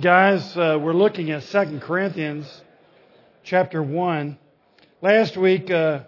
Guys, 0.00 0.56
uh, 0.56 0.78
we're 0.80 0.94
looking 0.94 1.30
at 1.30 1.42
Second 1.42 1.82
Corinthians 1.82 2.62
chapter 3.42 3.82
1. 3.82 4.38
Last 5.02 5.36
week, 5.36 5.70
uh, 5.70 6.04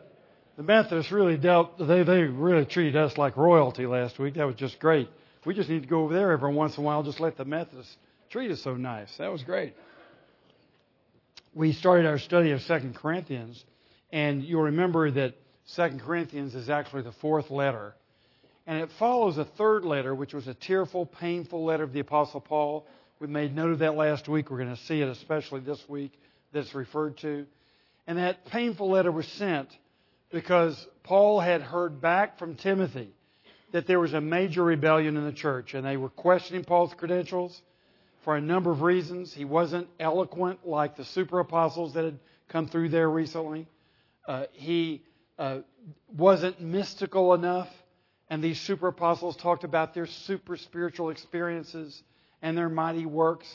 the 0.57 0.63
Methodists 0.63 1.13
really 1.13 1.37
dealt, 1.37 1.77
they, 1.77 2.03
they 2.03 2.23
really 2.23 2.65
treated 2.65 2.97
us 2.97 3.19
like 3.19 3.37
royalty 3.37 3.85
last 3.85 4.19
week. 4.19 4.37
That 4.37 4.47
was 4.47 4.57
just 4.57 4.79
great. 4.79 5.11
We 5.45 5.53
just 5.53 5.69
need 5.69 5.83
to 5.83 5.89
go 5.89 6.05
over 6.05 6.15
there 6.15 6.33
every 6.33 6.55
once 6.55 6.79
in 6.79 6.85
a 6.85 6.87
while, 6.87 7.03
just 7.03 7.21
let 7.21 7.37
the 7.37 7.45
Methodists 7.45 7.95
treat 8.31 8.51
us 8.51 8.63
so 8.63 8.77
nice. 8.77 9.15
That 9.19 9.31
was 9.31 9.43
great. 9.43 9.75
We 11.53 11.73
started 11.73 12.07
our 12.07 12.19
study 12.19 12.53
of 12.53 12.63
Second 12.63 12.95
Corinthians, 12.95 13.63
and 14.11 14.43
you'll 14.43 14.63
remember 14.63 15.11
that 15.11 15.35
Second 15.67 16.01
Corinthians 16.01 16.55
is 16.55 16.71
actually 16.71 17.03
the 17.03 17.13
fourth 17.13 17.51
letter. 17.51 17.95
And 18.67 18.81
it 18.81 18.91
follows 18.99 19.37
a 19.37 19.45
third 19.45 19.85
letter, 19.85 20.15
which 20.15 20.33
was 20.33 20.49
a 20.49 20.55
tearful, 20.55 21.05
painful 21.05 21.63
letter 21.63 21.83
of 21.83 21.93
the 21.93 22.01
Apostle 22.01 22.41
Paul 22.41 22.87
we 23.23 23.29
made 23.29 23.55
note 23.55 23.71
of 23.71 23.79
that 23.79 23.95
last 23.95 24.29
week. 24.29 24.51
We're 24.51 24.57
going 24.57 24.75
to 24.75 24.83
see 24.83 25.01
it 25.01 25.07
especially 25.07 25.61
this 25.61 25.81
week 25.89 26.11
that's 26.53 26.75
referred 26.75 27.19
to. 27.19 27.47
And 28.05 28.19
that 28.19 28.47
painful 28.47 28.91
letter 28.91 29.13
was 29.13 29.29
sent 29.29 29.69
because 30.33 30.89
Paul 31.05 31.39
had 31.39 31.63
heard 31.63 32.01
back 32.01 32.37
from 32.37 32.57
Timothy 32.57 33.15
that 33.71 33.87
there 33.87 34.01
was 34.01 34.13
a 34.13 34.21
major 34.21 34.65
rebellion 34.65 35.17
in 35.17 35.25
the 35.25 35.33
church, 35.33 35.73
and 35.75 35.87
they 35.87 35.97
were 35.97 36.09
questioning 36.09 36.65
Paul's 36.65 36.93
credentials 36.95 37.63
for 38.25 38.35
a 38.35 38.41
number 38.41 38.73
of 38.73 38.83
reasons. 38.83 39.33
He 39.33 39.45
wasn't 39.45 39.87
eloquent 40.01 40.67
like 40.67 40.97
the 40.97 41.05
super 41.05 41.39
apostles 41.39 41.95
that 41.95 42.05
had 42.05 42.19
come 42.49 42.67
through 42.67 42.89
there 42.89 43.09
recently. 43.09 43.69
Uh, 44.27 44.47
he 44.51 45.05
uh, 45.39 45.59
wasn't 46.13 46.61
mystical 46.61 47.35
enough, 47.35 47.69
and 48.29 48.43
these 48.43 48.61
super 48.61 48.89
apostles 48.89 49.37
talked 49.37 49.63
about 49.63 49.95
their 49.95 50.09
super 50.09 50.57
spiritual 50.57 51.11
experiences 51.11 52.03
and 52.43 52.59
their 52.59 52.69
mighty 52.69 53.07
works. 53.07 53.49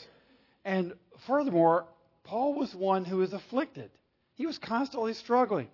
And 0.64 0.94
furthermore, 1.26 1.84
Paul 2.24 2.54
was 2.54 2.74
one 2.74 3.04
who 3.04 3.18
was 3.18 3.32
afflicted. 3.32 3.90
He 4.34 4.46
was 4.46 4.58
constantly 4.58 5.14
struggling. 5.14 5.68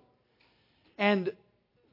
And 0.97 1.31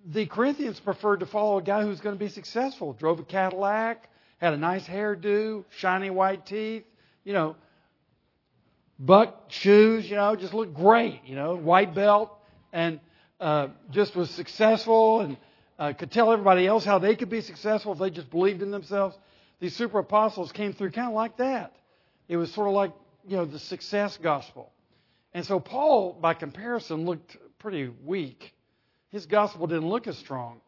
the 0.04 0.26
Corinthians 0.26 0.80
preferred 0.80 1.20
to 1.20 1.26
follow 1.26 1.58
a 1.58 1.62
guy 1.62 1.82
who's 1.82 2.00
going 2.00 2.16
to 2.16 2.24
be 2.24 2.30
successful. 2.30 2.92
Drove 2.92 3.20
a 3.20 3.24
Cadillac, 3.24 4.08
had 4.38 4.52
a 4.52 4.56
nice 4.56 4.86
hairdo, 4.86 5.64
shiny 5.70 6.10
white 6.10 6.44
teeth, 6.46 6.84
you 7.24 7.32
know, 7.32 7.56
buck 8.98 9.44
shoes, 9.48 10.08
you 10.08 10.16
know, 10.16 10.34
just 10.36 10.54
looked 10.54 10.74
great, 10.74 11.20
you 11.24 11.36
know, 11.36 11.56
white 11.56 11.94
belt, 11.94 12.36
and 12.72 13.00
uh, 13.40 13.68
just 13.90 14.14
was 14.16 14.30
successful 14.30 15.20
and 15.20 15.36
uh, 15.78 15.92
could 15.92 16.10
tell 16.10 16.32
everybody 16.32 16.66
else 16.66 16.84
how 16.84 16.98
they 16.98 17.16
could 17.16 17.30
be 17.30 17.40
successful 17.40 17.92
if 17.92 17.98
they 17.98 18.10
just 18.10 18.30
believed 18.30 18.62
in 18.62 18.70
themselves 18.70 19.16
these 19.62 19.76
super 19.76 20.00
apostles 20.00 20.50
came 20.50 20.72
through 20.72 20.90
kind 20.90 21.06
of 21.06 21.14
like 21.14 21.36
that. 21.36 21.72
It 22.26 22.36
was 22.36 22.52
sort 22.52 22.66
of 22.66 22.74
like, 22.74 22.90
you 23.28 23.36
know, 23.36 23.44
the 23.44 23.60
success 23.60 24.18
gospel. 24.20 24.72
And 25.32 25.46
so 25.46 25.60
Paul, 25.60 26.18
by 26.20 26.34
comparison, 26.34 27.04
looked 27.04 27.36
pretty 27.60 27.88
weak. 28.04 28.56
His 29.10 29.26
gospel 29.26 29.68
didn't 29.68 29.88
look 29.88 30.08
as 30.08 30.18
strong. 30.18 30.60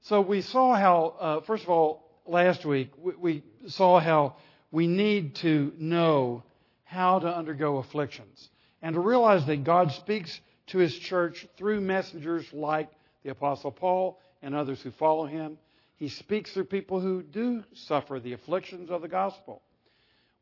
So 0.00 0.22
we 0.22 0.40
saw 0.40 0.74
how, 0.74 1.14
uh, 1.20 1.40
first 1.42 1.64
of 1.64 1.68
all, 1.68 2.08
last 2.24 2.64
week, 2.64 2.92
we, 2.96 3.12
we 3.16 3.42
saw 3.66 4.00
how 4.00 4.36
we 4.70 4.86
need 4.86 5.34
to 5.36 5.74
know 5.76 6.42
how 6.84 7.18
to 7.18 7.28
undergo 7.28 7.76
afflictions 7.76 8.48
and 8.80 8.94
to 8.94 9.00
realize 9.00 9.44
that 9.44 9.62
God 9.62 9.92
speaks 9.92 10.40
to 10.68 10.78
his 10.78 10.96
church 10.96 11.46
through 11.58 11.82
messengers 11.82 12.50
like 12.54 12.88
the 13.24 13.30
Apostle 13.30 13.72
Paul 13.72 14.18
and 14.40 14.54
others 14.54 14.80
who 14.80 14.90
follow 14.90 15.26
him. 15.26 15.58
He 16.02 16.08
speaks 16.08 16.50
through 16.50 16.64
people 16.64 16.98
who 16.98 17.22
do 17.22 17.62
suffer 17.74 18.18
the 18.18 18.32
afflictions 18.32 18.90
of 18.90 19.02
the 19.02 19.08
gospel. 19.08 19.62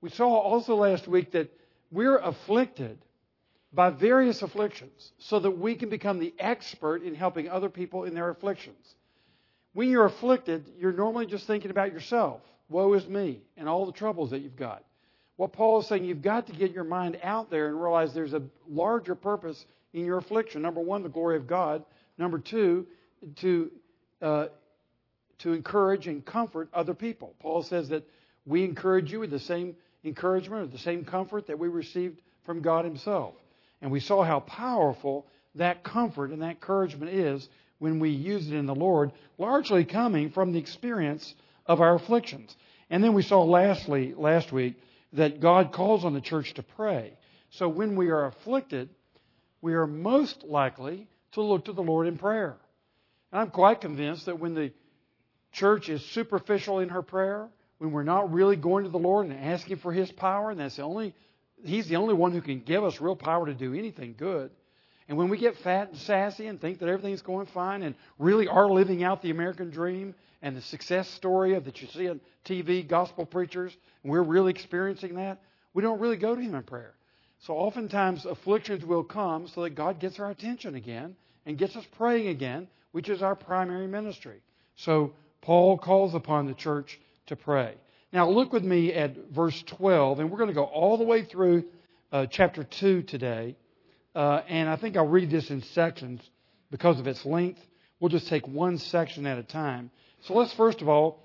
We 0.00 0.08
saw 0.08 0.27
also 0.27 0.75
last 0.75 1.06
week 1.06 1.33
that 1.33 1.52
we're 1.92 2.17
afflicted 2.17 2.97
by 3.70 3.91
various 3.91 4.41
afflictions 4.41 5.12
so 5.19 5.39
that 5.39 5.50
we 5.50 5.75
can 5.75 5.91
become 5.91 6.19
the 6.19 6.33
expert 6.39 7.02
in 7.02 7.14
helping 7.14 7.50
other 7.50 7.69
people 7.69 8.05
in 8.05 8.14
their 8.14 8.30
afflictions. 8.30 8.95
When 9.74 9.90
you're 9.90 10.07
afflicted, 10.07 10.64
you're 10.79 10.95
normally 10.95 11.27
just 11.27 11.46
thinking 11.46 11.70
about 11.70 11.92
yourself. 11.92 12.40
Woe 12.70 12.95
is 12.95 13.06
me, 13.06 13.42
and 13.58 13.68
all 13.68 13.85
the 13.85 13.92
troubles 13.92 14.30
that 14.30 14.40
you've 14.40 14.56
got. 14.56 14.83
What 15.36 15.52
Paul 15.52 15.80
is 15.80 15.89
saying, 15.89 16.06
you've 16.06 16.23
got 16.23 16.46
to 16.46 16.55
get 16.55 16.73
your 16.73 16.85
mind 16.85 17.18
out 17.23 17.51
there 17.51 17.68
and 17.68 17.79
realize 17.79 18.14
there's 18.14 18.33
a 18.33 18.45
larger 18.67 19.14
purpose 19.14 19.62
in 19.92 20.06
your 20.06 20.17
affliction. 20.17 20.62
Number 20.62 20.80
one, 20.80 21.02
the 21.02 21.11
glory 21.11 21.36
of 21.36 21.46
God. 21.46 21.85
Number 22.17 22.39
two, 22.39 22.86
to 23.40 23.70
uh, 24.23 24.46
to 25.40 25.52
encourage 25.52 26.06
and 26.06 26.24
comfort 26.24 26.68
other 26.73 26.95
people. 26.95 27.34
Paul 27.40 27.62
says 27.62 27.89
that 27.90 28.08
we 28.46 28.64
encourage 28.64 29.12
you 29.12 29.20
with 29.20 29.30
the 29.30 29.39
same 29.39 29.77
encouragement 30.05 30.62
or 30.62 30.67
the 30.67 30.78
same 30.78 31.05
comfort 31.05 31.46
that 31.46 31.58
we 31.58 31.68
received 31.68 32.20
from 32.45 32.62
God 32.62 32.84
Himself. 32.84 33.34
And 33.83 33.90
we 33.90 34.00
saw 34.00 34.23
how 34.23 34.40
powerful 34.40 35.27
that 35.56 35.83
comfort 35.83 36.30
and 36.30 36.42
that 36.42 36.50
encouragement 36.50 37.12
is 37.12 37.48
when 37.79 37.98
we 37.98 38.11
use 38.11 38.48
it 38.48 38.55
in 38.55 38.67
the 38.67 38.74
Lord, 38.74 39.12
largely 39.39 39.84
coming 39.84 40.30
from 40.30 40.52
the 40.52 40.58
experience 40.58 41.34
of 41.67 41.80
our 41.80 41.95
afflictions. 41.95 42.55
And 42.90 43.02
then 43.02 43.14
we 43.14 43.23
saw 43.23 43.42
lastly, 43.42 44.14
last 44.17 44.52
week, 44.52 44.77
that 45.14 45.40
God 45.40 45.73
calls 45.73 46.05
on 46.05 46.12
the 46.12 46.20
church 46.20 46.55
to 46.55 46.62
pray. 46.62 47.14
So 47.50 47.68
when 47.68 47.96
we 47.96 48.11
are 48.11 48.27
afflicted, 48.27 48.90
we 49.62 49.74
are 49.74 49.86
most 49.86 50.45
likely 50.45 51.08
to 51.33 51.42
look 51.42 51.64
to 51.64 51.73
the 51.73 51.83
Lord 51.83 52.06
in 52.06 52.18
prayer. 52.18 52.56
And 53.33 53.40
I'm 53.40 53.50
quite 53.50 53.80
convinced 53.80 54.27
that 54.27 54.39
when 54.39 54.55
the 54.55 54.73
church 55.52 55.88
is 55.88 56.05
superficial 56.06 56.80
in 56.80 56.88
her 56.90 57.02
prayer, 57.02 57.48
when 57.78 57.92
we're 57.92 58.02
not 58.02 58.33
really 58.33 58.56
going 58.56 58.84
to 58.84 58.90
the 58.90 58.98
Lord 58.98 59.27
and 59.27 59.38
asking 59.38 59.78
for 59.78 59.92
His 59.92 60.12
power, 60.12 60.50
and 60.50 60.61
that's 60.61 60.77
the 60.77 60.83
only, 60.83 61.14
He's 61.64 61.88
the 61.88 61.96
only 61.96 62.14
one 62.14 62.33
who 62.33 62.42
can 62.42 62.61
give 62.61 62.84
us 62.84 63.00
real 63.00 63.16
power 63.16 63.46
to 63.46 63.55
do 63.55 63.74
anything 63.74 64.14
good. 64.18 64.50
And 65.08 65.18
when 65.18 65.28
we 65.28 65.38
get 65.38 65.56
fat 65.56 65.88
and 65.88 65.98
sassy 65.98 66.46
and 66.46 66.61
think 66.61 66.78
that 66.78 66.88
everything's 66.88 67.22
going 67.22 67.46
fine 67.46 67.83
and 67.83 67.94
really 68.18 68.46
are 68.46 68.70
living 68.70 69.02
out 69.02 69.22
the 69.22 69.30
American 69.30 69.70
dream 69.70 70.14
and 70.40 70.56
the 70.56 70.61
success 70.61 71.08
story 71.08 71.55
of 71.55 71.64
that 71.64 71.82
you 71.82 71.88
see 71.88 72.08
on 72.08 72.20
TV, 72.44 72.86
gospel 72.86 73.27
preachers, 73.27 73.77
and 74.02 74.12
we're 74.12 74.22
really 74.22 74.50
experiencing 74.50 75.14
that, 75.17 75.42
we 75.74 75.82
don't 75.82 76.00
really 76.00 76.17
go 76.17 76.34
to 76.34 76.40
Him 76.40 76.55
in 76.55 76.62
prayer. 76.62 76.94
So 77.40 77.55
oftentimes 77.55 78.27
afflictions 78.27 78.84
will 78.84 79.05
come 79.05 79.48
so 79.48 79.62
that 79.62 79.70
God 79.70 79.98
gets 79.98 80.20
our 80.20 80.30
attention 80.30 80.74
again 80.74 81.17
and 81.46 81.56
gets 81.56 81.74
us 81.77 81.84
praying 81.96 82.28
again, 82.28 82.68
which 82.92 83.08
is 83.08 83.22
our 83.22 83.34
primary 83.34 83.86
ministry. 83.86 84.42
So 84.77 85.14
Paul 85.42 85.78
calls 85.78 86.14
upon 86.14 86.46
the 86.46 86.55
church 86.55 86.98
to 87.27 87.36
pray. 87.36 87.74
Now, 88.12 88.28
look 88.28 88.52
with 88.52 88.64
me 88.64 88.92
at 88.92 89.30
verse 89.30 89.62
12, 89.67 90.18
and 90.20 90.30
we're 90.30 90.39
going 90.39 90.48
to 90.48 90.55
go 90.55 90.64
all 90.64 90.98
the 90.98 91.05
way 91.05 91.24
through 91.24 91.64
uh, 92.12 92.27
chapter 92.27 92.64
2 92.64 93.02
today. 93.02 93.56
Uh, 94.14 94.42
and 94.48 94.68
I 94.68 94.77
think 94.77 94.96
I'll 94.96 95.06
read 95.06 95.30
this 95.30 95.50
in 95.50 95.62
sections 95.62 96.20
because 96.70 96.98
of 96.98 97.06
its 97.06 97.24
length. 97.24 97.61
We'll 98.00 98.08
just 98.08 98.29
take 98.29 98.46
one 98.48 98.79
section 98.79 99.27
at 99.27 99.39
a 99.39 99.42
time. 99.42 99.90
So 100.23 100.34
let's 100.34 100.52
first 100.55 100.83
of 100.83 100.89
all 100.89 101.23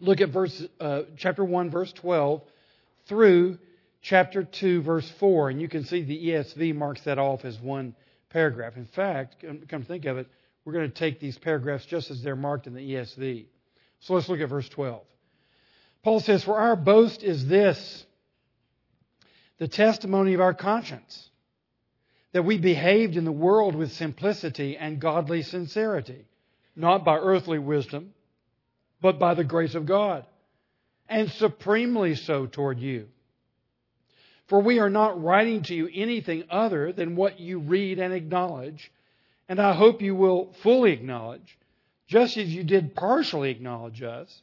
look 0.00 0.20
at 0.20 0.30
verse, 0.30 0.62
uh, 0.80 1.02
chapter 1.16 1.44
1, 1.44 1.70
verse 1.70 1.92
12, 1.92 2.42
through 3.06 3.58
chapter 4.00 4.44
2, 4.44 4.82
verse 4.82 5.10
4. 5.18 5.50
And 5.50 5.60
you 5.60 5.68
can 5.68 5.84
see 5.84 6.02
the 6.02 6.28
ESV 6.28 6.74
marks 6.74 7.02
that 7.02 7.18
off 7.18 7.44
as 7.44 7.58
one 7.60 7.94
paragraph. 8.30 8.76
In 8.76 8.86
fact, 8.86 9.44
come 9.68 9.82
to 9.82 9.88
think 9.88 10.04
of 10.04 10.18
it, 10.18 10.28
we're 10.68 10.74
going 10.74 10.90
to 10.90 10.94
take 10.94 11.18
these 11.18 11.38
paragraphs 11.38 11.86
just 11.86 12.10
as 12.10 12.20
they're 12.20 12.36
marked 12.36 12.66
in 12.66 12.74
the 12.74 12.92
ESV. 12.92 13.46
So 14.00 14.12
let's 14.12 14.28
look 14.28 14.40
at 14.40 14.50
verse 14.50 14.68
12. 14.68 15.00
Paul 16.02 16.20
says, 16.20 16.44
For 16.44 16.58
our 16.58 16.76
boast 16.76 17.22
is 17.22 17.46
this 17.46 18.04
the 19.56 19.66
testimony 19.66 20.34
of 20.34 20.42
our 20.42 20.52
conscience, 20.52 21.30
that 22.32 22.44
we 22.44 22.58
behaved 22.58 23.16
in 23.16 23.24
the 23.24 23.32
world 23.32 23.76
with 23.76 23.92
simplicity 23.92 24.76
and 24.76 25.00
godly 25.00 25.40
sincerity, 25.40 26.26
not 26.76 27.02
by 27.02 27.16
earthly 27.16 27.58
wisdom, 27.58 28.12
but 29.00 29.18
by 29.18 29.32
the 29.32 29.44
grace 29.44 29.74
of 29.74 29.86
God, 29.86 30.26
and 31.08 31.30
supremely 31.30 32.14
so 32.14 32.44
toward 32.44 32.78
you. 32.78 33.08
For 34.48 34.60
we 34.60 34.80
are 34.80 34.90
not 34.90 35.22
writing 35.22 35.62
to 35.62 35.74
you 35.74 35.88
anything 35.90 36.44
other 36.50 36.92
than 36.92 37.16
what 37.16 37.40
you 37.40 37.58
read 37.58 37.98
and 37.98 38.12
acknowledge 38.12 38.92
and 39.48 39.60
I 39.60 39.72
hope 39.72 40.02
you 40.02 40.14
will 40.14 40.52
fully 40.62 40.92
acknowledge, 40.92 41.58
just 42.06 42.36
as 42.36 42.52
you 42.52 42.64
did 42.64 42.94
partially 42.94 43.50
acknowledge 43.50 44.02
us, 44.02 44.42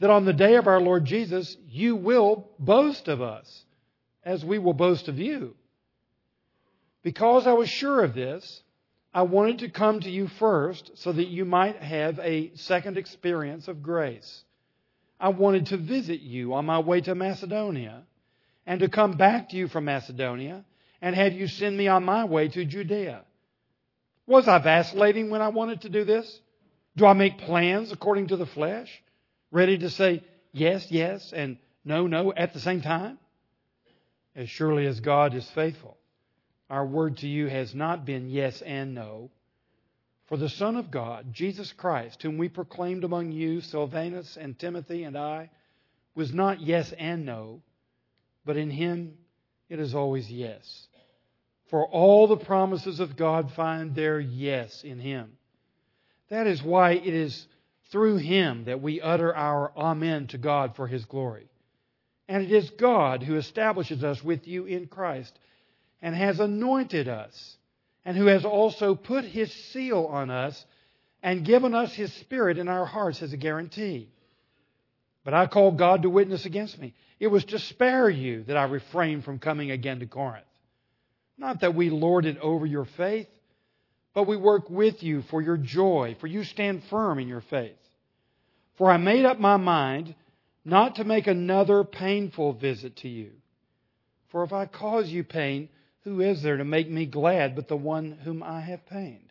that 0.00 0.10
on 0.10 0.24
the 0.24 0.32
day 0.32 0.56
of 0.56 0.66
our 0.66 0.80
Lord 0.80 1.04
Jesus, 1.04 1.56
you 1.68 1.96
will 1.96 2.50
boast 2.58 3.08
of 3.08 3.22
us, 3.22 3.64
as 4.24 4.44
we 4.44 4.58
will 4.58 4.72
boast 4.72 5.08
of 5.08 5.18
you. 5.18 5.54
Because 7.02 7.46
I 7.46 7.52
was 7.52 7.68
sure 7.68 8.02
of 8.02 8.14
this, 8.14 8.62
I 9.12 9.22
wanted 9.22 9.60
to 9.60 9.68
come 9.68 10.00
to 10.00 10.10
you 10.10 10.26
first 10.26 10.90
so 10.94 11.12
that 11.12 11.28
you 11.28 11.44
might 11.44 11.76
have 11.76 12.18
a 12.18 12.50
second 12.54 12.98
experience 12.98 13.68
of 13.68 13.82
grace. 13.82 14.42
I 15.20 15.28
wanted 15.28 15.66
to 15.66 15.76
visit 15.76 16.20
you 16.20 16.54
on 16.54 16.66
my 16.66 16.80
way 16.80 17.00
to 17.02 17.14
Macedonia 17.14 18.02
and 18.66 18.80
to 18.80 18.88
come 18.88 19.12
back 19.12 19.50
to 19.50 19.56
you 19.56 19.68
from 19.68 19.84
Macedonia 19.84 20.64
and 21.00 21.14
have 21.14 21.34
you 21.34 21.46
send 21.46 21.76
me 21.76 21.86
on 21.86 22.04
my 22.04 22.24
way 22.24 22.48
to 22.48 22.64
Judea. 22.64 23.22
Was 24.26 24.48
I 24.48 24.58
vacillating 24.58 25.30
when 25.30 25.42
I 25.42 25.48
wanted 25.48 25.82
to 25.82 25.88
do 25.88 26.04
this? 26.04 26.40
Do 26.96 27.06
I 27.06 27.12
make 27.12 27.38
plans 27.38 27.92
according 27.92 28.28
to 28.28 28.36
the 28.36 28.46
flesh? 28.46 29.02
Ready 29.50 29.78
to 29.78 29.90
say 29.90 30.22
yes, 30.52 30.90
yes, 30.90 31.32
and 31.32 31.58
no, 31.84 32.06
no 32.06 32.32
at 32.32 32.52
the 32.52 32.60
same 32.60 32.80
time? 32.80 33.18
as 34.34 34.50
surely 34.50 34.86
as 34.86 35.00
God 35.00 35.34
is 35.34 35.48
faithful. 35.50 35.96
Our 36.68 36.86
word 36.86 37.18
to 37.18 37.28
you 37.28 37.46
has 37.46 37.74
not 37.74 38.04
been 38.04 38.28
yes 38.28 38.62
and 38.62 38.94
no. 38.94 39.30
For 40.26 40.36
the 40.36 40.48
Son 40.48 40.76
of 40.76 40.90
God, 40.90 41.32
Jesus 41.32 41.72
Christ, 41.72 42.22
whom 42.22 42.38
we 42.38 42.48
proclaimed 42.48 43.04
among 43.04 43.32
you, 43.32 43.60
Silvanus 43.60 44.36
and 44.36 44.58
Timothy 44.58 45.04
and 45.04 45.16
I, 45.16 45.50
was 46.14 46.32
not 46.32 46.60
yes 46.60 46.92
and 46.92 47.26
no, 47.26 47.62
but 48.44 48.56
in 48.56 48.70
him 48.70 49.18
it 49.68 49.78
is 49.78 49.94
always 49.94 50.30
yes. 50.30 50.88
For 51.74 51.88
all 51.88 52.28
the 52.28 52.36
promises 52.36 53.00
of 53.00 53.16
God 53.16 53.50
find 53.50 53.96
their 53.96 54.20
yes 54.20 54.84
in 54.84 55.00
him. 55.00 55.32
That 56.28 56.46
is 56.46 56.62
why 56.62 56.92
it 56.92 57.12
is 57.12 57.48
through 57.90 58.18
him 58.18 58.66
that 58.66 58.80
we 58.80 59.00
utter 59.00 59.34
our 59.34 59.72
Amen 59.76 60.28
to 60.28 60.38
God 60.38 60.76
for 60.76 60.86
his 60.86 61.04
glory. 61.04 61.48
And 62.28 62.44
it 62.44 62.52
is 62.52 62.70
God 62.70 63.24
who 63.24 63.34
establishes 63.34 64.04
us 64.04 64.22
with 64.22 64.46
you 64.46 64.66
in 64.66 64.86
Christ 64.86 65.36
and 66.00 66.14
has 66.14 66.38
anointed 66.38 67.08
us 67.08 67.56
and 68.04 68.16
who 68.16 68.26
has 68.26 68.44
also 68.44 68.94
put 68.94 69.24
his 69.24 69.52
seal 69.52 70.04
on 70.04 70.30
us 70.30 70.64
and 71.24 71.44
given 71.44 71.74
us 71.74 71.92
his 71.92 72.12
spirit 72.12 72.56
in 72.56 72.68
our 72.68 72.86
hearts 72.86 73.20
as 73.20 73.32
a 73.32 73.36
guarantee. 73.36 74.08
But 75.24 75.34
I 75.34 75.48
call 75.48 75.72
God 75.72 76.02
to 76.02 76.08
witness 76.08 76.46
against 76.46 76.78
me. 76.78 76.94
It 77.18 77.32
was 77.32 77.44
to 77.46 77.58
spare 77.58 78.08
you 78.08 78.44
that 78.44 78.56
I 78.56 78.62
refrained 78.62 79.24
from 79.24 79.40
coming 79.40 79.72
again 79.72 79.98
to 79.98 80.06
Corinth. 80.06 80.46
Not 81.36 81.60
that 81.60 81.74
we 81.74 81.90
lord 81.90 82.26
it 82.26 82.38
over 82.38 82.64
your 82.64 82.84
faith, 82.84 83.28
but 84.14 84.26
we 84.26 84.36
work 84.36 84.70
with 84.70 85.02
you 85.02 85.22
for 85.22 85.42
your 85.42 85.56
joy, 85.56 86.16
for 86.20 86.26
you 86.26 86.44
stand 86.44 86.84
firm 86.84 87.18
in 87.18 87.28
your 87.28 87.40
faith. 87.40 87.76
For 88.76 88.90
I 88.90 88.96
made 88.96 89.24
up 89.24 89.38
my 89.38 89.56
mind 89.56 90.14
not 90.64 90.96
to 90.96 91.04
make 91.04 91.26
another 91.26 91.84
painful 91.84 92.54
visit 92.54 92.96
to 92.98 93.08
you. 93.08 93.32
For 94.28 94.44
if 94.44 94.52
I 94.52 94.66
cause 94.66 95.08
you 95.08 95.24
pain, 95.24 95.68
who 96.02 96.20
is 96.20 96.42
there 96.42 96.56
to 96.56 96.64
make 96.64 96.88
me 96.88 97.06
glad 97.06 97.54
but 97.54 97.68
the 97.68 97.76
one 97.76 98.12
whom 98.24 98.42
I 98.42 98.60
have 98.60 98.86
pained? 98.86 99.30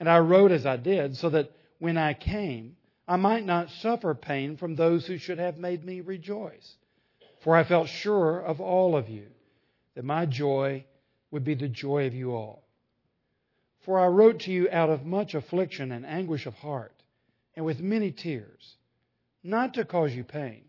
And 0.00 0.08
I 0.08 0.18
wrote 0.18 0.52
as 0.52 0.66
I 0.66 0.76
did, 0.76 1.16
so 1.16 1.30
that 1.30 1.50
when 1.78 1.96
I 1.96 2.14
came, 2.14 2.76
I 3.06 3.16
might 3.16 3.44
not 3.44 3.70
suffer 3.70 4.14
pain 4.14 4.56
from 4.56 4.74
those 4.74 5.06
who 5.06 5.18
should 5.18 5.38
have 5.38 5.58
made 5.58 5.84
me 5.84 6.00
rejoice. 6.00 6.76
For 7.42 7.56
I 7.56 7.64
felt 7.64 7.88
sure 7.88 8.38
of 8.40 8.60
all 8.60 8.96
of 8.96 9.08
you 9.08 9.26
that 9.94 10.04
my 10.04 10.26
joy 10.26 10.84
would 11.30 11.44
be 11.44 11.54
the 11.54 11.68
joy 11.68 12.06
of 12.06 12.14
you 12.14 12.32
all. 12.32 12.64
For 13.84 13.98
I 13.98 14.06
wrote 14.06 14.40
to 14.40 14.52
you 14.52 14.68
out 14.70 14.90
of 14.90 15.06
much 15.06 15.34
affliction 15.34 15.92
and 15.92 16.04
anguish 16.04 16.46
of 16.46 16.54
heart, 16.54 16.94
and 17.54 17.64
with 17.64 17.80
many 17.80 18.10
tears, 18.10 18.76
not 19.42 19.74
to 19.74 19.84
cause 19.84 20.14
you 20.14 20.24
pain, 20.24 20.64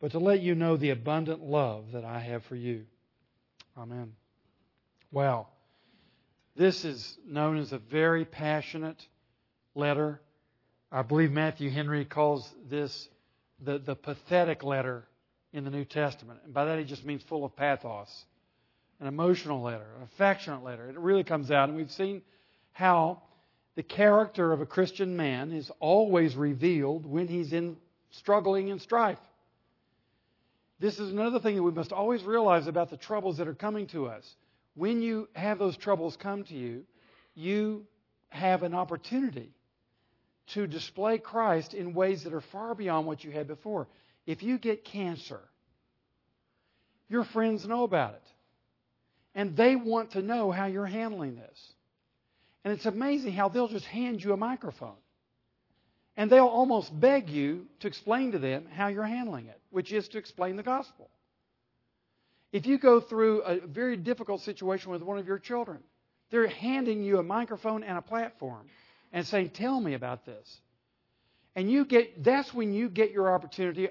but 0.00 0.12
to 0.12 0.18
let 0.18 0.40
you 0.40 0.54
know 0.54 0.76
the 0.76 0.90
abundant 0.90 1.42
love 1.42 1.92
that 1.92 2.04
I 2.04 2.20
have 2.20 2.44
for 2.44 2.56
you. 2.56 2.84
Amen. 3.76 4.12
Well, 5.10 5.48
this 6.56 6.84
is 6.84 7.18
known 7.26 7.58
as 7.58 7.72
a 7.72 7.78
very 7.78 8.24
passionate 8.24 9.02
letter. 9.74 10.20
I 10.90 11.02
believe 11.02 11.30
Matthew 11.30 11.70
Henry 11.70 12.04
calls 12.04 12.48
this 12.68 13.08
the, 13.62 13.78
the 13.78 13.94
pathetic 13.94 14.62
letter 14.62 15.06
in 15.52 15.64
the 15.64 15.70
New 15.70 15.84
Testament. 15.84 16.40
And 16.44 16.52
by 16.52 16.66
that, 16.66 16.78
he 16.78 16.84
just 16.84 17.04
means 17.04 17.22
full 17.22 17.44
of 17.44 17.56
pathos, 17.56 18.24
an 19.00 19.06
emotional 19.06 19.62
letter, 19.62 19.86
an 19.96 20.02
affectionate 20.02 20.64
letter. 20.64 20.88
It 20.88 20.98
really 20.98 21.24
comes 21.24 21.50
out. 21.50 21.68
And 21.68 21.76
we've 21.76 21.90
seen 21.90 22.22
how 22.72 23.22
the 23.74 23.82
character 23.82 24.52
of 24.52 24.60
a 24.60 24.66
Christian 24.66 25.16
man 25.16 25.52
is 25.52 25.70
always 25.80 26.34
revealed 26.34 27.04
when 27.06 27.28
he's 27.28 27.52
in 27.52 27.76
struggling 28.10 28.70
and 28.70 28.80
strife. 28.80 29.18
This 30.78 30.98
is 30.98 31.10
another 31.10 31.40
thing 31.40 31.56
that 31.56 31.62
we 31.62 31.72
must 31.72 31.92
always 31.92 32.22
realize 32.22 32.66
about 32.66 32.90
the 32.90 32.96
troubles 32.96 33.38
that 33.38 33.48
are 33.48 33.54
coming 33.54 33.86
to 33.88 34.06
us. 34.06 34.34
When 34.74 35.00
you 35.00 35.28
have 35.34 35.58
those 35.58 35.76
troubles 35.76 36.16
come 36.16 36.44
to 36.44 36.54
you, 36.54 36.84
you 37.34 37.86
have 38.28 38.62
an 38.62 38.74
opportunity 38.74 39.50
to 40.48 40.66
display 40.66 41.18
Christ 41.18 41.74
in 41.74 41.94
ways 41.94 42.24
that 42.24 42.34
are 42.34 42.40
far 42.40 42.74
beyond 42.74 43.06
what 43.06 43.24
you 43.24 43.30
had 43.30 43.46
before. 43.46 43.88
If 44.26 44.42
you 44.42 44.58
get 44.58 44.84
cancer, 44.84 45.40
your 47.08 47.24
friends 47.24 47.66
know 47.66 47.84
about 47.84 48.14
it. 48.14 48.22
And 49.36 49.54
they 49.54 49.76
want 49.76 50.12
to 50.12 50.22
know 50.22 50.50
how 50.50 50.66
you're 50.66 50.86
handling 50.86 51.36
this. 51.36 51.72
And 52.64 52.72
it's 52.72 52.86
amazing 52.86 53.34
how 53.34 53.48
they'll 53.50 53.68
just 53.68 53.84
hand 53.84 54.24
you 54.24 54.32
a 54.32 54.36
microphone. 54.36 54.96
And 56.16 56.32
they'll 56.32 56.46
almost 56.46 56.98
beg 56.98 57.28
you 57.28 57.66
to 57.80 57.86
explain 57.86 58.32
to 58.32 58.38
them 58.38 58.66
how 58.74 58.88
you're 58.88 59.04
handling 59.04 59.46
it, 59.46 59.60
which 59.70 59.92
is 59.92 60.08
to 60.08 60.18
explain 60.18 60.56
the 60.56 60.62
gospel. 60.62 61.10
If 62.50 62.66
you 62.66 62.78
go 62.78 62.98
through 63.00 63.42
a 63.42 63.60
very 63.60 63.98
difficult 63.98 64.40
situation 64.40 64.90
with 64.90 65.02
one 65.02 65.18
of 65.18 65.26
your 65.26 65.38
children, 65.38 65.80
they're 66.30 66.48
handing 66.48 67.02
you 67.04 67.18
a 67.18 67.22
microphone 67.22 67.84
and 67.84 67.98
a 67.98 68.02
platform 68.02 68.66
and 69.12 69.26
saying, 69.26 69.50
Tell 69.50 69.78
me 69.78 69.92
about 69.92 70.24
this. 70.24 70.60
And 71.54 71.70
you 71.70 71.84
get 71.84 72.24
that's 72.24 72.54
when 72.54 72.72
you 72.72 72.88
get 72.88 73.10
your 73.10 73.32
opportunity, 73.34 73.88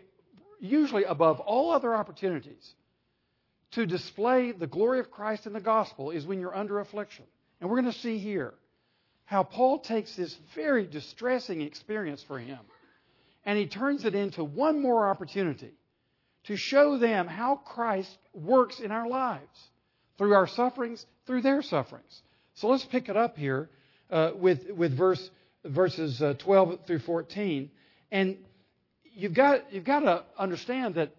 usually 0.59 1.03
above 1.03 1.39
all 1.39 1.71
other 1.71 1.93
opportunities, 1.93 2.73
to 3.75 3.85
display 3.85 4.51
the 4.51 4.67
glory 4.67 4.99
of 4.99 5.11
Christ 5.11 5.45
in 5.45 5.53
the 5.53 5.61
gospel 5.61 6.11
is 6.11 6.25
when 6.25 6.39
you're 6.39 6.55
under 6.55 6.79
affliction. 6.79 7.25
And 7.59 7.69
we're 7.69 7.81
going 7.81 7.93
to 7.93 7.99
see 7.99 8.17
here 8.17 8.53
how 9.25 9.43
Paul 9.43 9.79
takes 9.79 10.15
this 10.15 10.35
very 10.55 10.85
distressing 10.87 11.61
experience 11.61 12.23
for 12.23 12.39
him 12.39 12.59
and 13.45 13.57
he 13.57 13.67
turns 13.67 14.05
it 14.05 14.15
into 14.15 14.43
one 14.43 14.81
more 14.81 15.07
opportunity 15.07 15.71
to 16.45 16.55
show 16.55 16.97
them 16.97 17.27
how 17.27 17.55
Christ 17.55 18.17
works 18.33 18.79
in 18.79 18.91
our 18.91 19.07
lives 19.07 19.69
through 20.17 20.33
our 20.33 20.47
sufferings, 20.47 21.05
through 21.27 21.41
their 21.41 21.61
sufferings. 21.61 22.21
So 22.55 22.67
let's 22.67 22.85
pick 22.85 23.09
it 23.09 23.17
up 23.17 23.37
here 23.37 23.69
uh, 24.09 24.31
with, 24.35 24.69
with 24.71 24.97
verse, 24.97 25.29
verses 25.63 26.21
uh, 26.21 26.35
12 26.39 26.85
through 26.87 26.99
14. 26.99 27.69
And 28.11 28.37
you've 29.03 29.33
got, 29.33 29.73
you've 29.73 29.83
got 29.83 29.99
to 30.01 30.23
understand 30.37 30.95
that. 30.95 31.11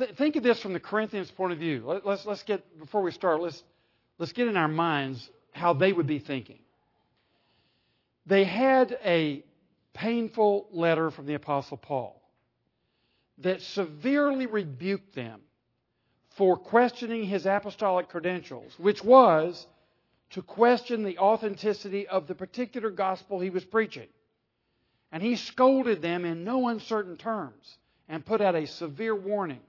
Th- 0.00 0.16
think 0.16 0.36
of 0.36 0.42
this 0.42 0.58
from 0.60 0.72
the 0.72 0.80
Corinthians' 0.80 1.30
point 1.30 1.52
of 1.52 1.58
view. 1.58 1.82
Let, 1.84 2.06
let's, 2.06 2.24
let's 2.24 2.42
get, 2.42 2.80
before 2.80 3.02
we 3.02 3.12
start, 3.12 3.42
let's, 3.42 3.62
let's 4.18 4.32
get 4.32 4.48
in 4.48 4.56
our 4.56 4.66
minds 4.66 5.28
how 5.52 5.74
they 5.74 5.92
would 5.92 6.06
be 6.06 6.18
thinking. 6.18 6.58
They 8.24 8.44
had 8.44 8.98
a 9.04 9.44
painful 9.92 10.68
letter 10.72 11.10
from 11.10 11.26
the 11.26 11.34
Apostle 11.34 11.76
Paul 11.76 12.18
that 13.38 13.60
severely 13.60 14.46
rebuked 14.46 15.14
them 15.14 15.42
for 16.30 16.56
questioning 16.56 17.24
his 17.24 17.44
apostolic 17.44 18.08
credentials, 18.08 18.72
which 18.78 19.04
was 19.04 19.66
to 20.30 20.40
question 20.40 21.02
the 21.02 21.18
authenticity 21.18 22.08
of 22.08 22.26
the 22.26 22.34
particular 22.34 22.88
gospel 22.88 23.38
he 23.38 23.50
was 23.50 23.64
preaching. 23.64 24.08
And 25.12 25.22
he 25.22 25.36
scolded 25.36 26.00
them 26.00 26.24
in 26.24 26.44
no 26.44 26.68
uncertain 26.68 27.18
terms 27.18 27.76
and 28.08 28.24
put 28.24 28.40
out 28.40 28.54
a 28.54 28.66
severe 28.66 29.14
warning. 29.14 29.60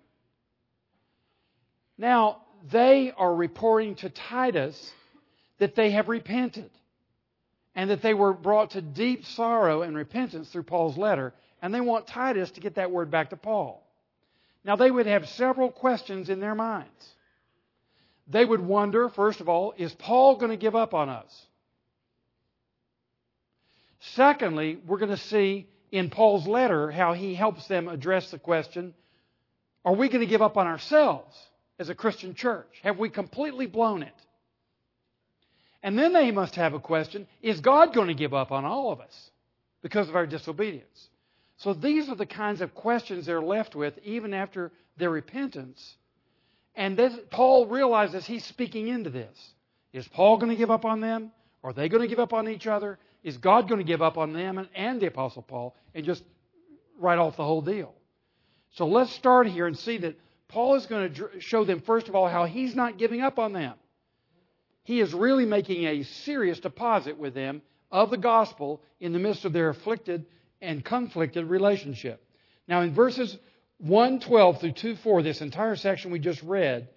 Now, 2.02 2.42
they 2.72 3.14
are 3.16 3.34
reporting 3.34 3.94
to 3.98 4.10
Titus 4.10 4.92
that 5.60 5.76
they 5.76 5.92
have 5.92 6.10
repented 6.10 6.72
and 7.76 7.92
that 7.92 8.02
they 8.02 8.16
were 8.16 8.34
brought 8.34 8.72
to 8.72 8.82
deep 8.82 9.24
sorrow 9.24 9.84
and 9.84 9.96
repentance 9.96 10.50
through 10.50 10.64
Paul's 10.64 10.98
letter, 10.98 11.32
and 11.62 11.72
they 11.72 11.80
want 11.80 12.08
Titus 12.08 12.50
to 12.52 12.60
get 12.60 12.76
that 12.76 12.90
word 12.90 13.12
back 13.12 13.30
to 13.30 13.38
Paul. 13.38 13.88
Now, 14.64 14.76
they 14.76 14.90
would 14.90 15.06
have 15.06 15.30
several 15.30 15.70
questions 15.70 16.32
in 16.32 16.40
their 16.40 16.56
minds. 16.56 16.90
They 18.28 18.46
would 18.46 18.62
wonder, 18.62 19.08
first 19.10 19.40
of 19.40 19.48
all, 19.48 19.76
is 19.78 19.94
Paul 19.94 20.38
going 20.38 20.50
to 20.50 20.58
give 20.58 20.76
up 20.76 20.96
on 20.96 21.08
us? 21.08 21.46
Secondly, 24.00 24.80
we're 24.88 24.98
going 24.98 25.12
to 25.12 25.18
see 25.18 25.68
in 25.92 26.10
Paul's 26.10 26.48
letter 26.48 26.90
how 26.90 27.14
he 27.14 27.36
helps 27.36 27.68
them 27.68 27.88
address 27.88 28.32
the 28.32 28.40
question 28.40 28.96
are 29.86 29.94
we 29.94 30.10
going 30.10 30.22
to 30.22 30.30
give 30.30 30.42
up 30.42 30.58
on 30.58 30.66
ourselves 30.66 31.36
as 31.82 31.90
a 31.90 31.96
Christian 31.96 32.36
church? 32.36 32.80
Have 32.84 33.00
we 33.00 33.10
completely 33.10 33.66
blown 33.66 34.04
it? 34.04 34.14
And 35.82 35.98
then 35.98 36.14
they 36.14 36.30
must 36.30 36.56
have 36.56 36.76
a 36.76 36.80
question 36.80 37.28
is 37.42 37.60
God 37.60 37.94
going 37.94 38.08
to 38.08 38.14
give 38.14 38.36
up 38.36 38.52
on 38.52 38.66
all 38.66 38.92
of 38.92 39.02
us 39.02 39.32
because 39.82 40.08
of 40.08 40.16
our 40.16 40.28
disobedience? 40.28 41.10
So 41.58 41.74
these 41.74 42.08
are 42.08 42.16
the 42.16 42.28
kinds 42.28 42.62
of 42.62 42.76
questions 42.76 43.26
they're 43.26 43.42
left 43.42 43.76
with 43.76 43.98
even 44.04 44.32
after 44.32 44.72
their 44.98 45.10
repentance. 45.10 45.96
And 46.76 46.96
this, 46.96 47.14
Paul 47.32 47.66
realizes 47.66 48.28
he's 48.28 48.46
speaking 48.46 48.88
into 48.88 49.10
this. 49.10 49.54
Is 49.92 50.08
Paul 50.08 50.38
going 50.38 50.52
to 50.52 50.56
give 50.56 50.72
up 50.72 50.86
on 50.86 51.02
them? 51.02 51.32
Are 51.64 51.74
they 51.74 51.90
going 51.90 52.02
to 52.02 52.08
give 52.08 52.20
up 52.20 52.34
on 52.34 52.48
each 52.48 52.68
other? 52.68 53.00
Is 53.24 53.38
God 53.38 53.68
going 53.68 53.80
to 53.80 53.86
give 53.86 54.04
up 54.04 54.20
on 54.20 54.34
them 54.34 54.60
and, 54.60 54.70
and 54.76 55.02
the 55.02 55.08
Apostle 55.08 55.42
Paul 55.42 55.76
and 55.96 56.06
just 56.06 56.24
write 57.00 57.18
off 57.18 57.38
the 57.38 57.44
whole 57.44 57.62
deal? 57.62 57.94
So 58.74 58.88
let's 58.88 59.12
start 59.12 59.48
here 59.48 59.66
and 59.66 59.78
see 59.78 59.98
that 59.98 60.16
Paul 60.52 60.76
is 60.76 60.86
going 60.86 61.14
to 61.14 61.40
show 61.40 61.64
them, 61.64 61.82
first 61.82 62.08
of 62.08 62.16
all, 62.16 62.28
how 62.28 62.46
he's 62.46 62.76
not 62.76 62.98
giving 62.98 63.22
up 63.22 63.40
on 63.40 63.54
them 63.54 63.74
he 64.84 65.00
is 65.00 65.14
really 65.14 65.46
making 65.46 65.86
a 65.86 66.04
serious 66.04 66.60
deposit 66.60 67.18
with 67.18 67.34
them 67.34 67.62
of 67.92 68.10
the 68.10 68.18
gospel 68.18 68.82
in 69.00 69.14
the 69.14 69.20
midst 69.20 69.46
of 69.46 69.54
their 69.54 69.70
afflicted 69.70 70.26
and 70.62 70.84
conflicted 70.84 71.46
relationship. 71.46 72.24
Now, 72.68 72.82
in 72.82 72.94
verses 72.94 73.38
112 73.80 74.60
through 74.60 74.72
24, 74.74 75.24
this 75.24 75.42
entire 75.42 75.76
section 75.76 76.12
we 76.12 76.20
just 76.20 76.42
read, 76.44 76.90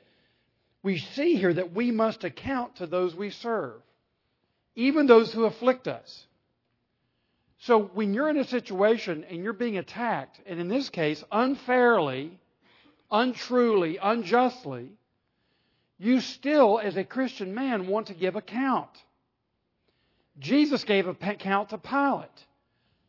we 0.83 0.99
see 0.99 1.37
here 1.37 1.55
that 1.55 1.73
we 1.73 1.91
must 1.91 2.25
account 2.25 2.77
to 2.77 2.87
those 2.87 3.15
we 3.15 3.31
serve, 3.31 3.81
even 4.75 5.07
those 5.07 5.33
who 5.33 5.45
afflict 5.45 5.89
us. 5.89 6.27
So 7.59 7.81
when 7.95 8.13
you're 8.13 8.29
in 8.29 8.37
a 8.37 8.45
situation 8.45 9.25
and 9.25 9.43
you're 9.43 9.55
being 9.55 9.79
attacked, 9.79 10.41
and 10.47 10.61
in 10.61 10.69
this 10.69 10.91
case, 10.91 11.25
unfairly, 11.33 12.39
untruly, 13.11 13.99
unjustly, 14.03 14.91
you 15.99 16.21
still, 16.21 16.79
as 16.79 16.97
a 16.97 17.05
Christian 17.05 17.55
man, 17.55 17.87
want 17.87 18.09
to 18.09 18.15
give 18.15 18.37
account. 18.37 18.91
Jesus 20.39 20.85
gave 20.85 21.07
account 21.07 21.71
to 21.71 21.79
Pilate, 21.79 22.47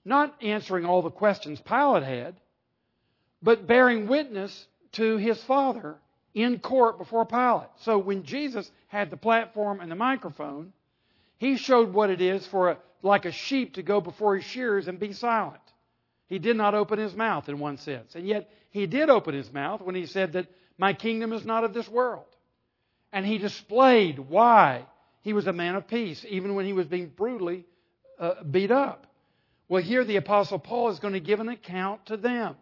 not 0.03 0.35
answering 0.41 0.85
all 0.85 1.01
the 1.01 1.09
questions 1.09 1.59
Pilate 1.61 2.03
had, 2.03 2.35
but 3.41 3.67
bearing 3.67 4.07
witness 4.07 4.67
to 4.93 5.17
his 5.17 5.41
Father 5.43 5.95
in 6.33 6.59
court 6.59 6.97
before 6.97 7.25
Pilate. 7.25 7.69
So 7.77 7.97
when 7.97 8.23
Jesus 8.23 8.69
had 8.87 9.09
the 9.09 9.17
platform 9.17 9.79
and 9.81 9.89
the 9.89 9.95
microphone, 9.95 10.73
he 11.37 11.57
showed 11.57 11.93
what 11.93 12.09
it 12.09 12.21
is 12.21 12.45
for 12.47 12.71
a, 12.71 12.77
like 13.01 13.25
a 13.25 13.31
sheep 13.31 13.75
to 13.75 13.83
go 13.83 13.99
before 13.99 14.35
his 14.35 14.45
shears 14.45 14.87
and 14.87 14.99
be 14.99 15.13
silent. 15.13 15.61
He 16.27 16.39
did 16.39 16.55
not 16.55 16.75
open 16.75 16.99
his 16.99 17.15
mouth 17.15 17.49
in 17.49 17.59
one 17.59 17.77
sense. 17.77 18.15
And 18.15 18.27
yet 18.27 18.49
he 18.75 18.87
did 18.87 19.09
open 19.09 19.33
his 19.33 19.53
mouth 19.53 19.79
when 19.79 19.95
he 19.95 20.05
said 20.05 20.33
that 20.33 20.47
my 20.77 20.91
kingdom 20.91 21.31
is 21.31 21.45
not 21.45 21.63
of 21.63 21.73
this 21.73 21.87
world. 21.87 22.25
And 23.13 23.25
he 23.25 23.37
displayed 23.37 24.19
why 24.19 24.85
he 25.21 25.31
was 25.31 25.47
a 25.47 25.53
man 25.53 25.75
of 25.75 25.87
peace, 25.87 26.25
even 26.27 26.55
when 26.55 26.65
he 26.65 26.73
was 26.73 26.85
being 26.85 27.07
brutally 27.07 27.63
uh, 28.19 28.43
beat 28.43 28.71
up. 28.71 29.07
Well, 29.69 29.81
here 29.81 30.03
the 30.03 30.17
Apostle 30.17 30.59
Paul 30.59 30.89
is 30.89 30.99
going 30.99 31.13
to 31.13 31.21
give 31.21 31.39
an 31.39 31.47
account 31.47 32.07
to 32.07 32.17
them. 32.17 32.57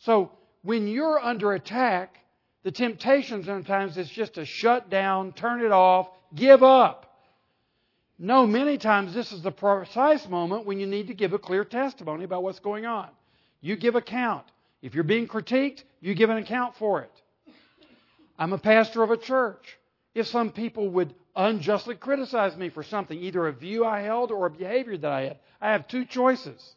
So 0.00 0.32
when 0.62 0.88
you're 0.88 1.20
under 1.20 1.52
attack, 1.52 2.18
the 2.64 2.72
temptation 2.72 3.44
sometimes 3.44 3.96
is 3.96 4.10
just 4.10 4.34
to 4.34 4.44
shut 4.44 4.90
down, 4.90 5.34
turn 5.34 5.64
it 5.64 5.70
off, 5.70 6.08
give 6.34 6.64
up. 6.64 7.16
No, 8.18 8.44
many 8.44 8.76
times 8.76 9.14
this 9.14 9.30
is 9.30 9.42
the 9.42 9.52
precise 9.52 10.28
moment 10.28 10.66
when 10.66 10.80
you 10.80 10.86
need 10.88 11.06
to 11.06 11.14
give 11.14 11.32
a 11.32 11.38
clear 11.38 11.64
testimony 11.64 12.24
about 12.24 12.42
what's 12.42 12.58
going 12.58 12.86
on. 12.86 13.08
You 13.60 13.76
give 13.76 13.94
account. 13.94 14.46
If 14.82 14.94
you're 14.94 15.04
being 15.04 15.28
critiqued, 15.28 15.84
you 16.00 16.14
give 16.14 16.30
an 16.30 16.38
account 16.38 16.76
for 16.76 17.02
it. 17.02 17.12
I'm 18.38 18.52
a 18.52 18.58
pastor 18.58 19.02
of 19.02 19.10
a 19.10 19.16
church. 19.16 19.78
If 20.14 20.26
some 20.26 20.50
people 20.50 20.90
would 20.90 21.14
unjustly 21.34 21.94
criticize 21.94 22.56
me 22.56 22.68
for 22.68 22.82
something, 22.82 23.18
either 23.18 23.46
a 23.46 23.52
view 23.52 23.84
I 23.84 24.00
held 24.00 24.30
or 24.30 24.46
a 24.46 24.50
behavior 24.50 24.98
that 24.98 25.12
I 25.12 25.20
had, 25.22 25.38
I 25.60 25.72
have 25.72 25.88
two 25.88 26.04
choices. 26.04 26.74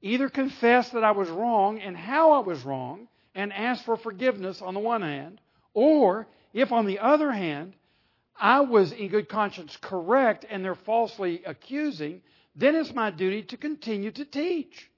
Either 0.00 0.28
confess 0.30 0.90
that 0.90 1.04
I 1.04 1.10
was 1.10 1.28
wrong 1.28 1.78
and 1.78 1.96
how 1.96 2.32
I 2.32 2.38
was 2.38 2.64
wrong, 2.64 3.06
and 3.34 3.52
ask 3.52 3.84
for 3.84 3.96
forgiveness 3.96 4.60
on 4.60 4.74
the 4.74 4.80
one 4.80 5.02
hand, 5.02 5.40
or 5.74 6.26
if 6.52 6.72
on 6.72 6.86
the 6.86 6.98
other 6.98 7.30
hand, 7.30 7.74
I 8.36 8.60
was 8.60 8.92
in 8.92 9.08
good 9.08 9.28
conscience 9.28 9.76
correct 9.80 10.46
and 10.48 10.64
they're 10.64 10.74
falsely 10.74 11.42
accusing, 11.44 12.22
then 12.56 12.74
it's 12.74 12.92
my 12.92 13.10
duty 13.10 13.42
to 13.44 13.56
continue 13.56 14.10
to 14.12 14.24
teach 14.24 14.90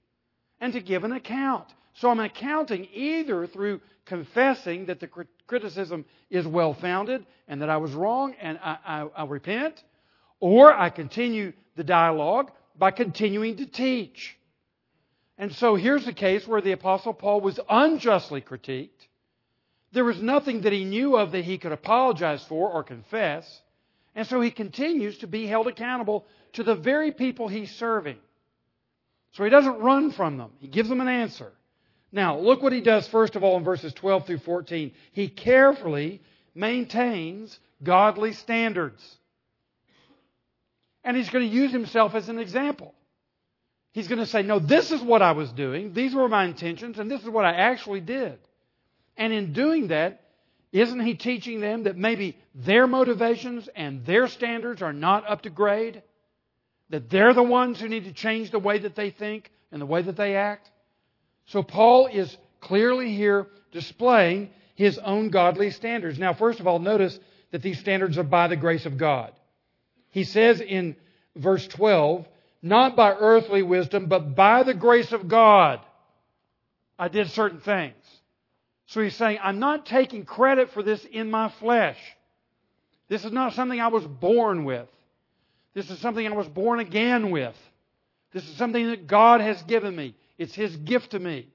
and 0.59 0.73
to 0.73 0.81
give 0.81 1.03
an 1.03 1.11
account. 1.11 1.67
So 1.95 2.09
I'm 2.09 2.19
accounting 2.19 2.87
either 2.93 3.47
through 3.47 3.81
confessing 4.05 4.87
that 4.87 4.99
the 4.99 5.09
criticism 5.47 6.05
is 6.29 6.45
well 6.45 6.73
founded 6.73 7.25
and 7.47 7.61
that 7.61 7.69
I 7.69 7.77
was 7.77 7.91
wrong 7.93 8.35
and 8.41 8.59
I, 8.61 8.77
I, 8.85 9.07
I 9.15 9.25
repent, 9.25 9.81
or 10.39 10.73
I 10.73 10.89
continue 10.89 11.53
the 11.75 11.83
dialogue 11.83 12.51
by 12.77 12.91
continuing 12.91 13.57
to 13.57 13.65
teach. 13.65 14.37
And 15.37 15.53
so 15.53 15.75
here's 15.75 16.07
a 16.07 16.13
case 16.13 16.47
where 16.47 16.61
the 16.61 16.71
Apostle 16.71 17.13
Paul 17.13 17.41
was 17.41 17.59
unjustly 17.69 18.41
critiqued. 18.41 18.89
There 19.91 20.05
was 20.05 20.21
nothing 20.21 20.61
that 20.61 20.73
he 20.73 20.85
knew 20.85 21.15
of 21.15 21.31
that 21.31 21.45
he 21.45 21.57
could 21.57 21.71
apologize 21.71 22.43
for 22.45 22.69
or 22.69 22.83
confess. 22.83 23.61
And 24.15 24.27
so 24.27 24.41
he 24.41 24.51
continues 24.51 25.19
to 25.19 25.27
be 25.27 25.45
held 25.45 25.67
accountable 25.67 26.25
to 26.53 26.63
the 26.63 26.75
very 26.75 27.11
people 27.11 27.47
he's 27.47 27.71
serving. 27.75 28.17
So 29.33 29.43
he 29.43 29.49
doesn't 29.49 29.79
run 29.79 30.11
from 30.11 30.37
them. 30.37 30.51
He 30.59 30.67
gives 30.67 30.89
them 30.89 31.01
an 31.01 31.07
answer. 31.07 31.51
Now, 32.13 32.37
look 32.37 32.61
what 32.61 32.71
he 32.71 32.79
does 32.79 33.07
first 33.07 33.35
of 33.35 33.43
all 33.43 33.57
in 33.57 33.63
verses 33.63 33.91
12 33.91 34.27
through 34.27 34.37
14. 34.37 34.91
He 35.13 35.27
carefully 35.27 36.21
maintains 36.53 37.59
godly 37.81 38.33
standards. 38.33 39.03
And 41.03 41.17
he's 41.17 41.31
going 41.31 41.49
to 41.49 41.53
use 41.53 41.71
himself 41.71 42.13
as 42.13 42.29
an 42.29 42.37
example. 42.37 42.93
He's 43.93 44.07
going 44.07 44.19
to 44.19 44.27
say, 44.27 44.43
no, 44.43 44.59
this 44.59 44.91
is 44.91 45.01
what 45.01 45.23
I 45.23 45.31
was 45.31 45.51
doing. 45.51 45.93
These 45.93 46.13
were 46.13 46.29
my 46.29 46.45
intentions, 46.45 46.99
and 46.99 47.09
this 47.09 47.21
is 47.21 47.29
what 47.29 47.45
I 47.45 47.53
actually 47.53 48.01
did. 48.01 48.37
And 49.17 49.33
in 49.33 49.51
doing 49.51 49.87
that, 49.87 50.21
isn't 50.71 50.99
he 50.99 51.15
teaching 51.15 51.61
them 51.61 51.83
that 51.83 51.97
maybe 51.97 52.37
their 52.53 52.85
motivations 52.85 53.67
and 53.75 54.05
their 54.05 54.27
standards 54.27 54.83
are 54.83 54.93
not 54.93 55.27
up 55.27 55.41
to 55.43 55.49
grade? 55.49 56.03
That 56.89 57.09
they're 57.09 57.33
the 57.33 57.43
ones 57.43 57.79
who 57.79 57.89
need 57.89 58.05
to 58.05 58.13
change 58.13 58.51
the 58.51 58.59
way 58.59 58.77
that 58.77 58.95
they 58.95 59.09
think 59.09 59.51
and 59.71 59.81
the 59.81 59.87
way 59.87 60.03
that 60.03 60.15
they 60.15 60.35
act? 60.35 60.69
So 61.45 61.63
Paul 61.63 62.07
is 62.07 62.35
clearly 62.61 63.13
here 63.13 63.47
displaying 63.71 64.49
his 64.75 64.97
own 64.97 65.29
godly 65.29 65.71
standards. 65.71 66.17
Now, 66.17 66.33
first 66.33 66.59
of 66.59 66.67
all, 66.67 66.79
notice 66.79 67.19
that 67.51 67.61
these 67.61 67.79
standards 67.79 68.17
are 68.17 68.23
by 68.23 68.47
the 68.47 68.55
grace 68.55 68.85
of 68.85 68.97
God. 68.97 69.31
He 70.09 70.23
says 70.23 70.61
in 70.61 70.95
verse 71.35 71.67
12, 71.67 72.27
not 72.61 72.95
by 72.95 73.11
earthly 73.13 73.61
wisdom, 73.61 74.07
but 74.07 74.35
by 74.35 74.63
the 74.63 74.73
grace 74.73 75.11
of 75.11 75.27
God, 75.27 75.79
I 76.97 77.07
did 77.09 77.29
certain 77.31 77.59
things. 77.59 77.95
So 78.87 79.01
he's 79.01 79.15
saying, 79.15 79.39
I'm 79.41 79.59
not 79.59 79.85
taking 79.85 80.23
credit 80.25 80.71
for 80.71 80.83
this 80.83 81.03
in 81.05 81.29
my 81.29 81.49
flesh. 81.49 81.97
This 83.09 83.25
is 83.25 83.31
not 83.31 83.53
something 83.53 83.79
I 83.79 83.87
was 83.87 84.05
born 84.05 84.65
with. 84.65 84.87
This 85.73 85.89
is 85.89 85.99
something 85.99 86.25
I 86.25 86.31
was 86.31 86.47
born 86.47 86.79
again 86.79 87.31
with. 87.31 87.55
This 88.31 88.47
is 88.47 88.55
something 88.55 88.87
that 88.87 89.07
God 89.07 89.41
has 89.41 89.61
given 89.63 89.95
me. 89.95 90.15
It's 90.37 90.53
His 90.53 90.75
gift 90.77 91.11
to 91.11 91.19
me. 91.19 91.47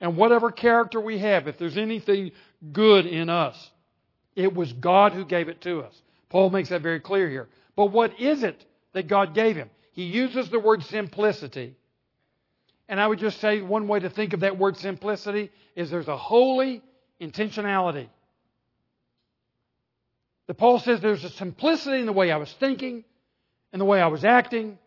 And 0.00 0.16
whatever 0.16 0.50
character 0.50 1.00
we 1.00 1.18
have, 1.18 1.46
if 1.46 1.58
there's 1.58 1.76
anything 1.76 2.32
good 2.72 3.06
in 3.06 3.28
us, 3.28 3.70
it 4.34 4.52
was 4.54 4.72
God 4.72 5.12
who 5.12 5.24
gave 5.24 5.48
it 5.48 5.60
to 5.62 5.80
us. 5.80 6.02
Paul 6.28 6.50
makes 6.50 6.70
that 6.70 6.82
very 6.82 7.00
clear 7.00 7.28
here. 7.28 7.48
But 7.76 7.86
what 7.86 8.18
is 8.18 8.42
it 8.42 8.64
that 8.94 9.06
God 9.06 9.34
gave 9.34 9.54
him? 9.56 9.70
he 9.92 10.04
uses 10.04 10.48
the 10.48 10.58
word 10.58 10.82
simplicity. 10.84 11.76
And 12.88 12.98
I 12.98 13.06
would 13.06 13.18
just 13.18 13.40
say 13.40 13.60
one 13.60 13.88
way 13.88 14.00
to 14.00 14.10
think 14.10 14.32
of 14.32 14.40
that 14.40 14.58
word 14.58 14.76
simplicity 14.78 15.50
is 15.76 15.90
there's 15.90 16.08
a 16.08 16.16
holy 16.16 16.82
intentionality. 17.20 18.08
The 20.46 20.54
Paul 20.54 20.80
says 20.80 21.00
there's 21.00 21.24
a 21.24 21.30
simplicity 21.30 22.00
in 22.00 22.06
the 22.06 22.12
way 22.12 22.32
I 22.32 22.36
was 22.38 22.52
thinking 22.54 23.04
and 23.72 23.80
the 23.80 23.84
way 23.84 24.00
I 24.00 24.08
was 24.08 24.24
acting. 24.24 24.78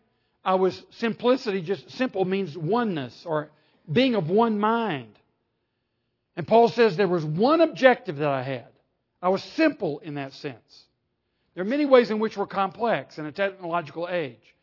I 0.46 0.54
was 0.54 0.80
simplicity, 0.90 1.60
just 1.60 1.90
simple 1.90 2.24
means 2.24 2.56
oneness 2.56 3.26
or 3.26 3.50
being 3.90 4.14
of 4.14 4.30
one 4.30 4.60
mind. 4.60 5.12
And 6.36 6.46
Paul 6.46 6.68
says 6.68 6.96
there 6.96 7.08
was 7.08 7.24
one 7.24 7.60
objective 7.60 8.18
that 8.18 8.28
I 8.28 8.42
had. 8.42 8.68
I 9.20 9.30
was 9.30 9.42
simple 9.42 9.98
in 9.98 10.14
that 10.14 10.32
sense. 10.34 10.84
There 11.54 11.64
are 11.64 11.68
many 11.68 11.84
ways 11.84 12.12
in 12.12 12.20
which 12.20 12.36
we're 12.36 12.46
complex 12.46 13.18
in 13.18 13.26
a 13.26 13.32
technological 13.32 14.08
age. 14.08 14.54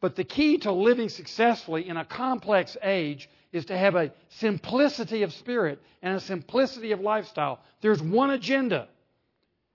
But 0.00 0.16
the 0.16 0.24
key 0.24 0.58
to 0.58 0.72
living 0.72 1.08
successfully 1.08 1.88
in 1.88 1.96
a 1.96 2.04
complex 2.04 2.76
age 2.82 3.30
is 3.52 3.66
to 3.66 3.78
have 3.78 3.94
a 3.94 4.10
simplicity 4.40 5.22
of 5.22 5.32
spirit 5.32 5.80
and 6.02 6.16
a 6.16 6.20
simplicity 6.20 6.90
of 6.90 7.00
lifestyle. 7.00 7.60
There's 7.80 8.02
one 8.02 8.30
agenda, 8.30 8.88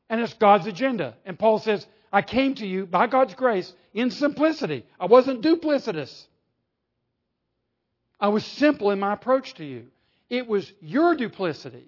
and 0.10 0.20
it's 0.20 0.34
God's 0.34 0.68
agenda. 0.68 1.16
And 1.26 1.40
Paul 1.40 1.60
says, 1.60 1.88
I 2.12 2.22
came 2.22 2.56
to 2.56 2.66
you 2.66 2.86
by 2.86 3.08
God's 3.08 3.34
grace 3.34 3.74
in 3.94 4.12
simplicity. 4.12 4.86
I 5.00 5.06
wasn't 5.06 5.42
duplicitous. 5.42 6.26
I 8.20 8.30
was 8.30 8.46
simple 8.46 8.92
in 8.92 9.00
my 9.00 9.14
approach 9.14 9.54
to 9.56 9.66
you. 9.66 9.88
It 10.30 10.48
was 10.48 10.72
your 10.82 11.16
duplicity 11.16 11.86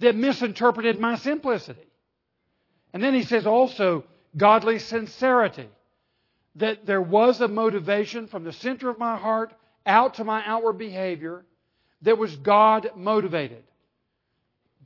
that 0.00 0.14
misinterpreted 0.14 1.00
my 1.00 1.16
simplicity. 1.16 1.86
And 2.92 3.02
then 3.02 3.14
he 3.14 3.22
says 3.22 3.46
also, 3.46 4.04
godly 4.36 4.78
sincerity 4.78 5.68
that 6.56 6.86
there 6.86 7.00
was 7.00 7.40
a 7.40 7.48
motivation 7.48 8.26
from 8.26 8.44
the 8.44 8.52
center 8.52 8.88
of 8.90 8.98
my 8.98 9.16
heart 9.16 9.52
out 9.84 10.14
to 10.14 10.24
my 10.24 10.42
outward 10.44 10.78
behavior 10.78 11.44
that 12.02 12.18
was 12.18 12.34
God 12.36 12.90
motivated. 12.96 13.62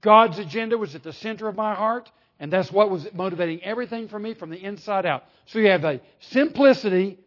God's 0.00 0.38
agenda 0.38 0.78
was 0.78 0.94
at 0.94 1.02
the 1.02 1.12
center 1.12 1.48
of 1.48 1.56
my 1.56 1.74
heart, 1.74 2.10
and 2.40 2.50
that's 2.50 2.72
what 2.72 2.90
was 2.90 3.06
motivating 3.12 3.62
everything 3.62 4.08
for 4.08 4.18
me 4.18 4.32
from 4.32 4.48
the 4.48 4.56
inside 4.56 5.04
out. 5.04 5.24
So 5.44 5.58
you 5.58 5.68
have 5.68 5.84
a 5.84 6.00
simplicity 6.20 7.18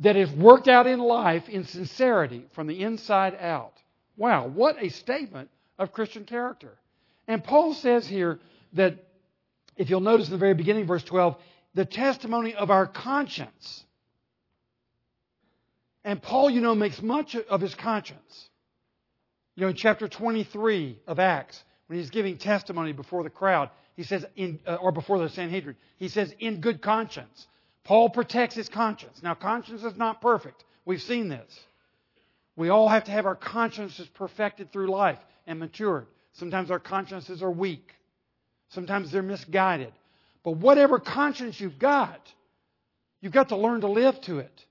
that 0.00 0.16
is 0.16 0.28
worked 0.32 0.66
out 0.66 0.88
in 0.88 0.98
life 0.98 1.48
in 1.48 1.64
sincerity 1.64 2.44
from 2.52 2.66
the 2.66 2.82
inside 2.82 3.36
out. 3.40 3.72
Wow, 4.16 4.48
what 4.48 4.76
a 4.82 4.88
statement 4.88 5.50
of 5.78 5.92
Christian 5.92 6.24
character. 6.24 6.76
And 7.28 7.42
Paul 7.42 7.74
says 7.74 8.06
here 8.06 8.40
that, 8.72 8.96
if 9.76 9.88
you'll 9.88 10.00
notice 10.00 10.26
in 10.26 10.32
the 10.32 10.38
very 10.38 10.54
beginning, 10.54 10.86
verse 10.86 11.04
12, 11.04 11.36
the 11.74 11.84
testimony 11.84 12.54
of 12.54 12.70
our 12.70 12.86
conscience. 12.86 13.84
And 16.04 16.20
Paul, 16.20 16.50
you 16.50 16.60
know, 16.60 16.74
makes 16.74 17.00
much 17.00 17.36
of 17.36 17.60
his 17.60 17.74
conscience. 17.74 18.48
You 19.54 19.62
know, 19.62 19.68
in 19.68 19.76
chapter 19.76 20.08
23 20.08 20.98
of 21.06 21.18
Acts, 21.18 21.62
when 21.86 21.98
he's 21.98 22.10
giving 22.10 22.38
testimony 22.38 22.92
before 22.92 23.22
the 23.22 23.30
crowd, 23.30 23.70
he 23.94 24.02
says, 24.02 24.24
in, 24.36 24.60
uh, 24.66 24.74
or 24.76 24.92
before 24.92 25.18
the 25.18 25.28
Sanhedrin, 25.28 25.76
he 25.98 26.08
says, 26.08 26.34
in 26.38 26.60
good 26.60 26.82
conscience. 26.82 27.46
Paul 27.84 28.10
protects 28.10 28.54
his 28.54 28.68
conscience. 28.68 29.22
Now, 29.22 29.34
conscience 29.34 29.84
is 29.84 29.96
not 29.96 30.20
perfect. 30.20 30.64
We've 30.84 31.02
seen 31.02 31.28
this. 31.28 31.60
We 32.56 32.68
all 32.68 32.88
have 32.88 33.04
to 33.04 33.10
have 33.10 33.26
our 33.26 33.36
consciences 33.36 34.08
perfected 34.08 34.72
through 34.72 34.88
life 34.88 35.18
and 35.46 35.58
matured. 35.58 36.06
Sometimes 36.32 36.70
our 36.70 36.78
consciences 36.78 37.42
are 37.42 37.50
weak. 37.50 37.92
Sometimes 38.70 39.10
they're 39.10 39.22
misguided. 39.22 39.92
But 40.42 40.52
whatever 40.52 40.98
conscience 40.98 41.60
you've 41.60 41.78
got, 41.78 42.20
you've 43.20 43.32
got 43.32 43.50
to 43.50 43.56
learn 43.56 43.82
to 43.82 43.88
live 43.88 44.20
to 44.22 44.40
it 44.40 44.64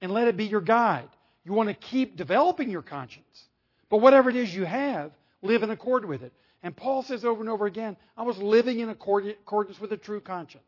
and 0.00 0.12
let 0.12 0.28
it 0.28 0.36
be 0.36 0.46
your 0.46 0.60
guide. 0.60 1.08
You 1.44 1.52
want 1.52 1.68
to 1.68 1.74
keep 1.74 2.16
developing 2.16 2.70
your 2.70 2.82
conscience. 2.82 3.44
But 3.88 3.98
whatever 3.98 4.30
it 4.30 4.36
is 4.36 4.54
you 4.54 4.64
have, 4.64 5.12
live 5.42 5.62
in 5.62 5.70
accord 5.70 6.04
with 6.04 6.22
it. 6.22 6.32
And 6.66 6.76
Paul 6.76 7.04
says 7.04 7.24
over 7.24 7.40
and 7.40 7.48
over 7.48 7.66
again, 7.66 7.96
I 8.16 8.24
was 8.24 8.38
living 8.38 8.80
in 8.80 8.88
accordance 8.88 9.80
with 9.80 9.92
a 9.92 9.96
true 9.96 10.20
conscience. 10.20 10.64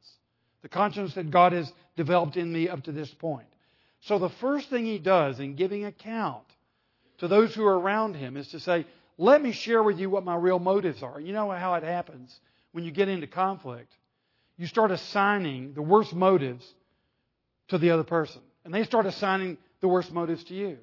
The 0.63 0.69
conscience 0.69 1.15
that 1.15 1.33
God 1.33 1.53
has 1.53 1.73
developed 1.97 2.37
in 2.37 2.53
me 2.53 2.69
up 2.69 2.85
to 2.85 2.93
this 2.93 3.13
point. 3.13 3.49
So 4.03 4.21
the 4.21 4.29
first 4.29 4.71
thing 4.71 4.87
he 4.87 5.01
does 5.01 5.41
in 5.41 5.57
giving 5.57 5.87
account 5.87 6.45
to 7.19 7.27
those 7.27 7.53
who 7.53 7.67
are 7.67 7.77
around 7.77 8.15
him 8.15 8.37
is 8.37 8.47
to 8.51 8.61
say, 8.61 8.87
let 9.17 9.43
me 9.43 9.51
share 9.51 9.83
with 9.83 9.99
you 9.99 10.09
what 10.09 10.25
my 10.25 10.37
real 10.37 10.61
motives 10.61 11.03
are. 11.03 11.19
You 11.19 11.33
know 11.33 11.51
how 11.51 11.75
it 11.75 11.83
happens 11.83 12.39
when 12.71 12.85
you 12.85 12.93
get 12.93 13.09
into 13.09 13.27
conflict. 13.27 13.93
You 14.57 14.69
start 14.69 14.93
assigning 14.93 15.75
the 15.75 15.83
worst 15.83 16.15
motives 16.15 16.65
to 17.71 17.79
the 17.79 17.91
other 17.91 18.05
person. 18.05 18.43
And 18.65 18.73
they 18.73 18.85
start 18.85 19.07
assigning 19.07 19.59
the 19.81 19.89
worst 19.89 20.13
motives 20.13 20.45
to 20.45 20.55
you. 20.55 20.79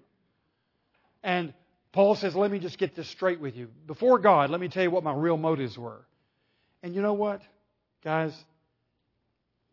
And 1.23 1.53
Paul 1.95 2.15
says, 2.15 2.35
let 2.35 2.51
me 2.51 2.59
just 2.59 2.77
get 2.77 2.93
this 2.93 3.07
straight 3.07 3.39
with 3.39 3.55
you. 3.55 3.69
Before 3.87 4.19
God, 4.19 4.49
let 4.49 4.59
me 4.59 4.67
tell 4.67 4.83
you 4.83 4.91
what 4.91 5.05
my 5.05 5.13
real 5.13 5.37
motives 5.37 5.77
were. 5.77 6.05
And 6.83 6.93
you 6.93 7.01
know 7.01 7.13
what, 7.13 7.41
guys? 8.03 8.35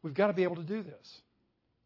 We've 0.04 0.14
got 0.14 0.28
to 0.28 0.32
be 0.32 0.44
able 0.44 0.54
to 0.54 0.62
do 0.62 0.84
this. 0.84 1.20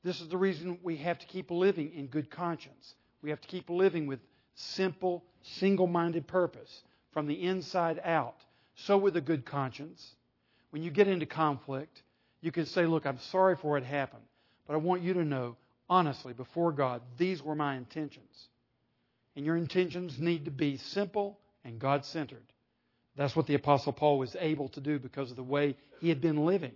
This 0.05 0.21
is 0.21 0.28
the 0.28 0.37
reason 0.37 0.78
we 0.83 0.99
have 0.99 1.19
to 1.21 1.26
keep 1.26 1.50
living 1.50 1.90
in 1.95 2.09
good 2.09 2.31
conscience. 2.31 2.95
We 3.23 3.31
have 3.31 3.40
to 3.40 3.49
keep 3.49 3.71
living 3.71 4.07
with 4.07 4.21
simple, 4.55 5.25
single 5.43 5.87
minded 5.87 6.26
purpose 6.26 6.83
from 7.14 7.28
the 7.28 7.43
inside 7.43 7.99
out. 8.05 8.37
So, 8.75 8.99
with 8.99 9.16
a 9.16 9.23
good 9.23 9.47
conscience, 9.47 10.07
when 10.69 10.83
you 10.83 10.90
get 10.90 11.09
into 11.09 11.25
conflict, 11.25 12.02
you 12.43 12.52
can 12.52 12.66
say, 12.66 12.85
Look, 12.85 13.07
I'm 13.07 13.21
sorry 13.31 13.57
for 13.57 13.71
what 13.71 13.85
happened, 13.85 14.25
but 14.66 14.75
I 14.75 14.76
want 14.76 15.00
you 15.00 15.14
to 15.14 15.25
know, 15.25 15.57
honestly, 15.88 16.35
before 16.35 16.73
God, 16.73 17.00
these 17.16 17.43
were 17.43 17.55
my 17.55 17.76
intentions. 17.76 18.49
And 19.37 19.45
your 19.45 19.57
intentions 19.57 20.19
need 20.19 20.47
to 20.47 20.50
be 20.50 20.78
simple 20.78 21.38
and 21.64 21.78
God 21.78 22.05
centered. 22.05 22.43
That's 23.16 23.37
what 23.37 23.47
the 23.47 23.55
Apostle 23.55 23.93
Paul 23.93 24.19
was 24.19 24.37
able 24.38 24.69
to 24.71 24.81
do 24.81 24.99
because 24.99 25.31
of 25.31 25.37
the 25.37 25.43
way 25.43 25.76
he 26.00 26.09
had 26.09 26.21
been 26.21 26.45
living. 26.45 26.73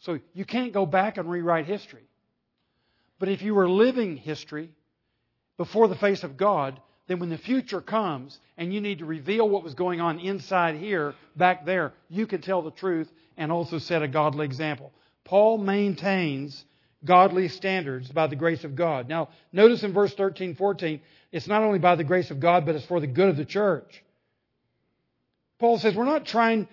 So 0.00 0.18
you 0.32 0.44
can't 0.44 0.72
go 0.72 0.86
back 0.86 1.18
and 1.18 1.30
rewrite 1.30 1.66
history. 1.66 2.04
But 3.18 3.28
if 3.28 3.42
you 3.42 3.54
were 3.54 3.68
living 3.68 4.16
history 4.16 4.70
before 5.58 5.88
the 5.88 5.96
face 5.96 6.24
of 6.24 6.36
God, 6.36 6.80
then 7.06 7.18
when 7.18 7.28
the 7.28 7.38
future 7.38 7.80
comes 7.80 8.38
and 8.56 8.72
you 8.72 8.80
need 8.80 9.00
to 9.00 9.04
reveal 9.04 9.48
what 9.48 9.64
was 9.64 9.74
going 9.74 10.00
on 10.00 10.20
inside 10.20 10.76
here, 10.76 11.14
back 11.36 11.66
there, 11.66 11.92
you 12.08 12.26
can 12.26 12.40
tell 12.40 12.62
the 12.62 12.70
truth 12.70 13.10
and 13.36 13.52
also 13.52 13.78
set 13.78 14.02
a 14.02 14.08
godly 14.08 14.46
example. 14.46 14.92
Paul 15.24 15.58
maintains 15.58 16.64
godly 17.04 17.48
standards 17.48 18.10
by 18.10 18.26
the 18.26 18.36
grace 18.36 18.64
of 18.64 18.76
God. 18.76 19.08
Now, 19.08 19.28
notice 19.52 19.82
in 19.82 19.92
verse 19.92 20.14
13, 20.14 20.54
14, 20.54 21.00
it's 21.32 21.46
not 21.46 21.62
only 21.62 21.78
by 21.78 21.96
the 21.96 22.04
grace 22.04 22.30
of 22.30 22.40
God, 22.40 22.66
but 22.66 22.74
it's 22.74 22.84
for 22.86 23.00
the 23.00 23.06
good 23.06 23.28
of 23.28 23.36
the 23.36 23.44
church. 23.44 24.02
Paul 25.58 25.78
says, 25.78 25.94
we're 25.94 26.04
not 26.04 26.26
trying, 26.26 26.68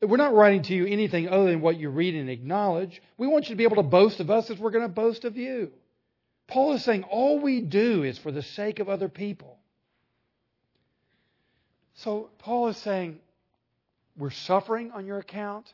we're 0.00 0.16
not 0.16 0.34
writing 0.34 0.62
to 0.62 0.74
you 0.74 0.86
anything 0.86 1.28
other 1.28 1.50
than 1.50 1.60
what 1.60 1.78
you 1.78 1.90
read 1.90 2.14
and 2.14 2.30
acknowledge. 2.30 3.02
We 3.16 3.26
want 3.26 3.48
you 3.48 3.54
to 3.54 3.58
be 3.58 3.64
able 3.64 3.76
to 3.76 3.82
boast 3.82 4.20
of 4.20 4.30
us 4.30 4.50
as 4.50 4.58
we're 4.58 4.70
going 4.70 4.86
to 4.86 4.92
boast 4.92 5.24
of 5.24 5.36
you. 5.36 5.72
Paul 6.46 6.72
is 6.72 6.84
saying 6.84 7.04
all 7.04 7.40
we 7.40 7.60
do 7.60 8.04
is 8.04 8.18
for 8.18 8.32
the 8.32 8.42
sake 8.42 8.78
of 8.80 8.88
other 8.88 9.08
people. 9.08 9.58
So 11.94 12.30
Paul 12.38 12.68
is 12.68 12.76
saying, 12.78 13.18
we're 14.16 14.30
suffering 14.30 14.92
on 14.92 15.06
your 15.06 15.18
account. 15.18 15.72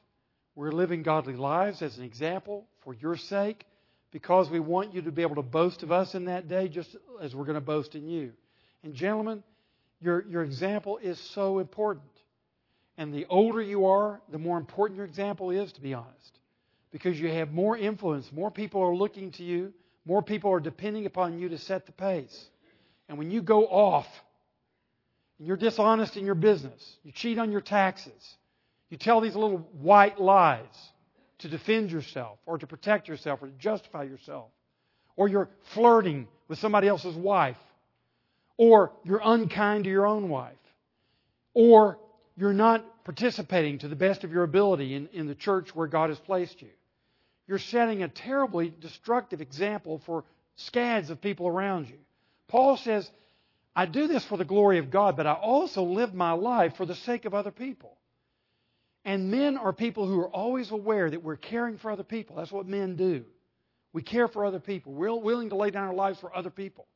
We're 0.57 0.73
living 0.73 1.03
godly 1.03 1.37
lives 1.37 1.81
as 1.81 1.97
an 1.99 2.05
example 2.05 2.67
for 2.83 2.95
your 2.95 3.17
sake 3.17 3.65
because 4.15 4.49
we 4.49 4.61
want 4.61 4.95
you 4.95 5.03
to 5.03 5.11
be 5.11 5.23
able 5.23 5.35
to 5.35 5.43
boast 5.43 5.83
of 5.83 5.91
us 5.91 6.15
in 6.15 6.27
that 6.27 6.47
day 6.47 6.69
just 6.69 6.95
as 7.21 7.35
we're 7.35 7.45
going 7.45 7.57
to 7.57 7.61
boast 7.61 7.97
in 7.97 8.07
you. 8.07 8.31
And 8.85 8.95
gentlemen, 8.95 9.43
your, 10.01 10.25
your 10.29 10.45
example 10.45 10.99
is 10.99 11.19
so 11.19 11.59
important. 11.59 12.07
And 12.97 13.13
the 13.13 13.27
older 13.29 13.61
you 13.61 13.87
are, 13.87 14.21
the 14.31 14.39
more 14.39 14.57
important 14.57 14.99
your 14.99 15.05
example 15.05 15.51
is, 15.51 15.73
to 15.73 15.81
be 15.81 15.95
honest. 15.95 16.39
Because 16.93 17.19
you 17.19 17.29
have 17.29 17.51
more 17.51 17.77
influence, 17.77 18.31
more 18.31 18.53
people 18.53 18.83
are 18.83 18.95
looking 18.95 19.33
to 19.33 19.43
you, 19.43 19.73
more 20.07 20.23
people 20.23 20.53
are 20.53 20.61
depending 20.61 21.07
upon 21.07 21.41
you 21.41 21.49
to 21.49 21.59
set 21.59 21.85
the 21.85 21.91
pace. 21.91 22.47
And 23.09 23.19
when 23.19 23.33
you 23.33 23.43
go 23.43 23.67
off 23.67 24.07
and 25.41 25.49
you're 25.49 25.57
dishonest 25.57 26.17
in 26.17 26.25
your 26.25 26.37
business, 26.37 26.99
you 27.03 27.11
cheat 27.11 27.37
on 27.37 27.51
your 27.51 27.63
taxes, 27.63 28.37
you 28.91 28.97
tell 28.97 29.21
these 29.21 29.35
little 29.35 29.59
white 29.73 30.21
lies 30.21 30.93
to 31.39 31.49
defend 31.49 31.91
yourself 31.91 32.39
or 32.47 32.59
to 32.59 32.67
protect 32.67 33.09
yourself 33.09 33.43
or 33.43 33.47
to 33.47 33.53
justify 33.59 34.05
yourself, 34.05 34.51
or 35.17 35.29
you're 35.29 35.49
flirting 35.75 36.29
with 36.49 36.59
somebody 36.59 36.89
else's 36.89 37.15
wife, 37.15 37.59
or 38.57 38.93
you're 39.05 39.21
unkind 39.23 39.85
to 39.85 39.91
your 39.91 40.07
own 40.07 40.29
wife, 40.29 40.57
or 41.55 41.99
you're 42.37 42.53
not 42.53 42.85
participating 43.05 43.79
to 43.79 43.89
the 43.89 43.97
best 43.97 44.25
of 44.25 44.33
your 44.33 44.43
ability 44.43 44.95
in, 44.95 45.09
in 45.13 45.27
the 45.27 45.35
church 45.35 45.75
where 45.75 45.87
God 45.87 46.11
has 46.11 46.19
placed 46.19 46.63
you. 46.63 46.71
You're 47.47 47.59
setting 47.59 48.03
a 48.03 48.09
terribly 48.09 48.73
destructive 48.81 49.41
example 49.41 50.01
for 50.07 50.25
scads 50.57 51.11
of 51.11 51.21
people 51.21 51.47
around 51.47 51.89
you. 51.89 51.99
Paul 52.49 52.77
says, 52.77 53.09
I 53.77 53.87
do 53.87 54.07
this 54.07 54.25
for 54.25 54.39
the 54.39 54.45
glory 54.45 54.79
of 54.79 54.91
God, 54.91 55.17
but 55.17 55.27
I 55.27 55.33
also 55.33 55.83
live 55.83 56.15
my 56.15 56.33
life 56.33 56.77
for 56.77 56.87
the 56.87 56.95
sake 56.95 57.25
of 57.25 57.35
other 57.35 57.51
people. 57.51 57.97
And 59.05 59.31
men 59.31 59.57
are 59.59 59.73
people 59.73 60.07
who 60.07 60.19
are 60.21 60.29
always 60.29 60.71
aware 60.71 61.11
that 61.11 61.23
we're 61.23 61.37
caring 61.37 61.79
for 61.79 61.91
other 61.91 62.05
people. 62.05 62.37
That's 62.37 62.53
what 62.53 62.67
men 62.67 62.97
do. 62.97 63.25
We 63.93 64.03
care 64.03 64.29
for 64.29 64.45
other 64.45 64.61
people. 64.61 64.93
We're 64.93 65.15
willing 65.15 65.51
to 65.51 65.57
lay 65.57 65.71
down 65.71 65.89
our 65.89 65.95
lives 65.95 66.19
for 66.19 66.35
other 66.35 66.51
people. 66.51 66.87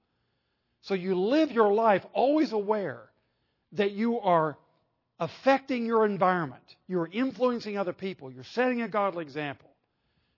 So 0.83 0.95
you 0.95 1.15
live 1.15 1.51
your 1.51 1.73
life 1.73 2.05
always 2.13 2.53
aware 2.53 3.03
that 3.73 3.93
you 3.93 4.21
are 4.21 4.57
affecting 5.21 5.85
your 5.85 6.07
environment. 6.07 6.63
You're 6.87 7.09
influencing 7.13 7.77
other 7.77 7.93
people. 7.93 8.31
You're 8.33 8.45
setting 8.45 8.83
a 8.83 8.89
godly 8.89 9.25
example. 9.25 9.69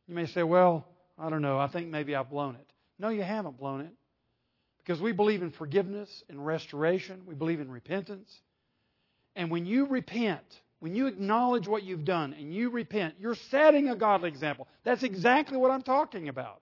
You 0.08 0.14
may 0.14 0.26
say, 0.26 0.42
well, 0.42 0.86
I 1.18 1.30
don't 1.30 1.42
know. 1.42 1.58
I 1.58 1.68
think 1.68 1.88
maybe 1.88 2.16
I've 2.16 2.30
blown 2.30 2.56
it. 2.56 2.66
No, 2.98 3.10
you 3.10 3.22
haven't 3.22 3.58
blown 3.58 3.82
it. 3.82 3.92
Because 4.78 5.00
we 5.00 5.12
believe 5.12 5.42
in 5.42 5.50
forgiveness 5.52 6.24
and 6.28 6.44
restoration. 6.44 7.22
We 7.26 7.34
believe 7.34 7.60
in 7.60 7.70
repentance. 7.70 8.30
And 9.36 9.50
when 9.50 9.66
you 9.66 9.86
repent, 9.86 10.42
when 10.80 10.94
you 10.94 11.06
acknowledge 11.06 11.68
what 11.68 11.82
you've 11.82 12.04
done 12.04 12.34
and 12.34 12.52
you 12.52 12.70
repent, 12.70 13.14
you're 13.20 13.34
setting 13.34 13.88
a 13.88 13.96
godly 13.96 14.28
example. 14.28 14.66
That's 14.82 15.02
exactly 15.02 15.56
what 15.56 15.70
I'm 15.70 15.82
talking 15.82 16.28
about. 16.28 16.60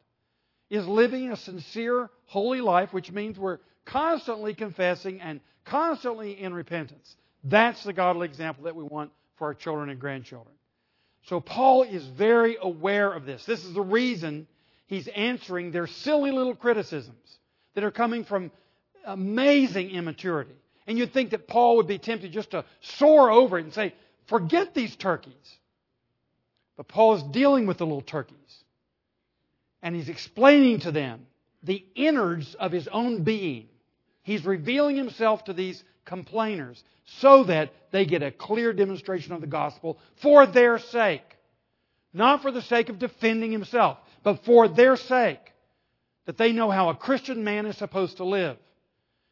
Is 0.71 0.87
living 0.87 1.33
a 1.33 1.37
sincere, 1.37 2.11
holy 2.27 2.61
life, 2.61 2.93
which 2.93 3.11
means 3.11 3.39
we're 3.39 3.59
constantly 3.87 4.55
confessing 4.55 5.21
and 5.21 5.41
constantly 5.65 6.39
in 6.39 6.53
repentance. 6.53 7.17
That's 7.45 7.83
the 7.85 7.93
godly 7.93 8.27
example 8.27 8.65
that 8.65 8.77
we 8.77 8.83
want 8.83 9.13
for 9.37 9.47
our 9.47 9.55
children 9.55 9.89
and 9.89 9.99
grandchildren. 10.01 10.55
So 11.27 11.41
Paul 11.41 11.85
is 11.85 12.05
very 12.05 12.57
aware 12.61 13.13
of 13.13 13.25
this. 13.25 13.45
This 13.45 13.65
is 13.65 13.73
the 13.73 13.83
reason 13.83 14.47
he's 14.87 15.09
answering 15.09 15.71
their 15.71 15.87
silly 15.87 16.33
little 16.33 16.55
criticisms 16.55 17.39
that 17.75 17.85
are 17.85 17.91
coming 17.91 18.25
from 18.25 18.51
amazing 19.05 19.91
immaturity. 19.91 20.55
And 20.87 20.99
you'd 20.99 21.13
think 21.13 21.31
that 21.31 21.47
Paul 21.47 21.77
would 21.77 21.87
be 21.87 21.99
tempted 21.99 22.33
just 22.33 22.51
to 22.51 22.65
soar 22.81 23.31
over 23.31 23.59
it 23.59 23.65
and 23.65 23.75
say, 23.75 23.95
forget 24.29 24.75
these 24.75 24.95
turkeys. 24.97 25.33
But 26.77 26.88
Paul 26.88 27.17
is 27.17 27.23
dealing 27.25 27.67
with 27.67 27.79
the 27.79 27.87
little 27.87 28.03
turkeys. 28.03 28.37
And 29.83 29.95
he's 29.95 30.09
explaining 30.09 30.81
to 30.81 30.93
them 30.93 31.27
the 31.62 31.85
innards 31.95 32.55
of 32.55 32.73
his 32.73 32.88
own 32.88 33.25
being. 33.25 33.69
He's 34.23 34.45
revealing 34.45 34.97
himself 34.97 35.45
to 35.45 35.53
these 35.53 35.83
complainers 36.05 36.83
so 37.21 37.45
that 37.45 37.73
they 37.91 38.05
get 38.05 38.23
a 38.23 38.31
clear 38.31 38.73
demonstration 38.73 39.33
of 39.33 39.41
the 39.41 39.47
gospel 39.47 39.99
for 40.23 40.47
their 40.47 40.79
sake. 40.79 41.23
Not 42.12 42.43
for 42.43 42.51
the 42.51 42.62
sake 42.62 42.88
of 42.88 42.99
defending 42.99 43.53
himself, 43.53 43.99
but 44.23 44.45
for 44.45 44.69
their 44.69 44.97
sake 44.97 45.53
that 46.27 46.37
they 46.37 46.53
know 46.53 46.71
how 46.71 46.91
a 46.91 46.95
Christian 46.95 47.43
man 47.43 47.67
is 47.67 47.77
supposed 47.77 48.19
to 48.19 48.25
live. 48.25 48.57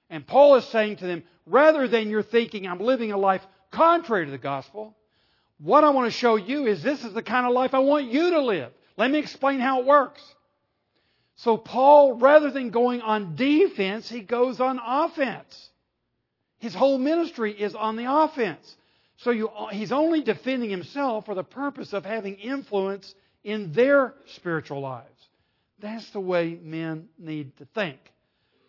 And 0.08 0.26
Paul 0.26 0.56
is 0.56 0.64
saying 0.66 0.96
to 0.96 1.06
them, 1.06 1.24
rather 1.44 1.88
than 1.88 2.08
you're 2.08 2.22
thinking, 2.22 2.66
I'm 2.66 2.80
living 2.80 3.12
a 3.12 3.18
life 3.18 3.46
contrary 3.70 4.26
to 4.26 4.30
the 4.30 4.38
gospel, 4.38 4.94
what 5.58 5.84
I 5.84 5.90
want 5.90 6.12
to 6.12 6.18
show 6.18 6.36
you 6.36 6.66
is 6.66 6.82
this 6.82 7.04
is 7.04 7.12
the 7.12 7.22
kind 7.22 7.46
of 7.46 7.52
life 7.52 7.74
I 7.74 7.78
want 7.78 8.06
you 8.06 8.30
to 8.30 8.40
live. 8.40 8.72
Let 8.96 9.10
me 9.10 9.18
explain 9.18 9.60
how 9.60 9.80
it 9.80 9.86
works. 9.86 10.22
So 11.36 11.56
Paul, 11.56 12.14
rather 12.14 12.50
than 12.50 12.70
going 12.70 13.02
on 13.02 13.36
defense, 13.36 14.08
he 14.08 14.20
goes 14.20 14.60
on 14.60 14.80
offense. 14.84 15.70
His 16.58 16.74
whole 16.74 16.98
ministry 16.98 17.52
is 17.52 17.74
on 17.74 17.96
the 17.96 18.10
offense. 18.10 18.76
So 19.18 19.30
you, 19.30 19.50
he's 19.70 19.92
only 19.92 20.22
defending 20.22 20.70
himself 20.70 21.26
for 21.26 21.34
the 21.34 21.44
purpose 21.44 21.92
of 21.92 22.04
having 22.04 22.36
influence 22.36 23.14
in 23.44 23.72
their 23.72 24.14
spiritual 24.26 24.80
lives. 24.80 25.28
That's 25.78 26.08
the 26.10 26.20
way 26.20 26.58
men 26.62 27.08
need 27.18 27.56
to 27.58 27.66
think. 27.74 27.98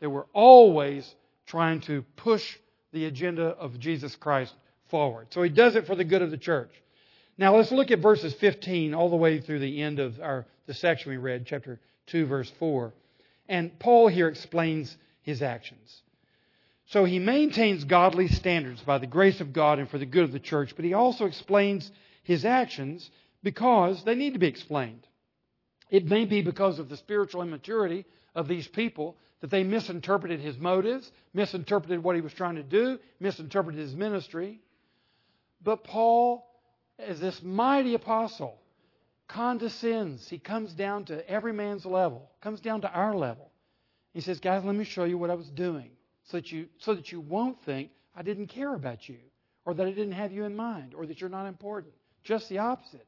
That 0.01 0.09
we're 0.09 0.25
always 0.33 1.15
trying 1.45 1.81
to 1.81 2.03
push 2.17 2.57
the 2.91 3.05
agenda 3.05 3.47
of 3.47 3.79
Jesus 3.79 4.15
Christ 4.15 4.53
forward. 4.89 5.27
So 5.31 5.41
he 5.41 5.49
does 5.49 5.75
it 5.75 5.87
for 5.87 5.95
the 5.95 6.03
good 6.03 6.21
of 6.21 6.31
the 6.31 6.37
church. 6.37 6.71
Now 7.37 7.55
let's 7.55 7.71
look 7.71 7.91
at 7.91 7.99
verses 7.99 8.33
15 8.35 8.93
all 8.93 9.09
the 9.09 9.15
way 9.15 9.39
through 9.39 9.59
the 9.59 9.81
end 9.81 9.99
of 9.99 10.19
our 10.19 10.45
the 10.67 10.73
section 10.73 11.11
we 11.11 11.17
read, 11.17 11.45
chapter 11.45 11.79
2, 12.07 12.25
verse 12.25 12.51
4. 12.59 12.93
And 13.49 13.79
Paul 13.79 14.09
here 14.09 14.27
explains 14.27 14.95
his 15.21 15.41
actions. 15.41 16.01
So 16.87 17.05
he 17.05 17.19
maintains 17.19 17.83
godly 17.83 18.27
standards 18.27 18.81
by 18.81 18.97
the 18.97 19.07
grace 19.07 19.41
of 19.41 19.53
God 19.53 19.79
and 19.79 19.89
for 19.89 19.97
the 19.97 20.05
good 20.05 20.23
of 20.23 20.31
the 20.31 20.39
church, 20.39 20.73
but 20.75 20.85
he 20.85 20.93
also 20.93 21.25
explains 21.25 21.89
his 22.23 22.45
actions 22.45 23.09
because 23.43 24.03
they 24.03 24.15
need 24.15 24.33
to 24.33 24.39
be 24.39 24.47
explained. 24.47 25.05
It 25.89 26.05
may 26.05 26.25
be 26.25 26.41
because 26.41 26.79
of 26.79 26.89
the 26.89 26.97
spiritual 26.97 27.41
immaturity 27.41 28.05
of 28.35 28.47
these 28.47 28.67
people 28.67 29.15
that 29.39 29.49
they 29.49 29.63
misinterpreted 29.63 30.39
his 30.39 30.57
motives, 30.57 31.09
misinterpreted 31.33 32.03
what 32.03 32.15
he 32.15 32.21
was 32.21 32.33
trying 32.33 32.55
to 32.55 32.63
do, 32.63 32.99
misinterpreted 33.19 33.79
his 33.79 33.95
ministry. 33.95 34.59
But 35.63 35.83
Paul, 35.83 36.47
as 36.99 37.19
this 37.19 37.41
mighty 37.41 37.93
apostle, 37.93 38.59
condescends. 39.27 40.27
He 40.29 40.39
comes 40.39 40.73
down 40.73 41.05
to 41.05 41.29
every 41.29 41.53
man's 41.53 41.85
level, 41.85 42.29
comes 42.41 42.61
down 42.61 42.81
to 42.81 42.91
our 42.91 43.15
level. 43.15 43.51
He 44.13 44.21
says, 44.21 44.39
Guys, 44.39 44.63
let 44.63 44.75
me 44.75 44.83
show 44.83 45.03
you 45.03 45.17
what 45.17 45.29
I 45.29 45.35
was 45.35 45.49
doing 45.49 45.91
so 46.23 46.37
that 46.37 46.51
you, 46.51 46.67
so 46.79 46.93
that 46.95 47.11
you 47.11 47.19
won't 47.19 47.61
think 47.63 47.91
I 48.15 48.23
didn't 48.23 48.47
care 48.47 48.73
about 48.73 49.07
you 49.07 49.19
or 49.65 49.73
that 49.73 49.85
I 49.85 49.91
didn't 49.91 50.13
have 50.13 50.31
you 50.31 50.45
in 50.45 50.55
mind 50.55 50.93
or 50.95 51.05
that 51.05 51.21
you're 51.21 51.29
not 51.29 51.45
important. 51.45 51.93
Just 52.23 52.49
the 52.49 52.59
opposite. 52.59 53.07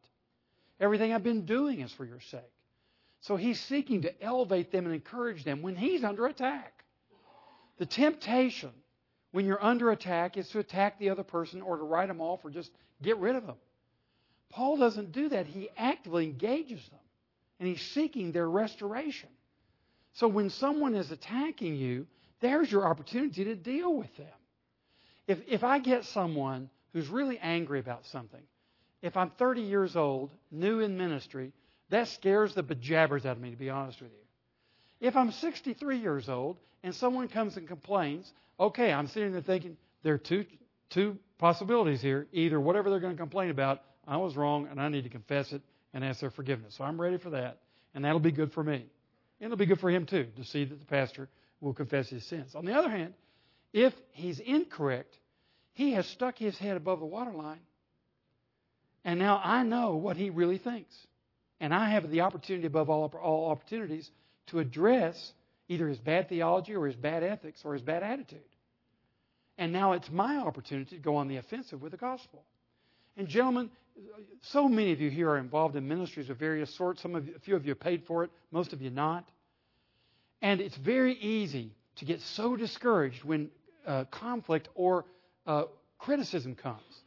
Everything 0.80 1.14
I've 1.14 1.24
been 1.24 1.46
doing 1.46 1.82
is 1.82 1.92
for 1.92 2.06
your 2.06 2.20
sake. 2.20 2.42
So 3.22 3.36
he's 3.36 3.60
seeking 3.60 4.04
to 4.04 4.24
elevate 4.24 4.72
them 4.72 4.86
and 4.86 4.94
encourage 4.94 5.44
them 5.44 5.62
when 5.62 5.76
he's 5.76 6.04
under 6.04 6.26
attack. 6.26 6.84
The 7.78 7.86
temptation 7.86 8.72
when 9.32 9.46
you're 9.46 9.64
under 9.64 9.92
attack 9.92 10.38
is 10.38 10.48
to 10.50 10.60
attack 10.60 11.00
the 11.00 11.10
other 11.10 11.24
person 11.24 11.62
or 11.62 11.78
to 11.78 11.84
write 11.84 12.08
them 12.08 12.22
off 12.22 12.44
or 12.44 12.50
just 12.50 12.72
get 13.02 13.18
rid 13.18 13.36
of 13.36 13.46
them. 13.46 13.58
Paul 14.50 14.78
doesn't 14.78 15.12
do 15.12 15.30
that. 15.30 15.46
He 15.46 15.70
actively 15.78 16.26
engages 16.26 16.84
them 16.90 17.00
and 17.60 17.68
he's 17.68 17.82
seeking 17.92 18.32
their 18.32 18.50
restoration. 18.50 19.30
So 20.14 20.28
when 20.28 20.50
someone 20.50 20.96
is 20.96 21.12
attacking 21.12 21.76
you, 21.76 22.08
there's 22.40 22.72
your 22.72 22.88
opportunity 22.88 23.44
to 23.46 23.56
deal 23.56 23.94
with 23.94 24.16
them. 24.18 24.28
If, 25.28 25.40
if 25.48 25.64
I 25.64 25.80
get 25.80 26.06
someone 26.06 26.70
who's 26.94 27.08
really 27.08 27.38
angry 27.38 27.80
about 27.80 28.06
something, 28.08 28.42
if 29.02 29.16
I'm 29.16 29.30
30 29.32 29.62
years 29.62 29.96
old, 29.96 30.32
new 30.52 30.80
in 30.80 30.98
ministry, 30.98 31.54
that 31.90 32.08
scares 32.08 32.56
the 32.56 32.64
bejabbers 32.64 33.26
out 33.26 33.38
of 33.38 33.42
me, 33.42 33.52
to 33.52 33.56
be 33.56 33.70
honest 33.70 34.02
with 34.02 34.12
you. 34.12 34.29
If 35.00 35.16
I'm 35.16 35.32
63 35.32 35.98
years 35.98 36.28
old 36.30 36.58
and 36.84 36.94
someone 36.94 37.28
comes 37.28 37.58
and 37.58 37.68
complains, 37.68 38.32
okay, 38.60 38.92
I'm 38.92 39.08
sitting 39.08 39.32
there 39.32 39.42
thinking 39.42 39.78
there 40.04 40.14
are 40.14 40.20
two, 40.20 40.46
two 40.90 41.18
possibilities 41.38 42.02
here. 42.02 42.28
Either 42.34 42.60
whatever 42.60 42.90
they're 42.90 43.00
going 43.00 43.16
to 43.16 43.20
complain 43.20 43.50
about, 43.50 43.82
I 44.08 44.18
was 44.18 44.36
wrong 44.36 44.68
and 44.70 44.80
I 44.80 44.90
need 44.90 45.04
to 45.04 45.10
confess 45.10 45.54
it 45.54 45.62
and 45.94 46.04
ask 46.04 46.20
their 46.20 46.32
forgiveness. 46.32 46.76
So 46.78 46.84
I'm 46.84 47.00
ready 47.00 47.18
for 47.18 47.32
that. 47.32 47.60
And 47.94 48.06
that'll 48.06 48.20
be 48.20 48.32
good 48.32 48.52
for 48.52 48.64
me. 48.64 48.86
And 49.40 49.46
it'll 49.46 49.58
be 49.58 49.66
good 49.66 49.80
for 49.80 49.90
him 49.90 50.06
too 50.06 50.28
to 50.36 50.44
see 50.44 50.66
that 50.66 50.80
the 50.80 50.86
pastor 50.86 51.30
will 51.62 51.74
confess 51.74 52.10
his 52.10 52.26
sins. 52.26 52.56
On 52.56 52.66
the 52.66 52.74
other 52.74 52.90
hand, 52.90 53.14
if 53.74 53.94
he's 54.12 54.40
incorrect, 54.40 55.18
he 55.74 55.94
has 55.94 56.06
stuck 56.08 56.38
his 56.38 56.58
head 56.58 56.78
above 56.78 57.00
the 57.00 57.06
waterline. 57.06 57.60
And 59.06 59.18
now 59.20 59.40
I 59.44 59.64
know 59.64 59.96
what 59.96 60.18
he 60.18 60.30
really 60.30 60.58
thinks. 60.58 60.94
And 61.62 61.74
I 61.74 61.90
have 61.92 62.10
the 62.10 62.22
opportunity 62.22 62.68
above 62.68 62.90
all, 62.90 63.06
all 63.22 63.52
opportunities 63.52 64.10
to 64.50 64.60
address 64.60 65.34
either 65.68 65.88
his 65.88 66.00
bad 66.00 66.30
theology 66.30 66.76
or 66.76 66.86
his 66.86 66.96
bad 66.96 67.24
ethics 67.24 67.62
or 67.64 67.74
his 67.74 67.82
bad 67.82 68.04
attitude. 68.04 68.40
And 69.58 69.74
now 69.74 69.94
it's 69.94 70.10
my 70.10 70.38
opportunity 70.38 70.96
to 70.96 71.02
go 71.02 71.18
on 71.18 71.28
the 71.28 71.38
offensive 71.38 71.82
with 71.82 71.92
the 71.92 71.98
gospel. 71.98 72.44
And 73.18 73.28
gentlemen, 73.28 73.70
so 74.42 74.70
many 74.70 74.92
of 74.94 75.02
you 75.02 75.10
here 75.10 75.30
are 75.30 75.38
involved 75.38 75.76
in 75.76 75.88
ministries 75.88 76.30
of 76.30 76.38
various 76.38 76.74
sorts. 76.74 77.02
Some 77.02 77.16
of 77.16 77.28
you, 77.28 77.34
a 77.36 77.40
few 77.40 77.56
of 77.56 77.66
you 77.66 77.76
paid 77.76 78.06
for 78.06 78.24
it, 78.24 78.32
most 78.52 78.74
of 78.74 78.82
you 78.82 78.90
not. 78.90 79.28
And 80.42 80.62
it's 80.62 80.78
very 80.78 81.14
easy 81.16 81.76
to 81.98 82.06
get 82.06 82.22
so 82.22 82.56
discouraged 82.56 83.24
when 83.26 83.50
uh, 83.86 84.06
conflict 84.06 84.70
or 84.76 85.06
uh, 85.46 85.66
criticism 85.98 86.56
comes. 86.56 87.04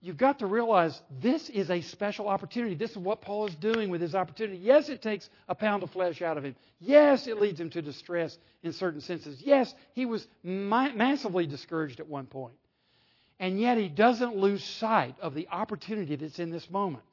You've 0.00 0.16
got 0.16 0.38
to 0.38 0.46
realize 0.46 1.00
this 1.20 1.50
is 1.50 1.70
a 1.70 1.80
special 1.80 2.28
opportunity. 2.28 2.76
This 2.76 2.92
is 2.92 2.98
what 2.98 3.20
Paul 3.20 3.48
is 3.48 3.54
doing 3.56 3.90
with 3.90 4.00
his 4.00 4.14
opportunity. 4.14 4.58
Yes, 4.58 4.88
it 4.88 5.02
takes 5.02 5.28
a 5.48 5.56
pound 5.56 5.82
of 5.82 5.90
flesh 5.90 6.22
out 6.22 6.38
of 6.38 6.44
him. 6.44 6.54
Yes, 6.78 7.26
it 7.26 7.40
leads 7.40 7.58
him 7.58 7.70
to 7.70 7.82
distress 7.82 8.38
in 8.62 8.72
certain 8.72 9.00
senses. 9.00 9.40
Yes, 9.42 9.74
he 9.94 10.06
was 10.06 10.26
ma- 10.44 10.92
massively 10.92 11.46
discouraged 11.46 11.98
at 11.98 12.06
one 12.06 12.26
point. 12.26 12.54
And 13.40 13.60
yet 13.60 13.76
he 13.76 13.88
doesn't 13.88 14.36
lose 14.36 14.62
sight 14.62 15.16
of 15.20 15.34
the 15.34 15.48
opportunity 15.50 16.14
that's 16.14 16.38
in 16.38 16.50
this 16.50 16.70
moment. 16.70 17.04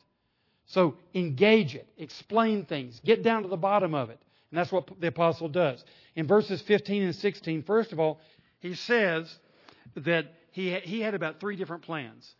So 0.68 0.96
engage 1.14 1.76
it, 1.76 1.88
explain 1.98 2.66
things, 2.66 3.00
get 3.04 3.24
down 3.24 3.44
to 3.44 3.48
the 3.48 3.58
bottom 3.58 3.96
of 3.96 4.10
it. 4.12 4.20
And 4.52 4.60
that's 4.60 4.72
what 4.72 4.90
the 5.00 5.08
apostle 5.08 5.50
does. 5.50 5.84
In 6.16 6.28
verses 6.28 6.62
15 6.62 7.04
and 7.04 7.16
16, 7.16 7.64
first 7.64 7.92
of 7.94 8.00
all, 8.00 8.20
he 8.60 8.76
says 8.76 9.34
that 9.96 10.28
he, 10.52 10.72
he 10.80 11.02
had 11.02 11.14
about 11.16 11.40
three 11.40 11.56
different 11.56 11.84
plans. 11.84 12.34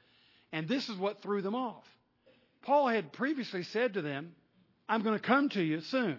And 0.56 0.70
this 0.70 0.88
is 0.88 0.96
what 0.98 1.22
threw 1.22 1.42
them 1.42 1.54
off. 1.54 1.84
Paul 2.62 2.88
had 2.88 3.12
previously 3.12 3.64
said 3.64 3.96
to 3.96 4.02
them, 4.02 4.32
I'm 4.88 5.04
going 5.04 5.20
to 5.20 5.22
come 5.22 5.50
to 5.50 5.62
you 5.62 5.82
soon. 5.82 6.18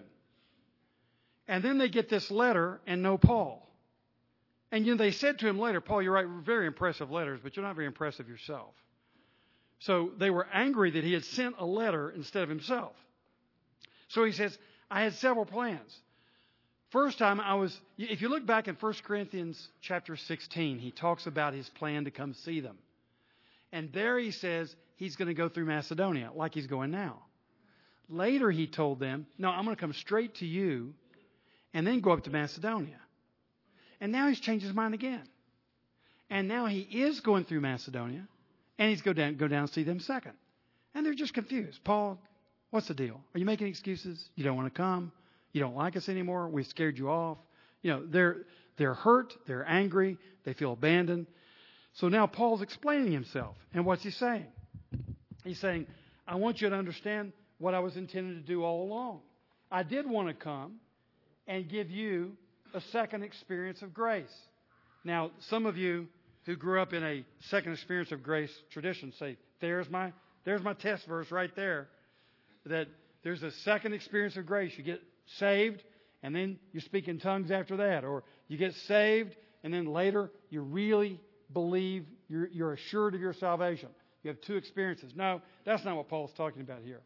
And 1.47 1.63
then 1.63 1.79
they 1.79 1.89
get 1.89 2.07
this 2.07 2.29
letter 2.29 2.79
and 2.85 3.01
no 3.01 3.17
Paul. 3.17 3.67
And 4.71 4.85
you 4.85 4.91
know, 4.93 4.97
they 4.99 5.09
said 5.09 5.39
to 5.39 5.47
him 5.47 5.57
later, 5.57 5.81
Paul, 5.81 6.03
you 6.03 6.11
write 6.11 6.27
very 6.45 6.67
impressive 6.67 7.09
letters, 7.09 7.39
but 7.41 7.55
you're 7.55 7.65
not 7.65 7.73
very 7.73 7.87
impressive 7.87 8.29
yourself. 8.29 8.75
So 9.79 10.11
they 10.19 10.29
were 10.29 10.45
angry 10.53 10.91
that 10.91 11.03
he 11.03 11.13
had 11.13 11.25
sent 11.25 11.55
a 11.57 11.65
letter 11.65 12.11
instead 12.11 12.43
of 12.43 12.49
himself. 12.49 12.93
So 14.09 14.23
he 14.23 14.33
says, 14.33 14.55
I 14.91 15.01
had 15.01 15.15
several 15.15 15.47
plans. 15.47 15.99
First 16.91 17.17
time 17.17 17.41
I 17.41 17.55
was, 17.55 17.75
if 17.97 18.21
you 18.21 18.29
look 18.29 18.45
back 18.45 18.67
in 18.67 18.75
1 18.75 18.93
Corinthians 19.03 19.67
chapter 19.81 20.15
16, 20.15 20.77
he 20.77 20.91
talks 20.91 21.25
about 21.25 21.55
his 21.55 21.67
plan 21.69 22.05
to 22.05 22.11
come 22.11 22.35
see 22.35 22.59
them. 22.59 22.77
And 23.71 23.91
there 23.93 24.17
he 24.17 24.31
says 24.31 24.75
he's 24.95 25.15
going 25.15 25.27
to 25.27 25.33
go 25.33 25.49
through 25.49 25.65
Macedonia, 25.65 26.31
like 26.33 26.53
he's 26.53 26.67
going 26.67 26.91
now. 26.91 27.23
Later 28.09 28.49
he 28.49 28.67
told 28.67 28.99
them, 28.99 29.27
No, 29.37 29.49
I'm 29.49 29.65
going 29.65 29.75
to 29.75 29.79
come 29.79 29.93
straight 29.93 30.35
to 30.35 30.45
you 30.45 30.93
and 31.73 31.85
then 31.85 31.99
go 31.99 32.11
up 32.11 32.23
to 32.23 32.29
Macedonia. 32.29 32.99
And 33.99 34.11
now 34.11 34.27
he's 34.27 34.39
changed 34.39 34.65
his 34.65 34.73
mind 34.73 34.93
again. 34.93 35.23
And 36.29 36.47
now 36.47 36.65
he 36.65 36.81
is 36.81 37.19
going 37.21 37.45
through 37.45 37.61
Macedonia, 37.61 38.27
and 38.77 38.89
he's 38.89 39.01
go 39.01 39.13
down 39.13 39.35
go 39.35 39.47
down 39.47 39.61
and 39.61 39.69
see 39.69 39.83
them 39.83 39.99
second. 39.99 40.33
And 40.93 41.05
they're 41.05 41.13
just 41.13 41.33
confused. 41.33 41.79
Paul, 41.83 42.19
what's 42.69 42.87
the 42.87 42.93
deal? 42.93 43.21
Are 43.33 43.39
you 43.39 43.45
making 43.45 43.67
excuses? 43.67 44.29
You 44.35 44.43
don't 44.43 44.57
want 44.57 44.73
to 44.73 44.77
come? 44.77 45.11
You 45.53 45.61
don't 45.61 45.75
like 45.75 45.95
us 45.95 46.09
anymore? 46.09 46.49
We've 46.49 46.67
scared 46.67 46.97
you 46.97 47.09
off? 47.09 47.37
You 47.81 47.91
know, 47.91 48.05
they're 48.05 48.37
they're 48.77 48.93
hurt, 48.93 49.33
they're 49.47 49.67
angry, 49.67 50.17
they 50.43 50.53
feel 50.53 50.73
abandoned. 50.73 51.27
So 51.97 52.09
now 52.09 52.27
Paul's 52.27 52.61
explaining 52.61 53.11
himself. 53.11 53.55
And 53.73 53.85
what's 53.85 54.03
he 54.03 54.11
saying? 54.11 54.45
He's 55.43 55.59
saying, 55.59 55.87
I 56.27 56.35
want 56.35 56.61
you 56.61 56.69
to 56.69 56.75
understand 56.75 57.33
what 57.57 57.73
I 57.73 57.79
was 57.79 57.97
intending 57.97 58.35
to 58.35 58.47
do 58.47 58.63
all 58.63 58.83
along. 58.83 59.21
I 59.71 59.81
did 59.81 60.07
want 60.07 60.27
to 60.27 60.33
come 60.33 60.75
and 61.47 61.67
give 61.67 61.89
you 61.89 62.33
a 62.73 62.81
second 62.91 63.23
experience 63.23 63.81
of 63.81 63.93
grace. 63.93 64.33
Now, 65.03 65.31
some 65.49 65.65
of 65.65 65.75
you 65.75 66.07
who 66.45 66.55
grew 66.55 66.81
up 66.81 66.93
in 66.93 67.03
a 67.03 67.25
second 67.49 67.73
experience 67.73 68.11
of 68.11 68.21
grace 68.21 68.51
tradition 68.71 69.11
say, 69.19 69.37
there's 69.59 69.89
my, 69.89 70.13
there's 70.45 70.61
my 70.61 70.73
test 70.73 71.07
verse 71.07 71.31
right 71.31 71.55
there. 71.55 71.87
That 72.67 72.87
there's 73.23 73.41
a 73.41 73.51
second 73.63 73.93
experience 73.93 74.37
of 74.37 74.45
grace. 74.45 74.71
You 74.77 74.83
get 74.83 75.01
saved, 75.39 75.81
and 76.21 76.35
then 76.35 76.59
you 76.73 76.81
speak 76.81 77.07
in 77.07 77.19
tongues 77.19 77.49
after 77.49 77.77
that. 77.77 78.03
Or 78.03 78.23
you 78.47 78.57
get 78.57 78.73
saved, 78.87 79.35
and 79.63 79.73
then 79.73 79.85
later 79.85 80.29
you 80.49 80.61
really 80.61 81.19
believe 81.53 82.05
you're, 82.27 82.47
you're 82.47 82.73
assured 82.73 83.15
of 83.15 83.21
your 83.21 83.33
salvation. 83.33 83.89
You 84.23 84.29
have 84.29 84.41
two 84.41 84.55
experiences. 84.55 85.13
No, 85.15 85.41
that's 85.65 85.85
not 85.85 85.95
what 85.95 86.09
Paul's 86.09 86.33
talking 86.35 86.61
about 86.61 86.81
here. 86.83 87.01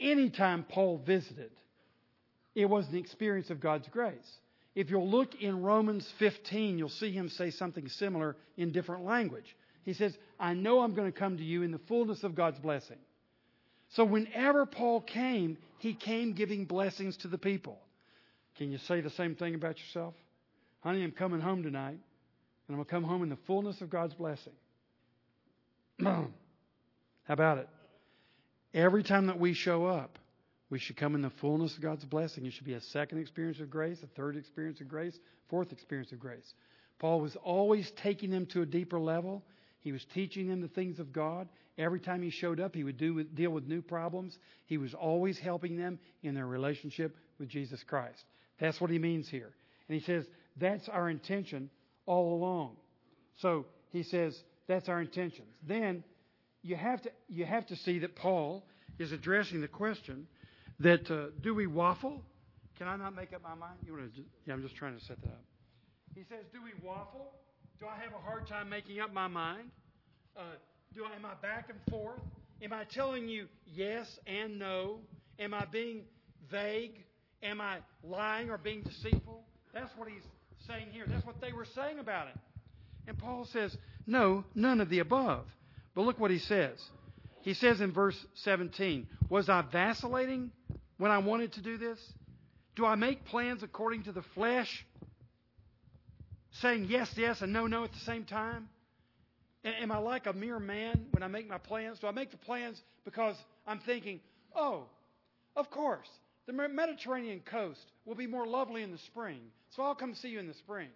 Anytime 0.00 0.64
Paul 0.68 1.02
visited, 1.04 1.50
it 2.54 2.66
was 2.66 2.88
an 2.88 2.96
experience 2.96 3.50
of 3.50 3.60
God's 3.60 3.88
grace. 3.88 4.38
If 4.74 4.90
you'll 4.90 5.10
look 5.10 5.34
in 5.40 5.62
Romans 5.62 6.08
15, 6.18 6.78
you'll 6.78 6.88
see 6.88 7.10
him 7.10 7.28
say 7.28 7.50
something 7.50 7.88
similar 7.88 8.36
in 8.56 8.72
different 8.72 9.04
language. 9.04 9.56
He 9.84 9.92
says, 9.92 10.16
I 10.38 10.54
know 10.54 10.80
I'm 10.80 10.94
going 10.94 11.10
to 11.10 11.18
come 11.18 11.36
to 11.36 11.42
you 11.42 11.62
in 11.62 11.72
the 11.72 11.80
fullness 11.88 12.22
of 12.22 12.34
God's 12.34 12.58
blessing. 12.60 12.98
So 13.90 14.04
whenever 14.04 14.66
Paul 14.66 15.00
came, 15.00 15.56
he 15.78 15.94
came 15.94 16.34
giving 16.34 16.64
blessings 16.64 17.16
to 17.18 17.28
the 17.28 17.38
people. 17.38 17.78
Can 18.56 18.70
you 18.70 18.78
say 18.78 19.00
the 19.00 19.10
same 19.10 19.34
thing 19.34 19.54
about 19.54 19.78
yourself? 19.78 20.14
Honey, 20.80 21.02
I'm 21.02 21.12
coming 21.12 21.40
home 21.40 21.62
tonight, 21.62 21.98
And 22.68 22.74
I'm 22.74 22.76
going 22.76 22.84
to 22.84 22.90
come 22.90 23.04
home 23.04 23.22
in 23.22 23.30
the 23.30 23.38
fullness 23.46 23.80
of 23.80 23.88
God's 23.88 24.14
blessing. 24.14 24.52
How 26.02 26.28
about 27.28 27.58
it? 27.58 27.68
Every 28.74 29.02
time 29.02 29.26
that 29.26 29.40
we 29.40 29.54
show 29.54 29.86
up, 29.86 30.18
we 30.70 30.78
should 30.78 30.96
come 30.96 31.14
in 31.14 31.22
the 31.22 31.30
fullness 31.30 31.74
of 31.76 31.82
God's 31.82 32.04
blessing. 32.04 32.44
It 32.44 32.52
should 32.52 32.66
be 32.66 32.74
a 32.74 32.80
second 32.80 33.18
experience 33.18 33.58
of 33.60 33.70
grace, 33.70 34.02
a 34.02 34.06
third 34.06 34.36
experience 34.36 34.82
of 34.82 34.88
grace, 34.88 35.18
fourth 35.48 35.72
experience 35.72 36.12
of 36.12 36.20
grace. 36.20 36.52
Paul 36.98 37.20
was 37.20 37.36
always 37.36 37.90
taking 37.92 38.30
them 38.30 38.44
to 38.46 38.62
a 38.62 38.66
deeper 38.66 39.00
level. 39.00 39.42
He 39.80 39.92
was 39.92 40.04
teaching 40.12 40.48
them 40.48 40.60
the 40.60 40.68
things 40.68 40.98
of 40.98 41.12
God. 41.12 41.48
Every 41.78 42.00
time 42.00 42.22
he 42.22 42.30
showed 42.30 42.60
up, 42.60 42.74
he 42.74 42.84
would 42.84 42.98
do, 42.98 43.22
deal 43.24 43.50
with 43.50 43.66
new 43.66 43.80
problems. 43.80 44.38
He 44.66 44.76
was 44.76 44.92
always 44.92 45.38
helping 45.38 45.76
them 45.76 45.98
in 46.22 46.34
their 46.34 46.46
relationship 46.46 47.16
with 47.38 47.48
Jesus 47.48 47.82
Christ. 47.84 48.24
That's 48.60 48.80
what 48.80 48.90
he 48.90 48.98
means 48.98 49.28
here. 49.28 49.52
And 49.88 49.98
he 49.98 50.04
says, 50.04 50.26
that's 50.56 50.88
our 50.88 51.08
intention 51.08 51.70
all 52.08 52.34
along. 52.34 52.76
So 53.36 53.66
he 53.90 54.02
says, 54.02 54.36
that's 54.66 54.88
our 54.88 55.00
intentions. 55.00 55.48
Then 55.66 56.02
you 56.62 56.74
have 56.74 57.02
to, 57.02 57.10
you 57.28 57.44
have 57.44 57.66
to 57.66 57.76
see 57.76 58.00
that 58.00 58.16
Paul 58.16 58.64
is 58.98 59.12
addressing 59.12 59.60
the 59.60 59.68
question 59.68 60.26
that 60.80 61.08
uh, 61.10 61.26
do 61.42 61.54
we 61.54 61.66
waffle? 61.66 62.22
Can 62.78 62.88
I 62.88 62.96
not 62.96 63.14
make 63.14 63.32
up 63.34 63.42
my 63.42 63.54
mind? 63.54 63.74
You 63.86 63.92
want 63.92 64.14
to? 64.14 64.22
Yeah, 64.46 64.54
I'm 64.54 64.62
just 64.62 64.74
trying 64.74 64.98
to 64.98 65.04
set 65.04 65.20
that 65.20 65.28
up. 65.28 65.44
He 66.14 66.22
says, 66.22 66.46
do 66.52 66.60
we 66.64 66.70
waffle? 66.82 67.30
Do 67.78 67.86
I 67.86 68.02
have 68.02 68.12
a 68.12 68.24
hard 68.24 68.48
time 68.48 68.70
making 68.70 69.00
up 69.00 69.12
my 69.12 69.28
mind? 69.28 69.70
Uh, 70.36 70.40
do 70.94 71.04
I, 71.04 71.14
am 71.14 71.26
I 71.26 71.34
back 71.42 71.68
and 71.68 71.78
forth? 71.90 72.20
Am 72.62 72.72
I 72.72 72.84
telling 72.84 73.28
you 73.28 73.46
yes 73.66 74.18
and 74.26 74.58
no? 74.58 75.00
Am 75.38 75.52
I 75.52 75.66
being 75.66 76.02
vague? 76.50 77.04
Am 77.42 77.60
I 77.60 77.78
lying 78.02 78.50
or 78.50 78.56
being 78.56 78.82
deceitful? 78.82 79.44
That's 79.74 79.90
what 79.96 80.08
he's 80.08 80.24
saying 80.66 80.88
here. 80.92 81.04
That's 81.06 81.26
what 81.26 81.40
they 81.40 81.52
were 81.52 81.66
saying 81.74 81.98
about 81.98 82.28
it. 82.28 82.36
And 83.06 83.18
Paul 83.18 83.46
says, 83.46 83.76
no, 84.06 84.44
none 84.54 84.80
of 84.80 84.90
the 84.90 84.98
above. 84.98 85.44
But 85.94 86.02
look 86.02 86.18
what 86.18 86.30
he 86.30 86.38
says. 86.38 86.78
He 87.42 87.54
says 87.54 87.80
in 87.80 87.92
verse 87.92 88.16
17, 88.34 89.06
Was 89.30 89.48
I 89.48 89.62
vacillating 89.62 90.50
when 90.98 91.10
I 91.10 91.18
wanted 91.18 91.52
to 91.54 91.62
do 91.62 91.78
this? 91.78 91.98
Do 92.76 92.84
I 92.84 92.94
make 92.94 93.24
plans 93.24 93.62
according 93.62 94.04
to 94.04 94.12
the 94.12 94.22
flesh? 94.34 94.86
Saying 96.60 96.86
yes, 96.88 97.10
yes, 97.16 97.40
and 97.42 97.52
no, 97.52 97.66
no 97.66 97.84
at 97.84 97.92
the 97.92 97.98
same 98.00 98.24
time? 98.24 98.68
Am 99.64 99.90
I 99.90 99.98
like 99.98 100.26
a 100.26 100.32
mere 100.32 100.58
man 100.58 101.06
when 101.10 101.22
I 101.22 101.28
make 101.28 101.48
my 101.48 101.58
plans? 101.58 101.98
Do 101.98 102.06
I 102.06 102.12
make 102.12 102.30
the 102.30 102.36
plans 102.36 102.80
because 103.04 103.36
I'm 103.66 103.80
thinking, 103.80 104.20
oh, 104.54 104.84
of 105.56 105.70
course, 105.70 106.08
the 106.46 106.52
Mediterranean 106.52 107.40
coast 107.40 107.80
will 108.04 108.14
be 108.14 108.26
more 108.26 108.46
lovely 108.46 108.82
in 108.82 108.92
the 108.92 108.98
spring, 108.98 109.40
so 109.70 109.82
I'll 109.82 109.94
come 109.94 110.14
see 110.14 110.28
you 110.28 110.38
in 110.38 110.46
the 110.46 110.54
spring? 110.54 110.88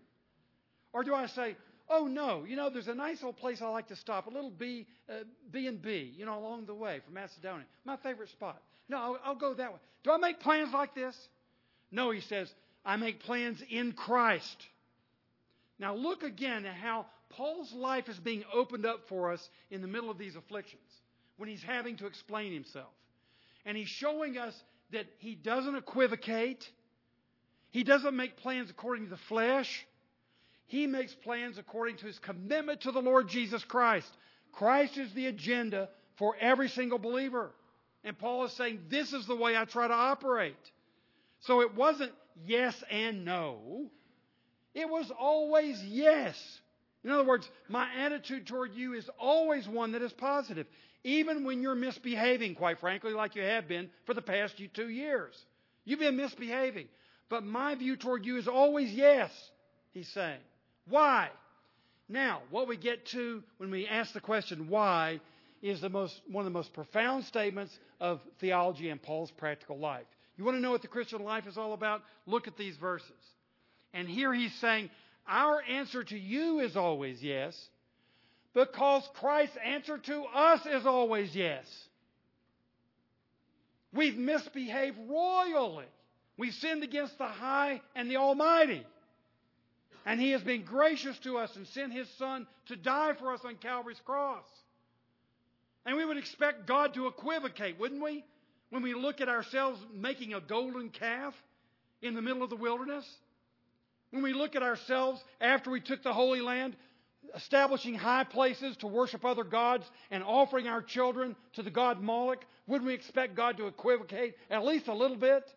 Or 0.92 1.04
do 1.04 1.14
I 1.14 1.26
say, 1.26 1.56
oh 1.88 2.06
no, 2.06 2.44
you 2.46 2.56
know, 2.56 2.70
there's 2.70 2.88
a 2.88 2.94
nice 2.94 3.22
old 3.22 3.37
place 3.37 3.61
I 3.62 3.68
like 3.68 3.88
to 3.88 3.96
stop, 3.96 4.26
a 4.26 4.30
little 4.30 4.50
B, 4.50 4.87
uh, 5.08 5.24
B 5.50 5.66
and 5.66 5.80
B, 5.80 6.12
you 6.16 6.26
know, 6.26 6.38
along 6.38 6.66
the 6.66 6.74
way 6.74 7.00
from 7.04 7.14
Macedonia, 7.14 7.66
my 7.85 7.96
favorite 7.98 8.30
spot. 8.30 8.61
No, 8.88 8.98
I'll, 8.98 9.18
I'll 9.24 9.35
go 9.35 9.54
that 9.54 9.72
way. 9.72 9.78
Do 10.04 10.12
I 10.12 10.18
make 10.18 10.40
plans 10.40 10.72
like 10.72 10.94
this? 10.94 11.16
No, 11.90 12.11
he 12.11 12.20
says, 12.20 12.52
I 12.85 12.96
make 12.96 13.20
plans 13.20 13.62
in 13.70 13.92
Christ. 13.92 14.56
Now 15.78 15.94
look 15.94 16.22
again 16.22 16.64
at 16.66 16.74
how 16.74 17.06
Paul's 17.30 17.72
life 17.72 18.08
is 18.08 18.18
being 18.18 18.44
opened 18.52 18.87
up 18.87 19.00
for 19.08 19.32
us 19.32 19.48
in 19.70 19.82
the 19.82 19.88
middle 19.88 20.11
of 20.11 20.18
these 20.18 20.37
afflictions 20.37 20.82
when 21.37 21.48
he's 21.48 21.62
having 21.62 21.96
to 21.98 22.06
explain 22.06 22.52
himself. 22.52 22.92
And 23.64 23.76
he's 23.76 23.88
showing 23.88 24.38
us 24.38 24.54
that 24.92 25.06
he 25.18 25.35
doesn't 25.35 25.74
equivocate. 25.74 26.68
He 27.72 27.85
doesn't 27.85 28.14
make 28.14 28.37
plans 28.37 28.70
according 28.70 29.04
to 29.04 29.11
the 29.11 29.16
flesh. 29.16 29.87
He 30.66 30.87
makes 30.87 31.14
plans 31.14 31.58
according 31.58 31.96
to 31.96 32.06
his 32.06 32.18
commitment 32.18 32.82
to 32.82 32.92
the 32.92 33.02
Lord 33.02 33.28
Jesus 33.28 33.64
Christ. 33.64 34.08
Christ 34.52 34.98
is 34.98 35.12
the 35.14 35.26
agenda 35.26 35.88
for 36.16 36.37
every 36.38 36.68
single 36.68 36.98
believer. 36.98 37.50
And 38.04 38.16
Paul 38.18 38.44
is 38.44 38.52
saying, 38.52 38.80
this 38.88 39.12
is 39.12 39.26
the 39.26 39.37
way 39.37 39.56
I 39.56 39.64
try 39.64 39.88
to 39.88 39.94
operate. 39.94 40.54
So 41.40 41.62
it 41.62 41.74
wasn't 41.74 42.12
yes 42.44 42.82
and 42.90 43.24
no. 43.24 43.87
It 44.74 44.88
was 44.88 45.11
always 45.18 45.82
yes. 45.82 46.61
In 47.04 47.11
other 47.11 47.24
words, 47.24 47.50
my 47.68 47.88
attitude 47.98 48.46
toward 48.46 48.74
you 48.74 48.92
is 48.92 49.08
always 49.18 49.66
one 49.66 49.92
that 49.92 50.02
is 50.02 50.12
positive, 50.12 50.66
even 51.04 51.44
when 51.44 51.62
you're 51.62 51.74
misbehaving, 51.74 52.54
quite 52.54 52.78
frankly, 52.80 53.12
like 53.12 53.35
you 53.35 53.42
have 53.42 53.66
been 53.66 53.90
for 54.04 54.14
the 54.14 54.22
past 54.22 54.61
two 54.74 54.88
years. 54.88 55.35
You've 55.85 55.98
been 55.98 56.16
misbehaving. 56.16 56.88
But 57.33 57.45
my 57.45 57.75
view 57.77 57.97
toward 57.97 58.27
you 58.27 58.37
is 58.37 58.47
always 58.47 58.92
yes, 58.92 59.31
he's 59.92 60.09
saying. 60.09 60.40
Why? 60.87 61.31
Now, 62.07 62.42
what 62.51 62.68
we 62.68 62.77
get 62.77 63.07
to 63.07 63.42
when 63.57 63.71
we 63.71 63.87
ask 63.87 64.12
the 64.12 64.21
question 64.21 64.68
why 64.68 65.18
is 65.62 65.81
the 65.81 65.88
most, 65.88 66.21
one 66.31 66.45
of 66.45 66.53
the 66.53 66.59
most 66.59 66.75
profound 66.75 67.25
statements 67.25 67.73
of 68.03 68.21
theology 68.38 68.90
and 68.90 69.01
Paul's 69.01 69.31
practical 69.31 69.79
life. 69.79 70.05
You 70.37 70.45
want 70.45 70.59
to 70.59 70.61
know 70.61 70.73
what 70.73 70.83
the 70.83 70.88
Christian 70.88 71.25
life 71.25 71.47
is 71.47 71.57
all 71.57 71.73
about? 71.73 72.03
Look 72.27 72.49
at 72.49 72.59
these 72.59 72.77
verses. 72.77 73.09
And 73.95 74.07
here 74.07 74.35
he's 74.35 74.55
saying, 74.57 74.90
our 75.27 75.62
answer 75.62 76.05
to 76.05 76.18
you 76.18 76.61
is 76.61 76.77
always 76.77 77.23
yes, 77.23 77.59
because 78.53 79.09
Christ's 79.14 79.57
answer 79.64 79.97
to 79.97 80.25
us 80.35 80.66
is 80.66 80.85
always 80.85 81.35
yes. 81.35 81.64
We've 83.90 84.18
misbehaved 84.18 84.99
royally. 85.09 85.87
We've 86.42 86.52
sinned 86.55 86.83
against 86.83 87.18
the 87.18 87.28
high 87.28 87.81
and 87.94 88.11
the 88.11 88.16
almighty. 88.16 88.85
And 90.05 90.20
he 90.20 90.33
has 90.33 90.42
been 90.42 90.64
gracious 90.64 91.16
to 91.20 91.38
us 91.38 91.55
and 91.55 91.68
sent 91.68 91.92
his 91.92 92.09
son 92.18 92.48
to 92.66 92.74
die 92.74 93.12
for 93.12 93.33
us 93.33 93.44
on 93.44 93.55
Calvary's 93.55 94.00
cross. 94.05 94.42
And 95.87 95.96
we 95.96 96.05
would 96.05 96.16
expect 96.16 96.66
God 96.66 96.94
to 96.94 97.07
equivocate, 97.07 97.78
wouldn't 97.78 98.02
we? 98.02 98.24
When 98.70 98.83
we 98.83 98.92
look 98.92 99.20
at 99.20 99.28
ourselves 99.28 99.78
making 99.94 100.35
a 100.35 100.40
golden 100.40 100.88
calf 100.88 101.33
in 102.02 102.16
the 102.16 102.22
middle 102.22 102.42
of 102.42 102.50
the 102.50 102.57
wilderness. 102.57 103.09
When 104.11 104.24
we 104.24 104.33
look 104.33 104.57
at 104.57 104.64
ourselves 104.64 105.22
after 105.40 105.70
we 105.70 105.81
took 105.81 106.02
the 106.02 106.12
Holy 106.12 106.40
Land, 106.40 106.74
establishing 107.37 107.94
high 107.94 108.24
places 108.24 108.76
to 108.78 108.88
worship 108.88 109.24
other 109.24 109.44
gods 109.44 109.88
and 110.11 110.24
offering 110.24 110.66
our 110.66 110.83
children 110.83 111.37
to 111.52 111.62
the 111.62 111.70
god 111.70 112.02
Moloch, 112.02 112.44
wouldn't 112.66 112.88
we 112.88 112.94
expect 112.94 113.37
God 113.37 113.59
to 113.59 113.68
equivocate 113.68 114.35
at 114.50 114.64
least 114.64 114.88
a 114.88 114.92
little 114.92 115.16
bit? 115.16 115.48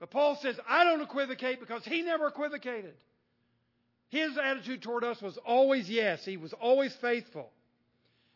But 0.00 0.10
Paul 0.10 0.38
says, 0.42 0.56
I 0.68 0.84
don't 0.84 1.00
equivocate 1.00 1.60
because 1.60 1.84
he 1.84 2.02
never 2.02 2.26
equivocated. 2.26 2.94
His 4.08 4.36
attitude 4.36 4.82
toward 4.82 5.04
us 5.04 5.20
was 5.22 5.38
always 5.46 5.88
yes. 5.88 6.24
He 6.24 6.36
was 6.36 6.52
always 6.52 6.94
faithful. 7.00 7.50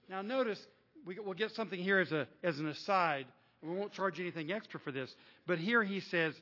Now 0.09 0.23
notice, 0.23 0.59
we'll 1.05 1.35
get 1.35 1.53
something 1.53 1.79
here 1.79 2.01
as, 2.01 2.13
a, 2.13 2.27
as 2.43 2.59
an 2.59 2.69
aside, 2.69 3.27
we 3.63 3.75
won't 3.75 3.93
charge 3.93 4.21
anything 4.21 4.53
extra 4.53 4.81
for 4.81 4.93
this. 4.93 5.13
But 5.47 5.59
here 5.59 5.83
he 5.83 6.01
says, 6.01 6.35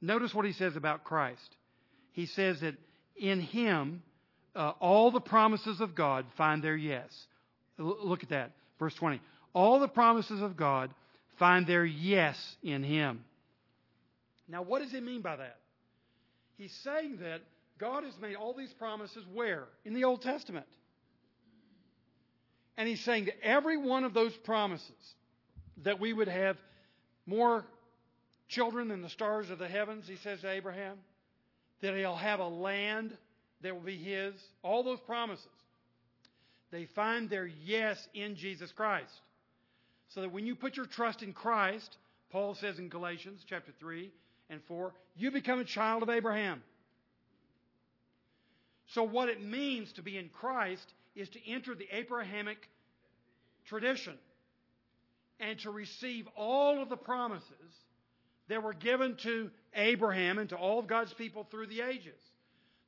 notice 0.00 0.34
what 0.34 0.44
he 0.44 0.52
says 0.52 0.76
about 0.76 1.04
Christ 1.04 1.56
he 2.16 2.24
says 2.24 2.60
that 2.62 2.74
in 3.14 3.40
him, 3.40 4.02
uh, 4.54 4.72
all 4.80 5.10
the 5.10 5.20
promises 5.20 5.82
of 5.82 5.94
God 5.94 6.24
find 6.38 6.64
their 6.64 6.74
yes. 6.74 7.10
L- 7.78 7.98
look 8.02 8.22
at 8.22 8.30
that. 8.30 8.52
Verse 8.78 8.94
20. 8.94 9.20
All 9.52 9.78
the 9.78 9.86
promises 9.86 10.40
of 10.40 10.56
God 10.56 10.90
find 11.38 11.66
their 11.66 11.84
yes 11.84 12.36
in 12.62 12.82
him. 12.82 13.22
Now, 14.48 14.62
what 14.62 14.82
does 14.82 14.92
he 14.92 15.00
mean 15.00 15.22
by 15.22 15.36
that? 15.36 15.58
He's 16.56 16.72
saying 16.84 17.18
that 17.20 17.42
God 17.78 18.04
has 18.04 18.14
made 18.20 18.36
all 18.36 18.54
these 18.54 18.72
promises 18.72 19.24
where? 19.32 19.64
In 19.84 19.94
the 19.94 20.04
Old 20.04 20.22
Testament. 20.22 20.66
And 22.76 22.88
he's 22.88 23.00
saying 23.04 23.26
that 23.26 23.42
every 23.42 23.76
one 23.76 24.04
of 24.04 24.14
those 24.14 24.34
promises 24.36 25.14
that 25.84 26.00
we 26.00 26.12
would 26.12 26.28
have 26.28 26.56
more 27.26 27.64
children 28.48 28.88
than 28.88 29.02
the 29.02 29.08
stars 29.08 29.50
of 29.50 29.58
the 29.58 29.68
heavens, 29.68 30.06
he 30.06 30.16
says 30.16 30.40
to 30.40 30.50
Abraham, 30.50 30.98
that 31.82 31.94
he'll 31.94 32.16
have 32.16 32.40
a 32.40 32.46
land 32.46 33.16
that 33.62 33.74
will 33.74 33.82
be 33.82 33.96
his, 33.96 34.34
all 34.62 34.82
those 34.82 35.00
promises. 35.00 35.46
They 36.70 36.86
find 36.86 37.28
their 37.28 37.46
yes 37.46 38.08
in 38.14 38.36
Jesus 38.36 38.72
Christ. 38.72 39.12
So 40.08 40.20
that 40.20 40.32
when 40.32 40.46
you 40.46 40.54
put 40.54 40.76
your 40.76 40.86
trust 40.86 41.22
in 41.22 41.32
Christ, 41.32 41.96
Paul 42.30 42.54
says 42.54 42.78
in 42.78 42.88
Galatians 42.88 43.44
chapter 43.48 43.72
3 43.78 44.10
and 44.50 44.60
4, 44.64 44.92
you 45.16 45.30
become 45.30 45.58
a 45.58 45.64
child 45.64 46.02
of 46.02 46.10
Abraham. 46.10 46.62
So 48.88 49.02
what 49.02 49.28
it 49.28 49.42
means 49.42 49.92
to 49.94 50.02
be 50.02 50.16
in 50.16 50.28
Christ 50.28 50.92
is 51.14 51.28
to 51.30 51.50
enter 51.50 51.74
the 51.74 51.88
Abrahamic 51.90 52.68
tradition 53.66 54.14
and 55.40 55.58
to 55.60 55.70
receive 55.70 56.28
all 56.36 56.80
of 56.80 56.88
the 56.88 56.96
promises 56.96 57.50
that 58.48 58.62
were 58.62 58.74
given 58.74 59.16
to 59.22 59.50
Abraham 59.74 60.38
and 60.38 60.48
to 60.50 60.56
all 60.56 60.78
of 60.78 60.86
God's 60.86 61.12
people 61.12 61.46
through 61.50 61.66
the 61.66 61.80
ages. 61.80 62.20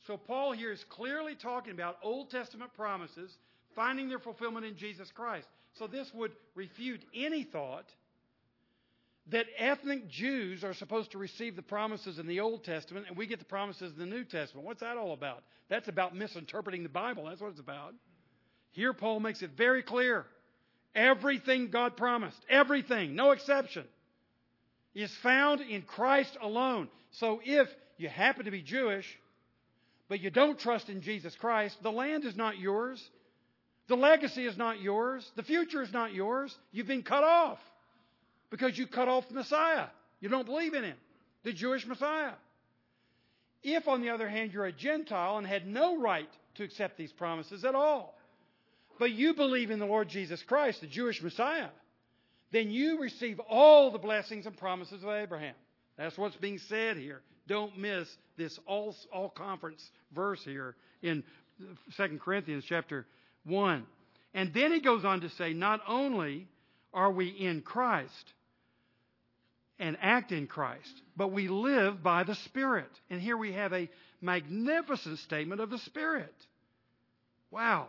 So 0.07 0.17
Paul 0.17 0.53
here 0.53 0.73
is 0.73 0.85
clearly 0.89 1.35
talking 1.35 1.73
about 1.73 1.99
Old 2.03 2.31
Testament 2.31 2.73
promises 2.75 3.37
finding 3.75 4.09
their 4.09 4.19
fulfillment 4.19 4.65
in 4.65 4.77
Jesus 4.77 5.11
Christ. 5.11 5.49
So 5.75 5.87
this 5.87 6.11
would 6.15 6.33
refute 6.55 7.05
any 7.15 7.45
thought 7.45 7.85
that 9.31 9.47
ethnic 9.59 10.09
Jews 10.09 10.65
are 10.65 10.75
supposed 10.75 11.13
to 11.13 11.19
receive 11.19 11.55
the 11.55 11.63
promises 11.63 12.19
in 12.19 12.27
the 12.27 12.41
Old 12.41 12.65
Testament 12.65 13.07
and 13.09 13.17
we 13.17 13.27
get 13.27 13.39
the 13.39 13.45
promises 13.45 13.93
in 13.93 13.99
the 13.99 14.07
New 14.07 14.25
Testament. 14.25 14.67
What's 14.67 14.81
that 14.81 14.97
all 14.97 15.13
about? 15.13 15.43
That's 15.69 15.89
about 15.89 16.17
misinterpreting 16.17 16.83
the 16.83 16.89
Bible. 16.89 17.27
That's 17.27 17.41
what 17.41 17.51
it's 17.51 17.61
about. 17.61 17.95
Here, 18.73 18.93
Paul 18.93 19.21
makes 19.21 19.43
it 19.43 19.51
very 19.57 19.83
clear. 19.83 20.25
Everything 20.95 21.71
God 21.71 21.97
promised, 21.97 22.39
everything, 22.49 23.15
no 23.15 23.33
exception, 23.33 23.85
is 24.95 25.15
found 25.23 25.61
in 25.61 25.83
Christ 25.83 26.37
alone. 26.41 26.89
So 27.13 27.41
if 27.45 27.69
you 27.99 28.09
happen 28.09 28.47
to 28.47 28.51
be 28.51 28.63
Jewish, 28.63 29.07
but 30.09 30.21
you 30.21 30.31
don't 30.31 30.59
trust 30.59 30.89
in 30.89 31.03
Jesus 31.03 31.37
Christ, 31.37 31.77
the 31.83 31.93
land 31.93 32.25
is 32.25 32.35
not 32.35 32.59
yours. 32.59 33.03
The 33.89 33.97
legacy 33.97 34.47
is 34.47 34.57
not 34.57 34.81
yours. 34.81 35.31
The 35.37 35.43
future 35.43 35.83
is 35.83 35.93
not 35.93 36.15
yours. 36.15 36.57
You've 36.73 36.87
been 36.87 37.03
cut 37.03 37.25
off 37.25 37.59
because 38.51 38.77
you 38.79 38.87
cut 38.87 39.09
off 39.09 39.29
the 39.29 39.35
Messiah. 39.35 39.87
You 40.21 40.29
don't 40.29 40.47
believe 40.47 40.75
in 40.75 40.85
him, 40.85 40.97
the 41.45 41.53
Jewish 41.53 41.87
Messiah. 41.87 42.33
If, 43.63 43.89
on 43.89 44.01
the 44.01 44.11
other 44.11 44.29
hand, 44.29 44.53
you're 44.53 44.67
a 44.67 44.73
Gentile 44.73 45.39
and 45.39 45.47
had 45.47 45.67
no 45.67 45.99
right 45.99 46.29
to 46.57 46.65
accept 46.65 46.97
these 46.97 47.13
promises 47.13 47.65
at 47.65 47.75
all, 47.75 48.19
but 48.99 49.13
you 49.13 49.35
believe 49.35 49.71
in 49.71 49.79
the 49.79 49.87
Lord 49.87 50.09
Jesus 50.09 50.43
Christ, 50.43 50.81
the 50.81 50.87
Jewish 50.87 51.23
Messiah, 51.23 51.69
then 52.51 52.71
you 52.71 53.01
receive 53.01 53.41
all 53.41 53.91
the 53.91 53.99
blessings 53.99 54.47
and 54.47 54.57
promises 54.57 55.03
of 55.03 55.09
Abraham. 55.09 55.55
That's 55.97 56.17
what's 56.17 56.37
being 56.37 56.59
said 56.59 56.97
here. 56.97 57.21
Don't 57.47 57.79
miss 57.79 58.09
this 58.37 58.59
all, 58.67 58.95
all 59.13 59.29
conference 59.29 59.83
verse 60.15 60.43
here 60.45 60.77
in 61.03 61.25
2 61.97 62.19
Corinthians 62.23 62.65
chapter 62.67 63.07
1. 63.45 63.85
And 64.35 64.53
then 64.55 64.73
he 64.73 64.81
goes 64.81 65.05
on 65.05 65.23
to 65.23 65.31
say, 65.31 65.53
not 65.53 65.81
only 65.89 66.47
are 66.93 67.11
we 67.11 67.29
in 67.29 67.63
Christ 67.63 68.33
and 69.79 69.97
act 70.01 70.33
in 70.33 70.47
Christ, 70.47 71.03
but 71.17 71.33
we 71.33 71.49
live 71.49 72.03
by 72.03 72.25
the 72.25 72.35
Spirit. 72.35 72.91
And 73.11 73.21
here 73.21 73.37
we 73.37 73.53
have 73.53 73.73
a 73.73 73.89
magnificent 74.21 75.19
statement 75.21 75.61
of 75.61 75.71
the 75.71 75.79
Spirit. 75.79 76.35
Wow. 77.51 77.89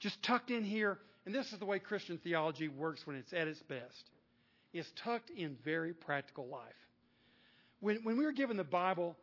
Just 0.00 0.22
tucked 0.22 0.50
in 0.50 0.64
here, 0.64 0.98
and 1.26 1.34
this 1.34 1.52
is 1.52 1.58
the 1.58 1.66
way 1.66 1.78
Christian 1.78 2.18
theology 2.18 2.68
works 2.68 3.06
when 3.06 3.16
it's 3.16 3.32
at 3.32 3.46
its 3.46 3.62
best. 3.62 4.10
It's 4.72 4.90
tucked 5.04 5.30
in 5.30 5.56
very 5.64 5.92
practical 5.92 6.46
life. 6.46 6.62
When, 7.80 8.00
when 8.02 8.18
we 8.18 8.24
were 8.24 8.32
given 8.32 8.56
the 8.56 8.64
Bible, 8.64 9.16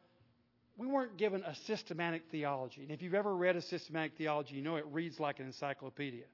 we 0.77 0.87
weren't 0.87 1.17
given 1.17 1.43
a 1.43 1.55
systematic 1.65 2.23
theology. 2.31 2.83
And 2.83 2.91
if 2.91 3.01
you've 3.01 3.15
ever 3.15 3.35
read 3.35 3.55
a 3.55 3.61
systematic 3.61 4.13
theology, 4.17 4.55
you 4.55 4.61
know 4.61 4.75
it 4.75 4.85
reads 4.91 5.19
like 5.19 5.39
an 5.39 5.45
encyclopedia. 5.45 6.25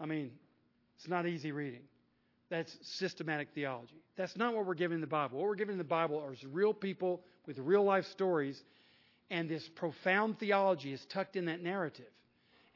I 0.00 0.06
mean, 0.06 0.32
it's 0.96 1.08
not 1.08 1.26
easy 1.26 1.52
reading. 1.52 1.82
That's 2.48 2.76
systematic 2.82 3.48
theology. 3.54 4.00
That's 4.16 4.36
not 4.36 4.54
what 4.54 4.66
we're 4.66 4.74
given 4.74 4.96
in 4.96 5.00
the 5.00 5.06
Bible. 5.06 5.38
What 5.38 5.48
we're 5.48 5.56
given 5.56 5.72
in 5.72 5.78
the 5.78 5.84
Bible 5.84 6.18
are 6.18 6.34
real 6.48 6.72
people 6.72 7.22
with 7.46 7.58
real 7.58 7.82
life 7.82 8.06
stories, 8.06 8.62
and 9.30 9.48
this 9.48 9.68
profound 9.74 10.38
theology 10.38 10.92
is 10.92 11.04
tucked 11.06 11.36
in 11.36 11.46
that 11.46 11.60
narrative. 11.60 12.06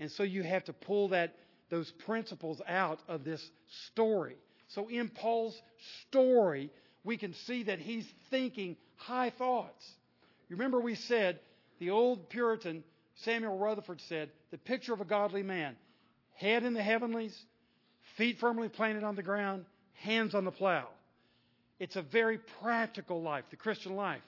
And 0.01 0.11
so 0.11 0.23
you 0.23 0.43
have 0.43 0.65
to 0.65 0.73
pull 0.73 1.09
that 1.09 1.37
those 1.69 1.91
principles 2.05 2.61
out 2.67 2.99
of 3.07 3.23
this 3.23 3.49
story. 3.93 4.37
So 4.69 4.89
in 4.89 5.09
Paul's 5.09 5.61
story, 6.09 6.71
we 7.05 7.17
can 7.17 7.33
see 7.33 7.65
that 7.65 7.79
he's 7.79 8.07
thinking 8.31 8.77
high 8.97 9.31
thoughts. 9.31 9.89
Remember 10.49 10.81
we 10.81 10.97
said, 10.97 11.39
the 11.79 11.91
old 11.91 12.29
Puritan 12.29 12.83
Samuel 13.17 13.57
Rutherford 13.57 14.01
said, 14.09 14.31
the 14.51 14.59
picture 14.59 14.93
of 14.93 15.01
a 15.01 15.05
godly 15.05 15.43
man, 15.43 15.77
head 16.35 16.65
in 16.65 16.75
the 16.75 16.83
heavenlies, 16.83 17.39
feet 18.17 18.39
firmly 18.39 18.69
planted 18.69 19.05
on 19.05 19.17
the 19.17 19.23
ground, 19.23 19.65
hands 19.95 20.35
on 20.35 20.45
the 20.45 20.51
plow. 20.51 20.89
It's 21.79 21.97
a 21.97 22.03
very 22.03 22.39
practical 22.63 23.23
life, 23.23 23.45
the 23.51 23.57
Christian 23.57 23.97
life. 23.97 24.23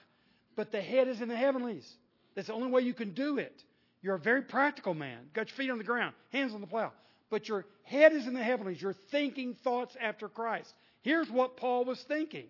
But 0.55 0.71
the 0.71 0.81
head 0.81 1.07
is 1.07 1.21
in 1.21 1.29
the 1.29 1.35
heavenlies. 1.35 1.87
That's 2.35 2.47
the 2.47 2.53
only 2.53 2.69
way 2.69 2.81
you 2.81 2.93
can 2.93 3.13
do 3.13 3.37
it. 3.37 3.63
You're 4.01 4.15
a 4.15 4.19
very 4.19 4.41
practical 4.41 4.93
man. 4.93 5.19
Got 5.33 5.49
your 5.49 5.55
feet 5.55 5.69
on 5.69 5.77
the 5.77 5.83
ground, 5.83 6.13
hands 6.31 6.53
on 6.53 6.61
the 6.61 6.67
plow. 6.67 6.91
But 7.29 7.47
your 7.47 7.65
head 7.83 8.13
is 8.13 8.27
in 8.27 8.33
the 8.33 8.43
heavenlies. 8.43 8.81
You're 8.81 8.95
thinking 9.11 9.55
thoughts 9.63 9.95
after 9.99 10.27
Christ. 10.27 10.73
Here's 11.01 11.29
what 11.29 11.57
Paul 11.57 11.85
was 11.85 12.01
thinking 12.03 12.47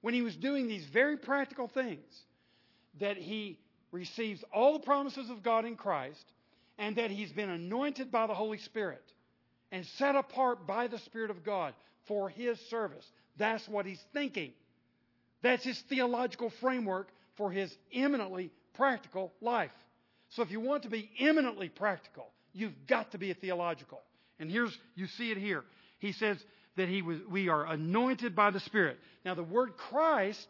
when 0.00 0.14
he 0.14 0.22
was 0.22 0.36
doing 0.36 0.66
these 0.66 0.84
very 0.86 1.16
practical 1.16 1.68
things 1.68 2.22
that 3.00 3.16
he 3.16 3.58
receives 3.92 4.44
all 4.52 4.74
the 4.74 4.84
promises 4.84 5.30
of 5.30 5.42
God 5.42 5.64
in 5.64 5.76
Christ 5.76 6.24
and 6.78 6.96
that 6.96 7.10
he's 7.10 7.32
been 7.32 7.50
anointed 7.50 8.10
by 8.10 8.26
the 8.26 8.34
Holy 8.34 8.58
Spirit 8.58 9.02
and 9.72 9.84
set 9.98 10.14
apart 10.14 10.66
by 10.66 10.86
the 10.86 10.98
Spirit 10.98 11.30
of 11.30 11.44
God 11.44 11.74
for 12.06 12.28
his 12.28 12.58
service. 12.68 13.04
That's 13.36 13.68
what 13.68 13.86
he's 13.86 14.02
thinking. 14.12 14.52
That's 15.42 15.64
his 15.64 15.78
theological 15.88 16.50
framework 16.60 17.08
for 17.36 17.50
his 17.50 17.74
eminently 17.92 18.50
practical 18.74 19.32
life. 19.40 19.72
So 20.30 20.42
if 20.42 20.50
you 20.50 20.60
want 20.60 20.84
to 20.84 20.88
be 20.88 21.10
eminently 21.18 21.68
practical, 21.68 22.28
you've 22.52 22.86
got 22.86 23.12
to 23.12 23.18
be 23.18 23.32
theological. 23.32 24.00
And 24.38 24.50
here's, 24.50 24.76
you 24.94 25.06
see 25.06 25.30
it 25.30 25.38
here. 25.38 25.64
He 25.98 26.12
says 26.12 26.38
that 26.76 26.88
he 26.88 27.02
was, 27.02 27.18
we 27.28 27.48
are 27.48 27.66
anointed 27.66 28.34
by 28.34 28.50
the 28.50 28.60
Spirit. 28.60 28.98
Now 29.24 29.34
the 29.34 29.42
word 29.42 29.76
Christ 29.76 30.48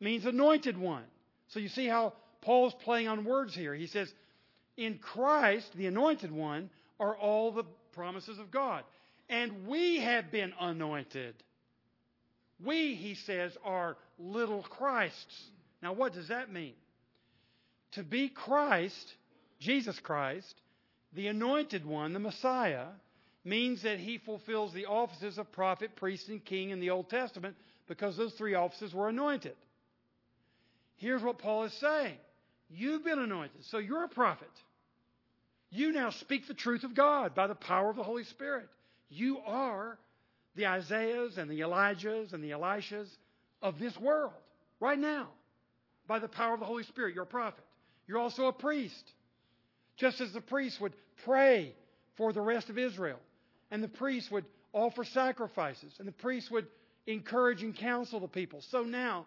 means 0.00 0.24
anointed 0.26 0.76
one. 0.78 1.04
So 1.48 1.60
you 1.60 1.68
see 1.68 1.86
how 1.86 2.14
Paul's 2.40 2.74
playing 2.74 3.08
on 3.08 3.24
words 3.24 3.54
here. 3.54 3.74
He 3.74 3.86
says, 3.86 4.12
in 4.76 4.98
Christ, 4.98 5.70
the 5.76 5.86
anointed 5.86 6.32
one, 6.32 6.70
are 6.98 7.16
all 7.16 7.52
the 7.52 7.64
promises 7.92 8.38
of 8.38 8.50
God. 8.50 8.84
And 9.28 9.66
we 9.66 10.00
have 10.00 10.30
been 10.30 10.52
anointed. 10.60 11.34
We, 12.64 12.94
he 12.94 13.14
says, 13.14 13.56
are 13.64 13.96
little 14.18 14.62
Christs. 14.62 15.44
Now, 15.82 15.92
what 15.92 16.12
does 16.12 16.28
that 16.28 16.52
mean? 16.52 16.74
To 17.92 18.02
be 18.02 18.28
Christ, 18.28 19.14
Jesus 19.58 19.98
Christ, 19.98 20.54
the 21.14 21.28
anointed 21.28 21.84
one, 21.84 22.12
the 22.12 22.18
Messiah, 22.18 22.86
means 23.44 23.82
that 23.82 23.98
he 23.98 24.18
fulfills 24.18 24.72
the 24.72 24.86
offices 24.86 25.38
of 25.38 25.50
prophet, 25.52 25.96
priest, 25.96 26.28
and 26.28 26.44
king 26.44 26.70
in 26.70 26.80
the 26.80 26.90
Old 26.90 27.10
Testament 27.10 27.56
because 27.88 28.16
those 28.16 28.32
three 28.34 28.54
offices 28.54 28.94
were 28.94 29.08
anointed. 29.08 29.56
Here's 30.96 31.22
what 31.22 31.38
Paul 31.38 31.64
is 31.64 31.72
saying 31.74 32.16
You've 32.70 33.04
been 33.04 33.18
anointed, 33.18 33.64
so 33.64 33.78
you're 33.78 34.04
a 34.04 34.08
prophet. 34.08 34.50
You 35.74 35.90
now 35.90 36.10
speak 36.10 36.46
the 36.46 36.54
truth 36.54 36.84
of 36.84 36.94
God 36.94 37.34
by 37.34 37.46
the 37.46 37.54
power 37.54 37.88
of 37.88 37.96
the 37.96 38.02
Holy 38.02 38.24
Spirit. 38.24 38.68
You 39.08 39.38
are 39.38 39.98
the 40.54 40.66
Isaiahs 40.66 41.38
and 41.38 41.50
the 41.50 41.60
Elijahs 41.60 42.34
and 42.34 42.44
the 42.44 42.50
Elishas 42.50 43.08
of 43.62 43.78
this 43.78 43.98
world 43.98 44.34
right 44.80 44.98
now 44.98 45.28
by 46.06 46.18
the 46.18 46.28
power 46.28 46.52
of 46.52 46.60
the 46.60 46.66
Holy 46.66 46.82
Spirit. 46.82 47.14
You're 47.14 47.24
a 47.24 47.26
prophet. 47.26 47.64
You're 48.06 48.18
also 48.18 48.48
a 48.48 48.52
priest. 48.52 49.02
Just 49.96 50.20
as 50.20 50.30
the 50.34 50.42
priest 50.42 50.78
would 50.78 50.92
pray 51.24 51.74
for 52.16 52.34
the 52.34 52.42
rest 52.42 52.68
of 52.68 52.76
Israel, 52.76 53.18
and 53.70 53.82
the 53.82 53.88
priest 53.88 54.30
would 54.30 54.44
offer 54.74 55.04
sacrifices, 55.04 55.94
and 55.98 56.06
the 56.06 56.12
priest 56.12 56.50
would 56.50 56.66
encourage 57.06 57.62
and 57.62 57.74
counsel 57.74 58.20
the 58.20 58.28
people. 58.28 58.60
So 58.70 58.82
now 58.82 59.26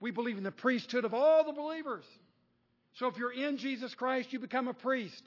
we 0.00 0.10
believe 0.10 0.36
in 0.36 0.44
the 0.44 0.50
priesthood 0.50 1.06
of 1.06 1.14
all 1.14 1.44
the 1.44 1.52
believers. 1.52 2.04
So 2.96 3.06
if 3.06 3.16
you're 3.16 3.32
in 3.32 3.56
Jesus 3.56 3.94
Christ, 3.94 4.34
you 4.34 4.38
become 4.38 4.68
a 4.68 4.74
priest. 4.74 5.22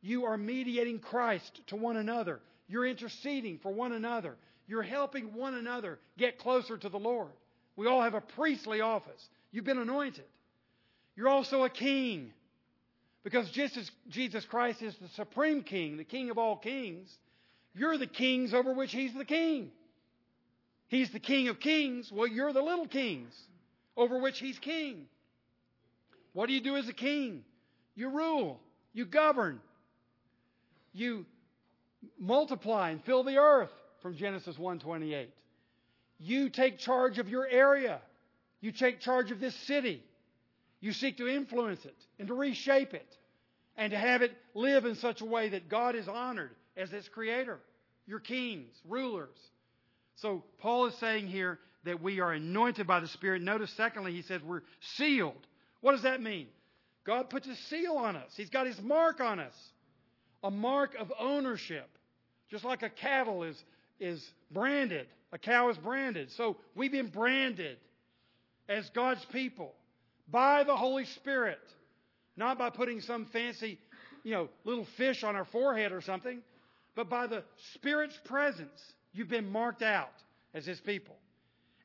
You 0.00 0.26
are 0.26 0.36
mediating 0.36 1.00
Christ 1.00 1.60
to 1.68 1.76
one 1.76 1.96
another. 1.96 2.40
You're 2.68 2.86
interceding 2.86 3.58
for 3.58 3.72
one 3.72 3.92
another. 3.92 4.36
You're 4.66 4.82
helping 4.82 5.34
one 5.34 5.54
another 5.54 5.98
get 6.16 6.38
closer 6.38 6.76
to 6.76 6.88
the 6.88 6.98
Lord. 6.98 7.32
We 7.76 7.86
all 7.86 8.02
have 8.02 8.14
a 8.14 8.20
priestly 8.20 8.80
office. 8.80 9.28
You've 9.50 9.64
been 9.64 9.78
anointed. 9.78 10.24
You're 11.16 11.28
also 11.28 11.64
a 11.64 11.70
king. 11.70 12.32
Because 13.24 13.50
just 13.50 13.76
as 13.76 13.90
Jesus 14.08 14.44
Christ 14.44 14.82
is 14.82 14.94
the 14.96 15.08
supreme 15.08 15.62
king, 15.62 15.96
the 15.96 16.04
king 16.04 16.30
of 16.30 16.38
all 16.38 16.56
kings, 16.56 17.12
you're 17.74 17.98
the 17.98 18.06
kings 18.06 18.54
over 18.54 18.72
which 18.72 18.92
he's 18.92 19.14
the 19.14 19.24
king. 19.24 19.70
He's 20.88 21.10
the 21.10 21.20
king 21.20 21.48
of 21.48 21.60
kings. 21.60 22.10
Well, 22.12 22.26
you're 22.26 22.52
the 22.52 22.62
little 22.62 22.86
kings 22.86 23.34
over 23.96 24.18
which 24.18 24.38
he's 24.38 24.58
king. 24.58 25.06
What 26.32 26.46
do 26.46 26.52
you 26.52 26.60
do 26.60 26.76
as 26.76 26.88
a 26.88 26.92
king? 26.92 27.44
You 27.94 28.10
rule. 28.10 28.60
You 28.92 29.04
govern 29.04 29.60
you 30.92 31.26
multiply 32.18 32.90
and 32.90 33.02
fill 33.04 33.24
the 33.24 33.38
earth 33.38 33.72
from 34.02 34.16
Genesis 34.16 34.56
1:28. 34.56 35.30
You 36.18 36.48
take 36.50 36.78
charge 36.78 37.18
of 37.18 37.28
your 37.28 37.46
area. 37.46 38.00
You 38.60 38.72
take 38.72 39.00
charge 39.00 39.30
of 39.30 39.40
this 39.40 39.54
city. 39.54 40.02
You 40.80 40.92
seek 40.92 41.16
to 41.18 41.28
influence 41.28 41.84
it 41.84 41.96
and 42.18 42.28
to 42.28 42.34
reshape 42.34 42.94
it 42.94 43.16
and 43.76 43.92
to 43.92 43.98
have 43.98 44.22
it 44.22 44.36
live 44.54 44.84
in 44.84 44.94
such 44.96 45.20
a 45.20 45.24
way 45.24 45.50
that 45.50 45.68
God 45.68 45.94
is 45.94 46.08
honored 46.08 46.54
as 46.76 46.92
its 46.92 47.08
creator. 47.08 47.60
You're 48.06 48.20
kings, 48.20 48.74
rulers. 48.84 49.38
So 50.16 50.42
Paul 50.58 50.86
is 50.86 50.94
saying 50.96 51.28
here 51.28 51.58
that 51.84 52.02
we 52.02 52.20
are 52.20 52.32
anointed 52.32 52.86
by 52.86 53.00
the 53.00 53.08
Spirit. 53.08 53.42
Notice, 53.42 53.70
secondly, 53.72 54.12
he 54.12 54.22
says 54.22 54.42
we're 54.42 54.62
sealed. 54.80 55.46
What 55.80 55.92
does 55.92 56.02
that 56.02 56.20
mean? 56.20 56.48
God 57.04 57.30
puts 57.30 57.46
a 57.46 57.54
seal 57.54 57.96
on 57.96 58.16
us. 58.16 58.32
He's 58.36 58.50
got 58.50 58.66
his 58.66 58.80
mark 58.82 59.20
on 59.20 59.38
us 59.38 59.54
a 60.42 60.50
mark 60.50 60.94
of 60.98 61.12
ownership. 61.18 61.88
Just 62.50 62.64
like 62.64 62.82
a 62.82 62.90
cattle 62.90 63.42
is, 63.42 63.62
is 64.00 64.26
branded. 64.50 65.06
A 65.32 65.38
cow 65.38 65.68
is 65.68 65.76
branded. 65.76 66.30
So 66.32 66.56
we've 66.74 66.92
been 66.92 67.08
branded 67.08 67.76
as 68.68 68.88
God's 68.90 69.24
people 69.26 69.72
by 70.30 70.64
the 70.64 70.76
Holy 70.76 71.04
Spirit. 71.04 71.60
Not 72.36 72.58
by 72.58 72.70
putting 72.70 73.00
some 73.00 73.26
fancy, 73.26 73.78
you 74.22 74.32
know, 74.32 74.48
little 74.64 74.86
fish 74.96 75.24
on 75.24 75.36
our 75.36 75.44
forehead 75.44 75.92
or 75.92 76.00
something, 76.00 76.40
but 76.94 77.10
by 77.10 77.26
the 77.26 77.42
Spirit's 77.74 78.18
presence. 78.24 78.80
You've 79.12 79.28
been 79.28 79.50
marked 79.50 79.82
out 79.82 80.12
as 80.54 80.64
His 80.64 80.80
people. 80.80 81.16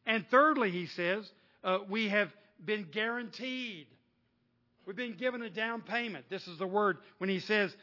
And 0.05 0.25
thirdly, 0.29 0.69
he 0.69 0.85
says, 0.87 1.29
uh, 1.63 1.79
we 1.89 2.09
have 2.09 2.29
been 2.63 2.87
guaranteed. 2.91 3.87
We've 4.85 4.95
been 4.95 5.15
given 5.15 5.41
a 5.41 5.49
down 5.49 5.81
payment. 5.81 6.25
This 6.29 6.47
is 6.47 6.59
the 6.59 6.67
word 6.67 6.97
when 7.19 7.29
he 7.29 7.39
says, 7.39 7.73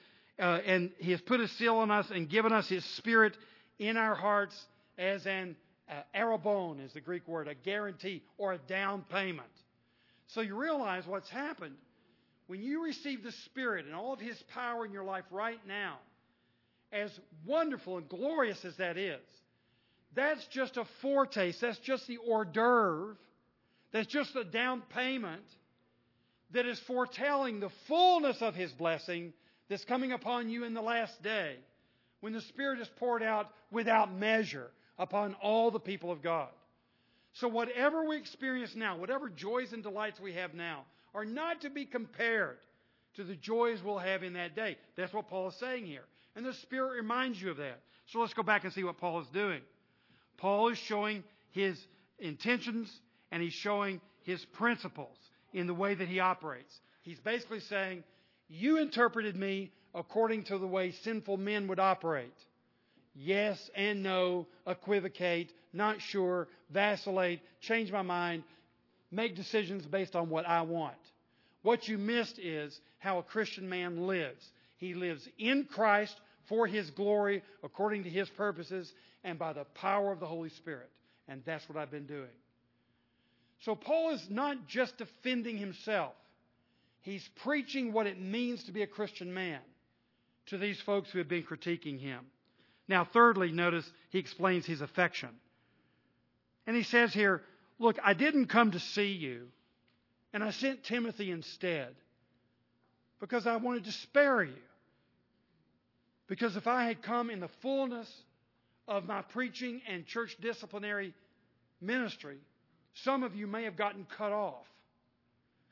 uh, 0.40 0.60
and 0.64 0.90
he 0.98 1.10
has 1.10 1.20
put 1.20 1.40
a 1.40 1.48
seal 1.48 1.76
on 1.76 1.90
us 1.90 2.06
and 2.10 2.28
given 2.28 2.52
us 2.52 2.68
his 2.68 2.84
spirit 2.96 3.36
in 3.78 3.96
our 3.96 4.14
hearts 4.14 4.54
as 4.98 5.26
an 5.26 5.56
uh, 5.88 5.94
arrabon 6.14 6.84
is 6.84 6.92
the 6.92 7.00
Greek 7.00 7.26
word, 7.26 7.48
a 7.48 7.54
guarantee 7.54 8.22
or 8.38 8.52
a 8.52 8.58
down 8.58 9.04
payment. 9.10 9.48
So 10.28 10.40
you 10.40 10.56
realize 10.56 11.06
what's 11.06 11.28
happened. 11.28 11.74
When 12.46 12.62
you 12.62 12.84
receive 12.84 13.22
the 13.22 13.32
Spirit 13.46 13.86
and 13.86 13.94
all 13.94 14.12
of 14.12 14.20
His 14.20 14.36
power 14.54 14.84
in 14.84 14.92
your 14.92 15.04
life 15.04 15.24
right 15.30 15.60
now, 15.66 15.98
as 16.92 17.10
wonderful 17.46 17.98
and 17.98 18.08
glorious 18.08 18.64
as 18.64 18.76
that 18.76 18.96
is, 18.96 19.20
that's 20.14 20.44
just 20.46 20.76
a 20.76 20.84
foretaste. 21.02 21.60
That's 21.60 21.78
just 21.78 22.06
the 22.06 22.18
hors 22.18 22.44
d'oeuvre. 22.44 23.16
That's 23.92 24.08
just 24.08 24.34
a 24.36 24.44
down 24.44 24.82
payment 24.94 25.44
that 26.52 26.66
is 26.66 26.78
foretelling 26.80 27.60
the 27.60 27.70
fullness 27.86 28.36
of 28.40 28.54
His 28.54 28.72
blessing 28.72 29.32
that's 29.70 29.84
coming 29.84 30.12
upon 30.12 30.50
you 30.50 30.64
in 30.64 30.74
the 30.74 30.82
last 30.82 31.22
day 31.22 31.56
when 32.20 32.32
the 32.34 32.40
Spirit 32.42 32.80
is 32.80 32.90
poured 32.96 33.22
out 33.22 33.46
without 33.70 34.12
measure 34.12 34.70
upon 34.98 35.34
all 35.40 35.70
the 35.70 35.80
people 35.80 36.10
of 36.10 36.22
God. 36.22 36.48
So, 37.34 37.46
whatever 37.46 38.04
we 38.04 38.18
experience 38.18 38.74
now, 38.74 38.98
whatever 38.98 39.30
joys 39.30 39.72
and 39.72 39.82
delights 39.82 40.20
we 40.20 40.34
have 40.34 40.52
now, 40.52 40.84
are 41.14 41.24
not 41.24 41.60
to 41.62 41.70
be 41.70 41.86
compared 41.86 42.58
to 43.14 43.24
the 43.24 43.36
joys 43.36 43.82
we'll 43.82 43.98
have 43.98 44.24
in 44.24 44.32
that 44.34 44.56
day. 44.56 44.76
That's 44.96 45.14
what 45.14 45.28
Paul 45.28 45.48
is 45.48 45.54
saying 45.54 45.86
here. 45.86 46.04
And 46.34 46.44
the 46.44 46.52
Spirit 46.54 46.96
reminds 46.96 47.40
you 47.40 47.50
of 47.50 47.56
that. 47.58 47.80
So, 48.06 48.18
let's 48.18 48.34
go 48.34 48.42
back 48.42 48.64
and 48.64 48.72
see 48.72 48.82
what 48.82 48.98
Paul 48.98 49.20
is 49.20 49.28
doing. 49.28 49.60
Paul 50.36 50.70
is 50.70 50.78
showing 50.78 51.22
his 51.52 51.78
intentions 52.18 52.92
and 53.30 53.40
he's 53.40 53.52
showing 53.52 54.00
his 54.22 54.44
principles 54.46 55.16
in 55.52 55.68
the 55.68 55.74
way 55.74 55.94
that 55.94 56.08
he 56.08 56.18
operates. 56.18 56.74
He's 57.02 57.20
basically 57.20 57.60
saying, 57.60 58.02
You 58.50 58.78
interpreted 58.78 59.36
me 59.36 59.70
according 59.94 60.44
to 60.44 60.58
the 60.58 60.66
way 60.66 60.90
sinful 60.90 61.36
men 61.36 61.68
would 61.68 61.78
operate. 61.78 62.34
Yes 63.14 63.70
and 63.74 64.02
no, 64.02 64.48
equivocate, 64.66 65.52
not 65.72 66.00
sure, 66.00 66.48
vacillate, 66.70 67.40
change 67.60 67.92
my 67.92 68.02
mind, 68.02 68.42
make 69.10 69.36
decisions 69.36 69.86
based 69.86 70.16
on 70.16 70.30
what 70.30 70.48
I 70.48 70.62
want. 70.62 70.96
What 71.62 71.86
you 71.86 71.96
missed 71.96 72.38
is 72.38 72.78
how 72.98 73.18
a 73.18 73.22
Christian 73.22 73.68
man 73.68 74.06
lives. 74.06 74.44
He 74.78 74.94
lives 74.94 75.28
in 75.38 75.64
Christ 75.64 76.18
for 76.48 76.66
His 76.66 76.90
glory, 76.90 77.42
according 77.62 78.04
to 78.04 78.10
His 78.10 78.28
purposes, 78.30 78.92
and 79.22 79.38
by 79.38 79.52
the 79.52 79.64
power 79.74 80.10
of 80.10 80.18
the 80.18 80.26
Holy 80.26 80.48
Spirit. 80.50 80.90
And 81.28 81.42
that's 81.44 81.68
what 81.68 81.78
I've 81.78 81.90
been 81.90 82.06
doing. 82.06 82.30
So 83.60 83.74
Paul 83.74 84.14
is 84.14 84.26
not 84.28 84.66
just 84.66 84.96
defending 84.98 85.58
himself. 85.58 86.14
He's 87.02 87.26
preaching 87.42 87.92
what 87.92 88.06
it 88.06 88.20
means 88.20 88.64
to 88.64 88.72
be 88.72 88.82
a 88.82 88.86
Christian 88.86 89.32
man 89.32 89.60
to 90.46 90.58
these 90.58 90.80
folks 90.80 91.10
who 91.10 91.18
have 91.18 91.28
been 91.28 91.42
critiquing 91.42 91.98
him. 91.98 92.26
Now, 92.88 93.04
thirdly, 93.04 93.52
notice 93.52 93.90
he 94.10 94.18
explains 94.18 94.66
his 94.66 94.80
affection. 94.80 95.30
And 96.66 96.76
he 96.76 96.82
says 96.82 97.14
here, 97.14 97.42
Look, 97.78 97.98
I 98.04 98.12
didn't 98.12 98.46
come 98.46 98.72
to 98.72 98.80
see 98.80 99.12
you, 99.12 99.46
and 100.34 100.44
I 100.44 100.50
sent 100.50 100.84
Timothy 100.84 101.30
instead 101.30 101.94
because 103.20 103.46
I 103.46 103.56
wanted 103.56 103.84
to 103.84 103.92
spare 103.92 104.42
you. 104.42 104.52
Because 106.26 106.56
if 106.56 106.66
I 106.66 106.84
had 106.84 107.02
come 107.02 107.30
in 107.30 107.40
the 107.40 107.48
fullness 107.62 108.10
of 108.86 109.06
my 109.06 109.22
preaching 109.22 109.80
and 109.88 110.06
church 110.06 110.36
disciplinary 110.40 111.14
ministry, 111.80 112.38
some 112.94 113.22
of 113.22 113.34
you 113.34 113.46
may 113.46 113.64
have 113.64 113.76
gotten 113.76 114.06
cut 114.16 114.32
off. 114.32 114.66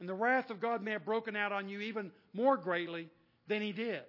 And 0.01 0.09
the 0.09 0.15
wrath 0.15 0.51
of 0.51 0.61
God 0.61 0.83
may 0.83 0.93
have 0.93 1.05
broken 1.05 1.35
out 1.37 1.53
on 1.53 1.69
you 1.69 1.81
even 1.81 2.13
more 2.33 2.57
greatly 2.57 3.09
than 3.49 3.63
He 3.63 3.73
did. 3.73 4.03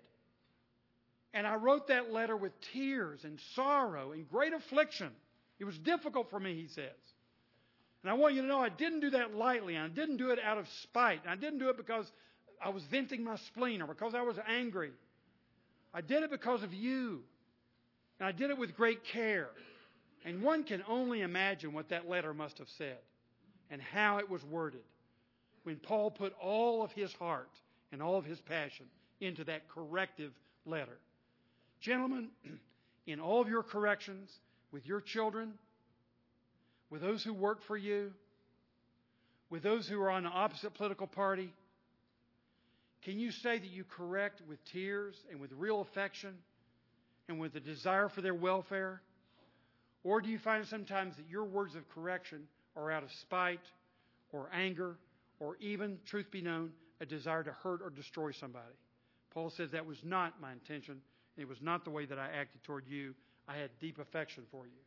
And 1.34 1.46
I 1.46 1.56
wrote 1.56 1.88
that 1.88 2.12
letter 2.12 2.36
with 2.36 2.54
tears 2.74 3.24
and 3.24 3.40
sorrow 3.54 4.12
and 4.12 4.28
great 4.30 4.54
affliction. 4.54 5.12
It 5.60 5.66
was 5.66 5.78
difficult 5.78 6.30
for 6.30 6.40
me, 6.40 6.56
he 6.56 6.68
says. 6.68 6.96
And 8.02 8.10
I 8.10 8.14
want 8.14 8.34
you 8.34 8.42
to 8.42 8.48
know 8.48 8.60
I 8.60 8.70
didn't 8.70 9.02
do 9.02 9.12
that 9.12 9.36
lightly. 9.36 9.78
I 9.78 9.88
didn't 9.90 10.18
do 10.18 10.32
it 10.32 10.40
out 10.44 10.58
of 10.58 10.68
spite. 10.84 11.22
I 11.28 11.36
didn't 11.36 11.60
do 11.60 11.70
it 11.70 11.78
because 11.78 12.10
I 12.64 12.70
was 12.70 12.84
venting 12.90 13.24
my 13.24 13.36
spleen 13.48 13.82
or 13.82 13.88
because 13.88 14.16
I 14.16 14.22
was 14.22 14.38
angry. 14.48 14.92
I 15.94 16.02
did 16.02 16.24
it 16.24 16.32
because 16.32 16.64
of 16.64 16.74
you. 16.74 17.22
And 18.20 18.28
I 18.28 18.32
did 18.32 18.50
it 18.50 18.58
with 18.58 18.76
great 18.76 19.04
care. 19.04 19.50
And 20.26 20.42
one 20.42 20.64
can 20.64 20.84
only 20.88 21.22
imagine 21.22 21.74
what 21.74 21.90
that 21.90 22.10
letter 22.10 22.34
must 22.34 22.58
have 22.58 22.70
said 22.78 22.98
and 23.70 23.82
how 23.82 24.18
it 24.18 24.30
was 24.30 24.44
worded 24.44 24.82
when 25.70 25.78
Paul 25.78 26.10
put 26.10 26.34
all 26.42 26.82
of 26.82 26.92
his 26.94 27.14
heart 27.14 27.52
and 27.92 28.02
all 28.02 28.18
of 28.18 28.26
his 28.26 28.42
passion 28.42 28.88
into 29.22 29.44
that 29.44 29.70
corrective 29.70 30.32
letter. 30.66 30.98
Gentlemen, 31.80 32.30
in 33.06 33.20
all 33.20 33.40
of 33.40 33.48
your 33.48 33.62
corrections 33.62 34.32
with 34.72 34.88
your 34.88 35.00
children, 35.00 35.54
with 36.90 37.04
those 37.04 37.24
who 37.24 37.36
work 37.36 37.62
for 37.62 37.78
you, 37.78 38.12
with 39.52 39.62
those 39.62 39.88
who 39.88 40.02
are 40.02 40.10
on 40.10 40.24
the 40.24 40.30
opposite 40.30 40.74
political 40.74 41.06
party, 41.06 41.54
can 43.04 43.20
you 43.20 43.30
say 43.30 43.60
that 43.60 43.70
you 43.70 43.84
correct 43.84 44.42
with 44.50 44.58
tears 44.66 45.18
and 45.30 45.40
with 45.40 45.52
real 45.52 45.82
affection 45.82 46.34
and 47.28 47.40
with 47.40 47.54
a 47.54 47.60
desire 47.60 48.10
for 48.10 48.22
their 48.22 48.34
welfare? 48.34 49.04
Or 50.04 50.20
do 50.20 50.30
you 50.30 50.40
find 50.40 50.66
sometimes 50.66 51.16
that 51.18 51.30
your 51.30 51.44
words 51.44 51.76
of 51.76 51.88
correction 51.90 52.48
are 52.76 52.90
out 52.90 53.04
of 53.04 53.12
spite 53.12 53.62
or 54.34 54.50
anger 54.52 54.98
or 55.40 55.56
even, 55.60 56.00
truth 56.06 56.30
be 56.32 56.42
known, 56.42 56.72
a 57.02 57.06
desire 57.06 57.44
to 57.44 57.52
hurt 57.52 57.82
or 57.82 57.90
destroy 57.90 58.32
somebody? 58.32 58.76
Paul 59.32 59.50
says 59.50 59.72
that 59.72 59.86
was 59.86 59.98
not 60.04 60.42
my 60.42 60.52
intention. 60.52 61.02
and 61.36 61.42
It 61.42 61.48
was 61.48 61.62
not 61.62 61.84
the 61.84 61.92
way 61.92 62.06
that 62.06 62.20
I 62.20 62.28
acted 62.28 62.64
toward 62.64 62.88
you. 62.88 63.14
I 63.48 63.58
had 63.58 63.70
deep 63.80 64.00
affection 64.00 64.44
for 64.52 64.66
you. 64.66 64.82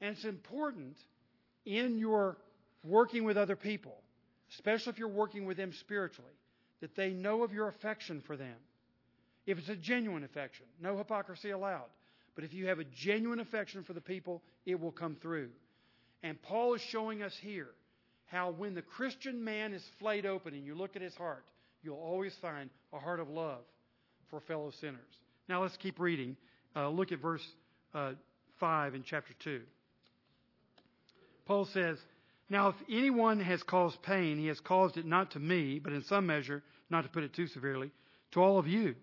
And 0.00 0.16
it's 0.16 0.24
important 0.24 0.96
in 1.64 1.98
your 1.98 2.38
working 2.84 3.24
with 3.24 3.36
other 3.36 3.56
people, 3.56 3.96
especially 4.54 4.92
if 4.92 4.98
you're 4.98 5.08
working 5.08 5.44
with 5.44 5.56
them 5.56 5.72
spiritually, 5.72 6.32
that 6.80 6.94
they 6.94 7.10
know 7.10 7.42
of 7.42 7.52
your 7.52 7.68
affection 7.68 8.22
for 8.26 8.36
them. 8.36 8.54
If 9.46 9.58
it's 9.58 9.68
a 9.68 9.76
genuine 9.76 10.24
affection, 10.24 10.66
no 10.80 10.96
hypocrisy 10.96 11.50
allowed. 11.50 11.88
But 12.34 12.44
if 12.44 12.52
you 12.52 12.68
have 12.68 12.78
a 12.78 12.84
genuine 12.84 13.40
affection 13.40 13.82
for 13.82 13.94
the 13.94 14.00
people, 14.00 14.42
it 14.64 14.78
will 14.78 14.92
come 14.92 15.16
through. 15.20 15.50
And 16.22 16.40
Paul 16.40 16.74
is 16.74 16.80
showing 16.82 17.22
us 17.22 17.36
here 17.40 17.70
how 18.28 18.50
when 18.50 18.74
the 18.74 18.82
Christian 18.82 19.42
man 19.42 19.72
is 19.72 19.82
flayed 19.98 20.26
open 20.26 20.54
and 20.54 20.64
you 20.64 20.74
look 20.74 20.96
at 20.96 21.02
his 21.02 21.14
heart, 21.14 21.44
you'll 21.82 21.96
always 21.96 22.34
find 22.40 22.70
a 22.92 22.98
heart 22.98 23.20
of 23.20 23.28
love 23.28 23.60
for 24.30 24.40
fellow 24.40 24.70
sinners. 24.80 25.00
Now 25.48 25.62
let's 25.62 25.76
keep 25.76 25.98
reading. 25.98 26.36
Uh, 26.76 26.90
look 26.90 27.10
at 27.10 27.20
verse 27.20 27.46
uh, 27.94 28.12
5 28.60 28.94
in 28.94 29.02
chapter 29.02 29.32
2. 29.44 29.62
Paul 31.46 31.64
says, 31.64 31.98
Now 32.50 32.68
if 32.68 32.76
anyone 32.90 33.40
has 33.40 33.62
caused 33.62 34.02
pain, 34.02 34.38
he 34.38 34.48
has 34.48 34.60
caused 34.60 34.98
it 34.98 35.06
not 35.06 35.30
to 35.32 35.38
me, 35.38 35.78
but 35.78 35.94
in 35.94 36.04
some 36.04 36.26
measure, 36.26 36.62
not 36.90 37.04
to 37.04 37.08
put 37.08 37.24
it 37.24 37.32
too 37.32 37.46
severely, 37.46 37.90
to 38.32 38.42
all 38.42 38.58
of 38.58 38.66
you. 38.66 38.94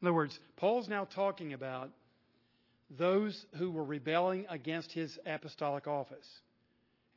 In 0.00 0.08
other 0.08 0.14
words, 0.14 0.38
Paul's 0.56 0.88
now 0.88 1.04
talking 1.04 1.52
about 1.52 1.90
those 2.90 3.46
who 3.56 3.72
were 3.72 3.84
rebelling 3.84 4.46
against 4.48 4.92
his 4.92 5.18
apostolic 5.26 5.88
office. 5.88 6.28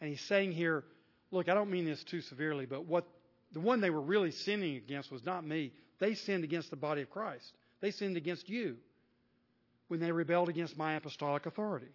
And 0.01 0.09
he's 0.09 0.21
saying 0.21 0.53
here, 0.53 0.83
look, 1.31 1.49
I 1.49 1.53
don't 1.53 1.69
mean 1.69 1.85
this 1.85 2.03
too 2.03 2.21
severely, 2.21 2.65
but 2.65 2.85
what 2.85 3.07
the 3.53 3.59
one 3.59 3.81
they 3.81 3.89
were 3.89 4.01
really 4.01 4.31
sinning 4.31 4.75
against 4.77 5.11
was 5.11 5.25
not 5.25 5.45
me. 5.45 5.71
They 5.99 6.13
sinned 6.13 6.43
against 6.43 6.69
the 6.69 6.75
body 6.75 7.01
of 7.01 7.09
Christ. 7.09 7.53
They 7.81 7.91
sinned 7.91 8.17
against 8.17 8.49
you 8.49 8.77
when 9.87 9.99
they 9.99 10.11
rebelled 10.11 10.49
against 10.49 10.77
my 10.77 10.93
apostolic 10.93 11.45
authority. 11.45 11.89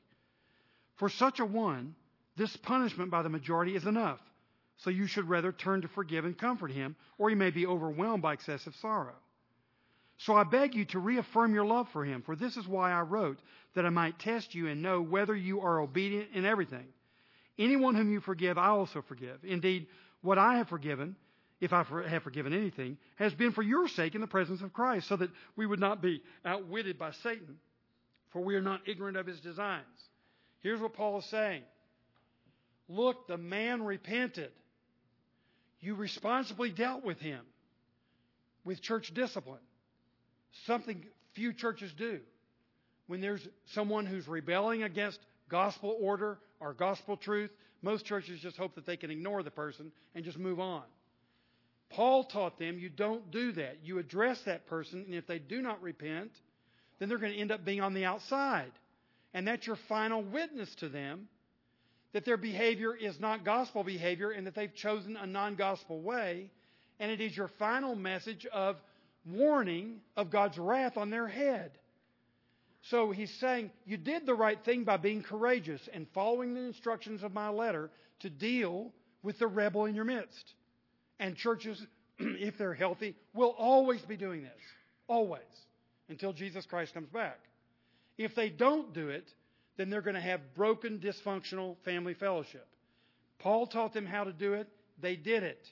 For 0.97 1.09
such 1.09 1.41
a 1.41 1.45
one, 1.45 1.95
this 2.37 2.57
punishment 2.57 3.11
by 3.11 3.22
the 3.22 3.28
majority 3.28 3.76
is 3.76 3.87
enough. 3.87 4.20
So 4.78 4.91
you 4.91 5.07
should 5.07 5.28
rather 5.28 5.53
turn 5.53 5.82
to 5.82 5.89
forgive 5.89 6.24
and 6.24 6.37
comfort 6.37 6.72
him, 6.72 6.97
or 7.18 7.28
he 7.28 7.37
may 7.37 7.51
be 7.51 7.66
overwhelmed 7.66 8.22
by 8.22 8.32
excessive 8.32 8.74
sorrow. 8.76 9.14
So 10.18 10.35
I 10.35 10.45
beg 10.45 10.74
you 10.74 10.85
to 10.87 10.99
reaffirm 10.99 11.55
your 11.55 11.64
love 11.64 11.89
for 11.91 12.05
him, 12.05 12.22
for 12.22 12.37
this 12.37 12.57
is 12.57 12.66
why 12.66 12.93
I 12.93 13.03
wrote, 13.03 13.39
that 13.74 13.87
I 13.87 13.91
might 13.91 14.18
test 14.18 14.55
you 14.55 14.68
and 14.68 14.82
know 14.82 15.01
whether 15.01 15.35
you 15.35 15.61
are 15.61 15.80
obedient 15.80 16.30
in 16.35 16.45
everything. 16.45 16.87
Anyone 17.59 17.94
whom 17.94 18.12
you 18.12 18.20
forgive, 18.20 18.59
I 18.59 18.68
also 18.68 19.02
forgive. 19.02 19.38
Indeed, 19.44 19.86
what 20.22 20.38
I 20.38 20.57
have 20.57 20.68
forgiven, 20.68 21.16
if 21.61 21.72
I 21.72 21.84
have 22.09 22.22
forgiven 22.22 22.52
anything, 22.52 22.98
has 23.16 23.32
been 23.34 23.52
for 23.52 23.62
your 23.62 23.88
sake 23.88 24.14
in 24.14 24.20
the 24.20 24.26
presence 24.26 24.61
of 24.62 24.72
Christ, 24.72 25.09
so 25.09 25.16
that 25.16 25.30
we 25.57 25.66
would 25.66 25.80
not 25.80 26.02
be 26.02 26.22
outwitted 26.44 26.98
by 26.98 27.12
Satan. 27.12 27.59
for 28.30 28.42
we 28.42 28.57
are 28.57 28.61
not 28.61 28.80
ignorant 28.88 29.16
of 29.16 29.26
his 29.26 29.38
designs. 29.40 29.84
Here's 30.61 30.80
what 30.80 30.94
Paul 30.94 31.18
is 31.18 31.24
saying 31.26 31.62
Look, 32.88 33.28
the 33.28 33.38
man 33.38 33.82
repented. 33.82 34.50
You 35.80 35.94
responsibly 35.94 36.70
dealt 36.70 37.05
with 37.05 37.18
him 37.18 37.40
with 38.64 38.80
church 38.80 39.12
discipline. 39.14 39.61
Something 40.66 41.05
few 41.34 41.52
churches 41.52 41.92
do. 41.92 42.20
When 43.07 43.20
there's 43.20 43.46
someone 43.74 44.07
who's 44.07 44.26
rebelling 44.26 44.82
against 44.82 45.20
gospel 45.50 45.96
order 46.00 46.38
or 46.65 46.73
gospel 46.73 47.17
truth, 47.17 47.51
most 47.83 48.07
churches 48.07 48.41
just 48.41 48.57
hope 48.57 48.75
that 48.75 48.87
they 48.87 48.97
can 48.97 49.11
ignore 49.11 49.43
the 49.43 49.51
person 49.51 49.93
and 50.15 50.25
just 50.25 50.39
move 50.39 50.59
on. 50.59 50.83
Paul 51.91 52.25
taught 52.25 52.59
them 52.59 52.79
you 52.79 52.89
don't 52.89 53.31
do 53.31 53.53
that. 53.53 53.79
You 53.85 53.99
address 53.99 54.41
that 54.47 54.67
person, 54.67 55.05
and 55.07 55.15
if 55.15 55.27
they 55.27 55.39
do 55.39 55.61
not 55.61 55.83
repent, 55.83 56.33
then 56.99 57.09
they're 57.09 57.19
going 57.19 57.33
to 57.33 57.39
end 57.39 57.53
up 57.53 57.65
being 57.65 57.81
on 57.81 57.95
the 57.95 58.07
outside. 58.07 58.73
And 59.35 59.47
that's 59.47 59.67
your 59.67 59.77
final 59.89 60.23
witness 60.23 60.75
to 60.77 60.89
them 60.89 61.29
that 62.12 62.25
their 62.25 62.37
behavior 62.37 62.95
is 62.95 63.21
not 63.21 63.45
gospel 63.45 63.85
behavior 63.85 64.31
and 64.31 64.47
that 64.47 64.55
they've 64.55 64.75
chosen 64.75 65.17
a 65.17 65.27
non 65.27 65.57
gospel 65.57 66.01
way. 66.01 66.51
And 67.01 67.11
it 67.11 67.21
is 67.21 67.37
your 67.37 67.49
final 67.59 67.95
message 67.97 68.47
of 68.47 68.77
warning 69.27 70.01
of 70.17 70.31
God's 70.31 70.57
wrath 70.57 70.97
on 70.97 71.11
their 71.11 71.27
head. 71.27 71.73
So 72.91 73.11
he's 73.11 73.32
saying, 73.41 73.70
You 73.87 73.97
did 73.97 74.26
the 74.26 74.35
right 74.35 74.62
thing 74.64 74.85
by 74.85 74.97
being 74.97 75.22
courageous 75.22 75.89
and 75.93 76.07
following 76.14 76.55
the 76.55 76.61
instructions 76.61 77.22
of 77.22 77.32
my 77.32 77.49
letter 77.49 77.91
to 78.20 78.30
deal 78.30 78.93
with 79.22 79.39
the 79.39 79.47
rebel 79.47 79.87
in 79.87 79.95
your 79.95 80.05
midst. 80.05 80.55
And 81.18 81.37
churches, 81.37 81.85
if 82.18 82.59
they're 82.59 82.74
healthy, 82.74 83.16
will 83.32 83.55
always 83.59 84.03
be 84.03 84.16
doing 84.16 84.43
this. 84.43 84.53
Always. 85.09 85.43
Until 86.09 86.32
Jesus 86.32 86.66
Christ 86.66 86.93
comes 86.93 87.09
back. 87.09 87.39
If 88.18 88.35
they 88.35 88.51
don't 88.51 88.93
do 88.93 89.09
it, 89.09 89.32
then 89.76 89.89
they're 89.89 90.03
going 90.03 90.14
to 90.14 90.20
have 90.20 90.55
broken, 90.55 90.99
dysfunctional 90.99 91.76
family 91.85 92.14
fellowship. 92.14 92.66
Paul 93.39 93.66
taught 93.66 93.95
them 93.95 94.07
how 94.07 94.24
to 94.24 94.32
do 94.32 94.55
it. 94.55 94.68
They 95.01 95.16
did 95.16 95.43
it. 95.43 95.66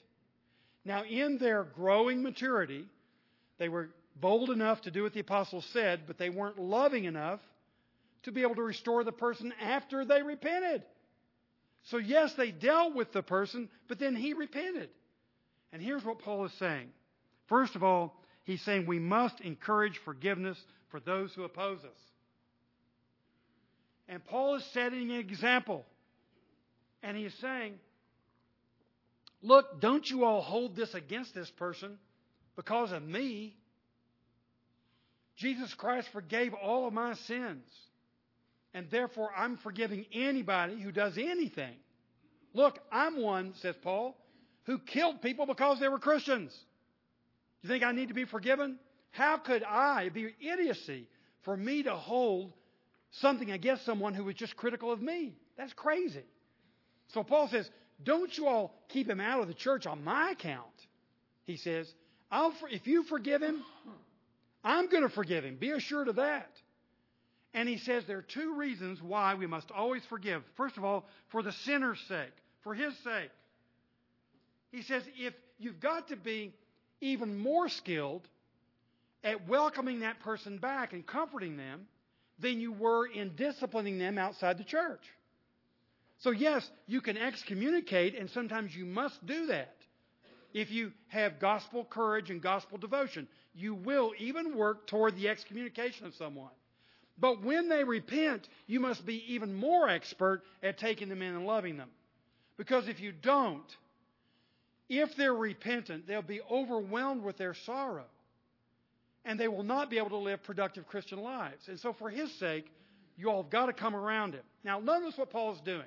Now, 0.83 1.03
in 1.03 1.37
their 1.37 1.63
growing 1.63 2.21
maturity, 2.21 2.85
they 3.59 3.69
were 3.69 3.89
bold 4.15 4.49
enough 4.49 4.81
to 4.81 4.91
do 4.91 5.03
what 5.03 5.13
the 5.13 5.19
apostles 5.19 5.65
said, 5.73 6.01
but 6.07 6.17
they 6.17 6.29
weren't 6.29 6.59
loving 6.59 7.05
enough 7.05 7.39
to 8.23 8.31
be 8.31 8.41
able 8.41 8.55
to 8.55 8.63
restore 8.63 9.03
the 9.03 9.11
person 9.11 9.53
after 9.61 10.05
they 10.05 10.21
repented. 10.21 10.83
So, 11.83 11.97
yes, 11.97 12.33
they 12.35 12.51
dealt 12.51 12.95
with 12.95 13.11
the 13.11 13.21
person, 13.21 13.69
but 13.87 13.99
then 13.99 14.15
he 14.15 14.33
repented. 14.33 14.89
And 15.73 15.81
here's 15.81 16.05
what 16.05 16.19
Paul 16.19 16.45
is 16.45 16.53
saying. 16.53 16.89
First 17.47 17.75
of 17.75 17.83
all, 17.83 18.15
he's 18.45 18.61
saying 18.61 18.85
we 18.85 18.99
must 18.99 19.41
encourage 19.41 19.99
forgiveness 20.05 20.57
for 20.89 20.99
those 20.99 21.33
who 21.33 21.43
oppose 21.43 21.79
us. 21.79 21.99
And 24.07 24.23
Paul 24.23 24.55
is 24.55 24.63
setting 24.73 25.11
an 25.11 25.19
example. 25.19 25.85
And 27.01 27.17
he 27.17 27.25
is 27.25 27.33
saying, 27.41 27.73
Look, 29.41 29.81
don't 29.81 30.09
you 30.09 30.23
all 30.23 30.41
hold 30.41 30.75
this 30.75 30.93
against 30.93 31.35
this 31.35 31.51
person 31.51 31.97
because 32.55 32.93
of 32.93 33.03
me. 33.03 33.57
Jesus 35.35 35.73
Christ 35.73 36.07
forgave 36.11 36.53
all 36.53 36.87
of 36.87 36.93
my 36.93 37.13
sins. 37.13 37.65
And 38.73 38.89
therefore, 38.89 39.29
I'm 39.35 39.57
forgiving 39.57 40.05
anybody 40.11 40.79
who 40.81 40.91
does 40.91 41.17
anything. 41.17 41.75
Look, 42.53 42.79
I'm 42.91 43.21
one, 43.21 43.53
says 43.55 43.75
Paul, 43.81 44.15
who 44.63 44.79
killed 44.79 45.21
people 45.21 45.45
because 45.45 45.79
they 45.79 45.89
were 45.89 45.99
Christians. 45.99 46.51
Do 47.61 47.67
you 47.67 47.73
think 47.73 47.83
I 47.83 47.91
need 47.91 48.09
to 48.09 48.13
be 48.13 48.25
forgiven? 48.25 48.79
How 49.11 49.37
could 49.37 49.63
I, 49.63 50.09
be 50.09 50.33
idiocy 50.39 51.07
for 51.43 51.55
me 51.55 51.83
to 51.83 51.93
hold 51.93 52.53
something 53.11 53.51
against 53.51 53.85
someone 53.85 54.13
who 54.13 54.23
was 54.23 54.35
just 54.35 54.55
critical 54.55 54.91
of 54.91 55.01
me? 55.01 55.35
That's 55.57 55.73
crazy. 55.73 56.23
So 57.09 57.23
Paul 57.23 57.47
says, 57.47 57.69
don't 58.03 58.35
you 58.35 58.47
all 58.47 58.73
keep 58.89 59.09
him 59.09 59.19
out 59.19 59.41
of 59.41 59.47
the 59.47 59.53
church 59.53 59.85
on 59.85 60.03
my 60.03 60.31
account. 60.31 60.65
He 61.45 61.57
says, 61.57 61.91
I'll, 62.31 62.53
if 62.71 62.87
you 62.87 63.03
forgive 63.03 63.41
him, 63.41 63.63
I'm 64.63 64.87
going 64.87 65.03
to 65.03 65.09
forgive 65.09 65.43
him. 65.43 65.57
Be 65.57 65.71
assured 65.71 66.07
of 66.07 66.15
that. 66.15 66.49
And 67.53 67.69
he 67.69 67.77
says 67.77 68.05
there 68.05 68.17
are 68.17 68.23
two 68.23 68.55
reasons 68.55 69.01
why 69.01 69.35
we 69.35 69.45
must 69.45 69.69
always 69.71 70.03
forgive. 70.05 70.43
First 70.55 70.77
of 70.77 70.83
all, 70.83 71.05
for 71.29 71.43
the 71.43 71.51
sinner's 71.51 71.99
sake, 72.07 72.31
for 72.61 72.73
his 72.73 72.93
sake. 73.03 73.29
He 74.71 74.81
says 74.81 75.03
if 75.17 75.33
you've 75.59 75.79
got 75.79 76.07
to 76.07 76.15
be 76.15 76.53
even 77.01 77.37
more 77.37 77.69
skilled 77.69 78.27
at 79.23 79.47
welcoming 79.47 79.99
that 79.99 80.19
person 80.21 80.57
back 80.57 80.93
and 80.93 81.05
comforting 81.05 81.57
them 81.57 81.87
than 82.39 82.59
you 82.59 82.73
were 82.73 83.05
in 83.05 83.35
disciplining 83.35 83.99
them 83.99 84.17
outside 84.17 84.57
the 84.57 84.63
church. 84.63 85.03
So, 86.19 86.31
yes, 86.31 86.69
you 86.87 87.01
can 87.01 87.17
excommunicate, 87.17 88.17
and 88.17 88.29
sometimes 88.29 88.75
you 88.75 88.85
must 88.85 89.25
do 89.25 89.47
that. 89.47 89.75
If 90.53 90.71
you 90.71 90.91
have 91.07 91.39
gospel 91.39 91.83
courage 91.83 92.29
and 92.29 92.41
gospel 92.41 92.77
devotion, 92.77 93.27
you 93.55 93.75
will 93.75 94.13
even 94.17 94.57
work 94.57 94.87
toward 94.87 95.15
the 95.15 95.29
excommunication 95.29 96.05
of 96.05 96.15
someone. 96.15 96.51
But 97.17 97.43
when 97.43 97.69
they 97.69 97.83
repent, 97.83 98.47
you 98.65 98.79
must 98.79 99.05
be 99.05 99.33
even 99.33 99.53
more 99.53 99.87
expert 99.87 100.41
at 100.63 100.79
taking 100.79 101.09
them 101.09 101.21
in 101.21 101.35
and 101.35 101.45
loving 101.45 101.77
them. 101.77 101.89
Because 102.57 102.87
if 102.87 102.99
you 102.99 103.11
don't, 103.11 103.63
if 104.89 105.15
they're 105.15 105.33
repentant, 105.33 106.07
they'll 106.07 106.21
be 106.21 106.41
overwhelmed 106.49 107.23
with 107.23 107.37
their 107.37 107.53
sorrow. 107.53 108.05
And 109.25 109.39
they 109.39 109.47
will 109.47 109.63
not 109.63 109.89
be 109.89 109.97
able 109.97 110.09
to 110.09 110.17
live 110.17 110.43
productive 110.43 110.87
Christian 110.87 111.19
lives. 111.19 111.67
And 111.67 111.79
so, 111.79 111.93
for 111.93 112.09
his 112.09 112.31
sake, 112.39 112.65
you 113.15 113.29
all 113.29 113.43
have 113.43 113.51
got 113.51 113.67
to 113.67 113.73
come 113.73 113.95
around 113.95 114.33
him. 114.33 114.43
Now, 114.63 114.79
notice 114.79 115.17
what 115.17 115.29
Paul 115.29 115.53
is 115.53 115.61
doing. 115.61 115.85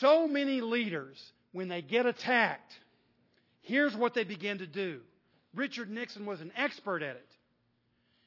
So 0.00 0.28
many 0.28 0.60
leaders, 0.60 1.22
when 1.52 1.68
they 1.68 1.80
get 1.80 2.04
attacked, 2.04 2.72
here's 3.62 3.96
what 3.96 4.12
they 4.12 4.24
begin 4.24 4.58
to 4.58 4.66
do. 4.66 5.00
Richard 5.58 5.90
Nixon 5.90 6.24
was 6.24 6.40
an 6.40 6.52
expert 6.56 7.02
at 7.02 7.16
it. 7.16 7.28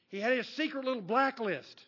He 0.08 0.20
had 0.20 0.36
his 0.36 0.46
secret 0.48 0.84
little 0.84 1.02
blacklist. 1.02 1.80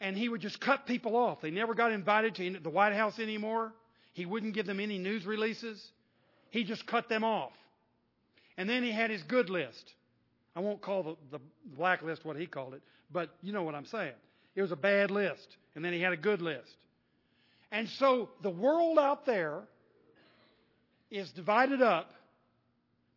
And 0.00 0.16
he 0.16 0.28
would 0.28 0.40
just 0.40 0.60
cut 0.60 0.86
people 0.86 1.14
off. 1.14 1.42
They 1.42 1.50
never 1.50 1.74
got 1.74 1.92
invited 1.92 2.34
to 2.36 2.58
the 2.58 2.70
White 2.70 2.94
House 2.94 3.18
anymore. 3.18 3.72
He 4.14 4.26
wouldn't 4.26 4.54
give 4.54 4.66
them 4.66 4.80
any 4.80 4.98
news 4.98 5.26
releases. 5.26 5.80
He 6.50 6.64
just 6.64 6.86
cut 6.86 7.08
them 7.08 7.22
off. 7.22 7.52
And 8.56 8.68
then 8.68 8.82
he 8.82 8.90
had 8.90 9.10
his 9.10 9.22
good 9.22 9.48
list. 9.48 9.92
I 10.56 10.60
won't 10.60 10.80
call 10.80 11.02
the, 11.02 11.16
the 11.30 11.44
black 11.76 12.02
list 12.02 12.24
what 12.24 12.36
he 12.36 12.46
called 12.46 12.74
it, 12.74 12.82
but 13.10 13.30
you 13.42 13.52
know 13.52 13.62
what 13.62 13.74
I'm 13.74 13.86
saying. 13.86 14.12
It 14.54 14.62
was 14.62 14.72
a 14.72 14.76
bad 14.76 15.10
list. 15.10 15.56
And 15.74 15.84
then 15.84 15.92
he 15.92 16.00
had 16.00 16.12
a 16.12 16.16
good 16.16 16.42
list. 16.42 16.76
And 17.70 17.88
so 17.88 18.30
the 18.42 18.50
world 18.50 18.98
out 18.98 19.24
there 19.24 19.60
is 21.10 21.30
divided 21.30 21.80
up 21.80 22.10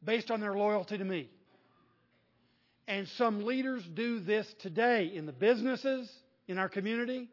based 0.05 0.31
on 0.31 0.39
their 0.39 0.53
loyalty 0.53 0.97
to 0.97 1.03
me. 1.03 1.29
And 2.87 3.07
some 3.07 3.45
leaders 3.45 3.83
do 3.93 4.19
this 4.19 4.47
today 4.59 5.11
in 5.13 5.25
the 5.25 5.33
businesses, 5.33 6.11
in 6.47 6.57
our 6.57 6.69
community. 6.69 7.29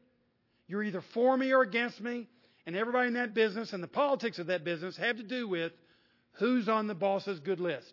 You're 0.66 0.83
either 0.83 1.03
for 1.12 1.37
me 1.37 1.53
or 1.53 1.62
against 1.62 2.01
me, 2.01 2.29
and 2.66 2.75
everybody 2.75 3.09
in 3.09 3.14
that 3.14 3.35
business 3.35 3.73
and 3.73 3.83
the 3.83 3.89
politics 3.89 4.39
of 4.39 4.47
that 4.47 4.64
business 4.64 4.97
have 4.97 5.18
to 5.18 5.23
do 5.23 5.47
with 5.47 5.73
who's 6.33 6.68
on 6.68 6.87
the 6.87 6.95
boss's 6.95 7.41
good 7.41 7.61
list. 7.61 7.93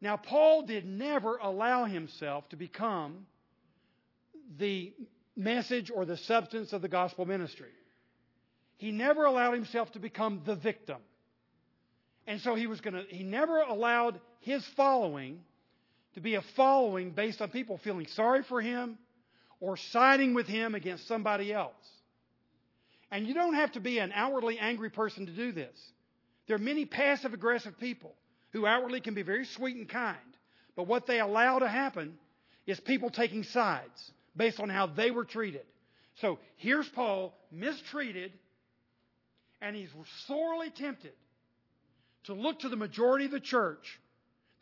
Now, 0.00 0.16
Paul 0.16 0.62
did 0.62 0.84
never 0.84 1.36
allow 1.36 1.84
himself 1.84 2.48
to 2.48 2.56
become 2.56 3.26
the 4.58 4.92
message 5.36 5.90
or 5.94 6.04
the 6.04 6.16
substance 6.16 6.72
of 6.72 6.82
the 6.82 6.88
gospel 6.88 7.24
ministry. 7.24 7.70
He 8.76 8.90
never 8.92 9.24
allowed 9.24 9.54
himself 9.54 9.92
to 9.92 9.98
become 9.98 10.42
the 10.44 10.54
victim. 10.54 10.98
And 12.26 12.40
so 12.40 12.54
he 12.54 12.66
was 12.66 12.80
going 12.80 12.94
to, 12.94 13.04
he 13.08 13.22
never 13.22 13.58
allowed 13.60 14.20
his 14.40 14.64
following 14.76 15.40
to 16.14 16.20
be 16.20 16.34
a 16.34 16.42
following 16.56 17.10
based 17.10 17.40
on 17.40 17.50
people 17.50 17.78
feeling 17.78 18.06
sorry 18.06 18.42
for 18.42 18.60
him 18.60 18.98
or 19.60 19.76
siding 19.76 20.34
with 20.34 20.46
him 20.46 20.74
against 20.74 21.06
somebody 21.06 21.52
else. 21.52 21.74
And 23.10 23.26
you 23.26 23.34
don't 23.34 23.54
have 23.54 23.72
to 23.72 23.80
be 23.80 23.98
an 23.98 24.12
outwardly 24.14 24.58
angry 24.58 24.90
person 24.90 25.26
to 25.26 25.32
do 25.32 25.52
this. 25.52 25.78
There 26.46 26.56
are 26.56 26.60
many 26.60 26.84
passive 26.84 27.32
aggressive 27.32 27.78
people 27.78 28.14
who 28.52 28.66
outwardly 28.66 29.00
can 29.00 29.14
be 29.14 29.22
very 29.22 29.44
sweet 29.44 29.76
and 29.76 29.88
kind, 29.88 30.16
but 30.74 30.86
what 30.86 31.06
they 31.06 31.20
allow 31.20 31.58
to 31.58 31.68
happen 31.68 32.18
is 32.66 32.80
people 32.80 33.10
taking 33.10 33.44
sides 33.44 34.10
based 34.36 34.58
on 34.58 34.68
how 34.68 34.86
they 34.86 35.10
were 35.10 35.24
treated. 35.24 35.64
So 36.16 36.38
here's 36.56 36.88
Paul 36.88 37.34
mistreated, 37.52 38.32
and 39.60 39.76
he's 39.76 39.90
sorely 40.26 40.70
tempted 40.70 41.12
to 42.26 42.34
look 42.34 42.60
to 42.60 42.68
the 42.68 42.76
majority 42.76 43.24
of 43.24 43.30
the 43.30 43.40
church 43.40 43.98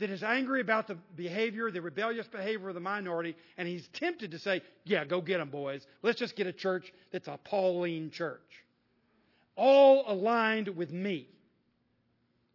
that 0.00 0.10
is 0.10 0.22
angry 0.22 0.60
about 0.60 0.86
the 0.86 0.96
behavior, 1.16 1.70
the 1.70 1.80
rebellious 1.80 2.26
behavior 2.26 2.68
of 2.68 2.74
the 2.74 2.80
minority, 2.80 3.36
and 3.56 3.68
he's 3.68 3.86
tempted 3.88 4.32
to 4.32 4.38
say, 4.38 4.62
Yeah, 4.84 5.04
go 5.04 5.20
get 5.20 5.38
them, 5.38 5.50
boys. 5.50 5.86
Let's 6.02 6.18
just 6.18 6.36
get 6.36 6.46
a 6.46 6.52
church 6.52 6.92
that's 7.12 7.28
a 7.28 7.38
Pauline 7.44 8.10
church. 8.10 8.40
All 9.56 10.04
aligned 10.06 10.68
with 10.68 10.92
me. 10.92 11.28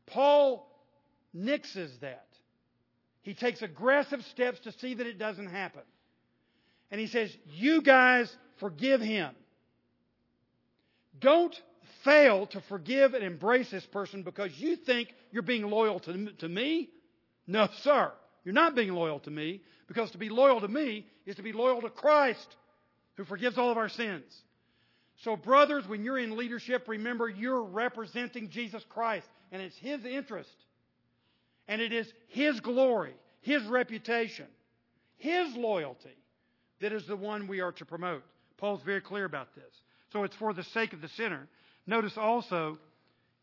Paul 0.06 0.68
nixes 1.36 1.98
that. 2.02 2.28
He 3.22 3.34
takes 3.34 3.62
aggressive 3.62 4.24
steps 4.26 4.60
to 4.62 4.72
see 4.74 4.96
that 4.96 5.08
it 5.08 5.18
doesn't 5.18 5.50
happen. 5.50 5.82
And 6.92 7.00
he 7.00 7.08
says, 7.08 7.36
You 7.46 7.82
guys 7.82 8.36
forgive 8.58 9.02
him. 9.02 9.34
Don't 11.20 11.56
fail 12.04 12.46
to 12.48 12.62
forgive 12.62 13.14
and 13.14 13.24
embrace 13.24 13.70
this 13.72 13.86
person 13.86 14.24
because 14.24 14.58
you 14.58 14.76
think 14.76 15.14
you're 15.32 15.44
being 15.44 15.70
loyal 15.70 16.00
to, 16.02 16.32
to 16.34 16.50
me. 16.50 16.90
No, 17.48 17.68
sir. 17.82 18.12
You're 18.44 18.54
not 18.54 18.76
being 18.76 18.94
loyal 18.94 19.20
to 19.22 19.32
me 19.32 19.62
because 19.88 20.12
to 20.12 20.18
be 20.18 20.30
loyal 20.30 20.62
to 20.62 20.68
me 20.68 21.06
is 21.26 21.36
to 21.36 21.44
be 21.44 21.52
loyal 21.52 21.82
to 21.82 21.90
Christ 21.90 22.56
who 23.16 23.26
forgives 23.26 23.58
all 23.58 23.70
of 23.70 23.78
our 23.78 23.90
sins. 23.90 24.24
So, 25.18 25.36
brothers, 25.36 25.86
when 25.88 26.04
you're 26.04 26.18
in 26.18 26.38
leadership, 26.38 26.88
remember 26.88 27.28
you're 27.28 27.64
representing 27.64 28.50
Jesus 28.50 28.86
Christ, 28.88 29.28
and 29.52 29.62
it's 29.62 29.76
His 29.78 30.06
interest, 30.06 30.56
and 31.68 31.82
it 31.82 31.92
is 31.92 32.12
His 32.30 32.62
glory, 32.62 33.14
His 33.42 33.64
reputation, 33.66 34.48
His 35.18 35.54
loyalty 35.56 36.16
that 36.80 36.94
is 36.94 37.06
the 37.06 37.18
one 37.18 37.48
we 37.48 37.60
are 37.60 37.74
to 37.74 37.86
promote. 37.86 38.24
Paul's 38.56 38.82
very 38.84 39.02
clear 39.02 39.26
about 39.26 39.54
this. 39.54 39.82
So, 40.14 40.24
it's 40.24 40.36
for 40.38 40.54
the 40.54 40.64
sake 40.64 40.94
of 40.94 41.02
the 41.02 41.10
sinner. 41.10 41.50
Notice 41.90 42.20
also, 42.20 42.78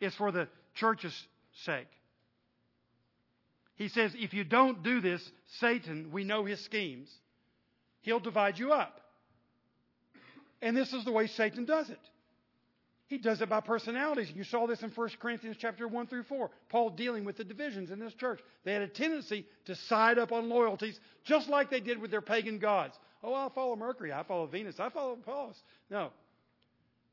it's 0.01 0.14
for 0.14 0.30
the 0.30 0.47
church's 0.76 1.26
sake. 1.64 1.88
He 3.74 3.88
says, 3.88 4.14
if 4.16 4.34
you 4.34 4.44
don't 4.44 4.84
do 4.84 5.01
this, 5.01 5.32
Satan, 5.59 6.11
we 6.12 6.22
know 6.22 6.44
his 6.44 6.61
schemes, 6.61 7.11
he'll 8.03 8.20
divide 8.20 8.57
you 8.57 8.72
up. 8.72 9.01
And 10.62 10.76
this 10.76 10.92
is 10.92 11.05
the 11.05 11.11
way 11.11 11.26
Satan 11.26 11.64
does 11.64 11.90
it. 11.90 11.99
He 13.09 13.18
does 13.18 13.40
it 13.40 13.49
by 13.49 13.61
personalities. 13.61 14.30
You 14.32 14.44
saw 14.44 14.68
this 14.68 14.80
in 14.82 14.90
1 14.90 15.09
Corinthians 15.20 15.57
chapter 15.59 15.88
1 15.88 16.07
through 16.07 16.22
4. 16.22 16.49
Paul 16.68 16.90
dealing 16.90 17.24
with 17.24 17.36
the 17.36 17.44
divisions 17.44 17.90
in 17.90 17.99
this 17.99 18.14
church. 18.14 18.38
They 18.62 18.72
had 18.72 18.82
a 18.82 18.88
tendency 18.88 19.44
to 19.64 19.74
side 19.74 20.18
up 20.20 20.30
on 20.30 20.49
loyalties, 20.49 21.01
just 21.24 21.49
like 21.49 21.68
they 21.68 21.80
did 21.80 22.01
with 22.01 22.12
their 22.12 22.20
pagan 22.20 22.61
gods. 22.61 22.97
Oh, 23.24 23.34
I'll 23.34 23.51
follow 23.51 23.74
Mercury. 23.74 24.12
I 24.12 24.22
follow 24.22 24.47
Venus. 24.47 24.78
I 24.78 24.88
follow 24.88 25.14
Apollos. 25.14 25.61
No. 25.90 26.12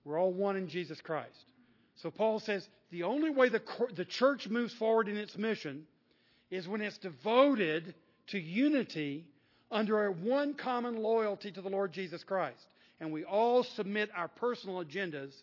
We're 0.05 0.19
all 0.19 0.33
one 0.33 0.57
in 0.57 0.67
Jesus 0.67 0.99
Christ. 1.01 1.45
So 1.95 2.11
Paul 2.11 2.39
says 2.39 2.67
the 2.91 3.03
only 3.03 3.29
way 3.29 3.49
the, 3.49 3.61
the 3.95 4.05
church 4.05 4.47
moves 4.49 4.73
forward 4.73 5.07
in 5.07 5.17
its 5.17 5.37
mission 5.37 5.85
is 6.49 6.67
when 6.67 6.81
it's 6.81 6.97
devoted 6.97 7.93
to 8.27 8.39
unity 8.39 9.25
under 9.71 10.05
a 10.05 10.11
one 10.11 10.53
common 10.53 10.97
loyalty 10.97 11.51
to 11.51 11.61
the 11.61 11.69
Lord 11.69 11.93
Jesus 11.93 12.23
Christ 12.23 12.65
and 13.03 13.11
we 13.11 13.25
all 13.25 13.63
submit 13.63 14.09
our 14.15 14.29
personal 14.29 14.83
agendas 14.83 15.33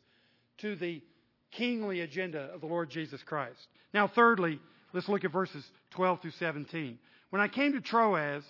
to 0.59 0.77
the 0.77 1.03
kingly 1.51 2.01
agenda 2.01 2.49
of 2.55 2.63
the 2.63 2.67
Lord 2.67 2.89
Jesus 2.89 3.23
Christ. 3.23 3.69
Now, 3.93 4.09
thirdly, 4.09 4.59
let's 4.95 5.11
look 5.11 5.25
at 5.25 5.33
verses 5.33 5.63
12 5.91 6.23
through 6.23 6.31
17. 6.33 6.99
When 7.29 7.43
I 7.43 7.49
came 7.49 7.73
to 7.73 7.83
Troas 7.83 8.45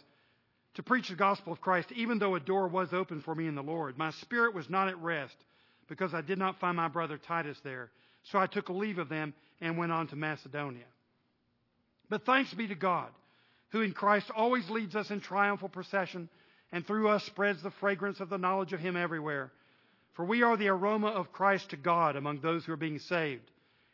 to 0.74 0.82
preach 0.84 1.08
the 1.08 1.16
gospel 1.16 1.52
of 1.52 1.60
Christ, 1.60 1.90
even 1.92 2.20
though 2.20 2.36
a 2.36 2.40
door 2.40 2.68
was 2.68 2.92
open 2.92 3.20
for 3.20 3.34
me 3.34 3.48
in 3.48 3.56
the 3.56 3.62
Lord, 3.62 3.98
my 3.98 4.12
spirit 4.12 4.54
was 4.54 4.70
not 4.70 4.86
at 4.86 4.98
rest 4.98 5.34
because 5.90 6.14
I 6.14 6.22
did 6.22 6.38
not 6.38 6.60
find 6.60 6.76
my 6.76 6.88
brother 6.88 7.18
Titus 7.18 7.58
there. 7.62 7.90
So 8.22 8.38
I 8.38 8.46
took 8.46 8.70
leave 8.70 8.98
of 8.98 9.08
them 9.08 9.34
and 9.60 9.76
went 9.76 9.92
on 9.92 10.06
to 10.08 10.16
Macedonia. 10.16 10.84
But 12.08 12.24
thanks 12.24 12.54
be 12.54 12.68
to 12.68 12.74
God, 12.74 13.08
who 13.70 13.82
in 13.82 13.92
Christ 13.92 14.30
always 14.34 14.70
leads 14.70 14.94
us 14.94 15.10
in 15.10 15.20
triumphal 15.20 15.68
procession 15.68 16.28
and 16.72 16.86
through 16.86 17.08
us 17.08 17.24
spreads 17.24 17.62
the 17.62 17.72
fragrance 17.72 18.20
of 18.20 18.28
the 18.28 18.38
knowledge 18.38 18.72
of 18.72 18.78
Him 18.78 18.96
everywhere. 18.96 19.50
For 20.14 20.24
we 20.24 20.42
are 20.44 20.56
the 20.56 20.68
aroma 20.68 21.08
of 21.08 21.32
Christ 21.32 21.70
to 21.70 21.76
God 21.76 22.14
among 22.14 22.40
those 22.40 22.64
who 22.64 22.72
are 22.72 22.76
being 22.76 23.00
saved 23.00 23.50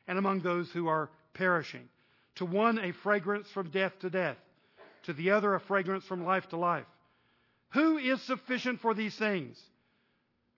and 0.07 0.19
among 0.19 0.41
those 0.41 0.71
who 0.71 0.89
are 0.89 1.11
perishing. 1.33 1.89
To 2.37 2.45
one, 2.45 2.79
a 2.79 2.93
fragrance 2.93 3.49
from 3.53 3.71
death 3.71 3.99
to 4.01 4.11
death, 4.11 4.37
to 5.05 5.15
the 5.15 5.31
other, 5.31 5.55
a 5.55 5.61
fragrance 5.61 6.05
from 6.05 6.25
life 6.25 6.47
to 6.51 6.59
life. 6.59 6.85
Who 7.71 7.97
is 7.97 8.21
sufficient 8.23 8.81
for 8.81 8.93
these 8.93 9.17
things? 9.17 9.59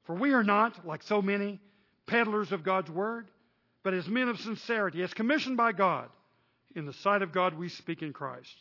For 0.09 0.15
we 0.15 0.33
are 0.33 0.43
not, 0.43 0.87
like 0.87 1.03
so 1.03 1.21
many, 1.21 1.61
peddlers 2.07 2.51
of 2.51 2.65
God's 2.65 2.91
word, 2.91 3.29
but 3.83 3.93
as 3.93 4.09
men 4.09 4.29
of 4.29 4.41
sincerity, 4.41 5.03
as 5.03 5.13
commissioned 5.13 5.59
by 5.59 5.73
God. 5.73 6.09
In 6.75 6.87
the 6.87 6.95
sight 6.95 7.21
of 7.21 7.31
God, 7.31 7.59
we 7.59 7.69
speak 7.69 8.01
in 8.01 8.15
Christ. 8.15 8.55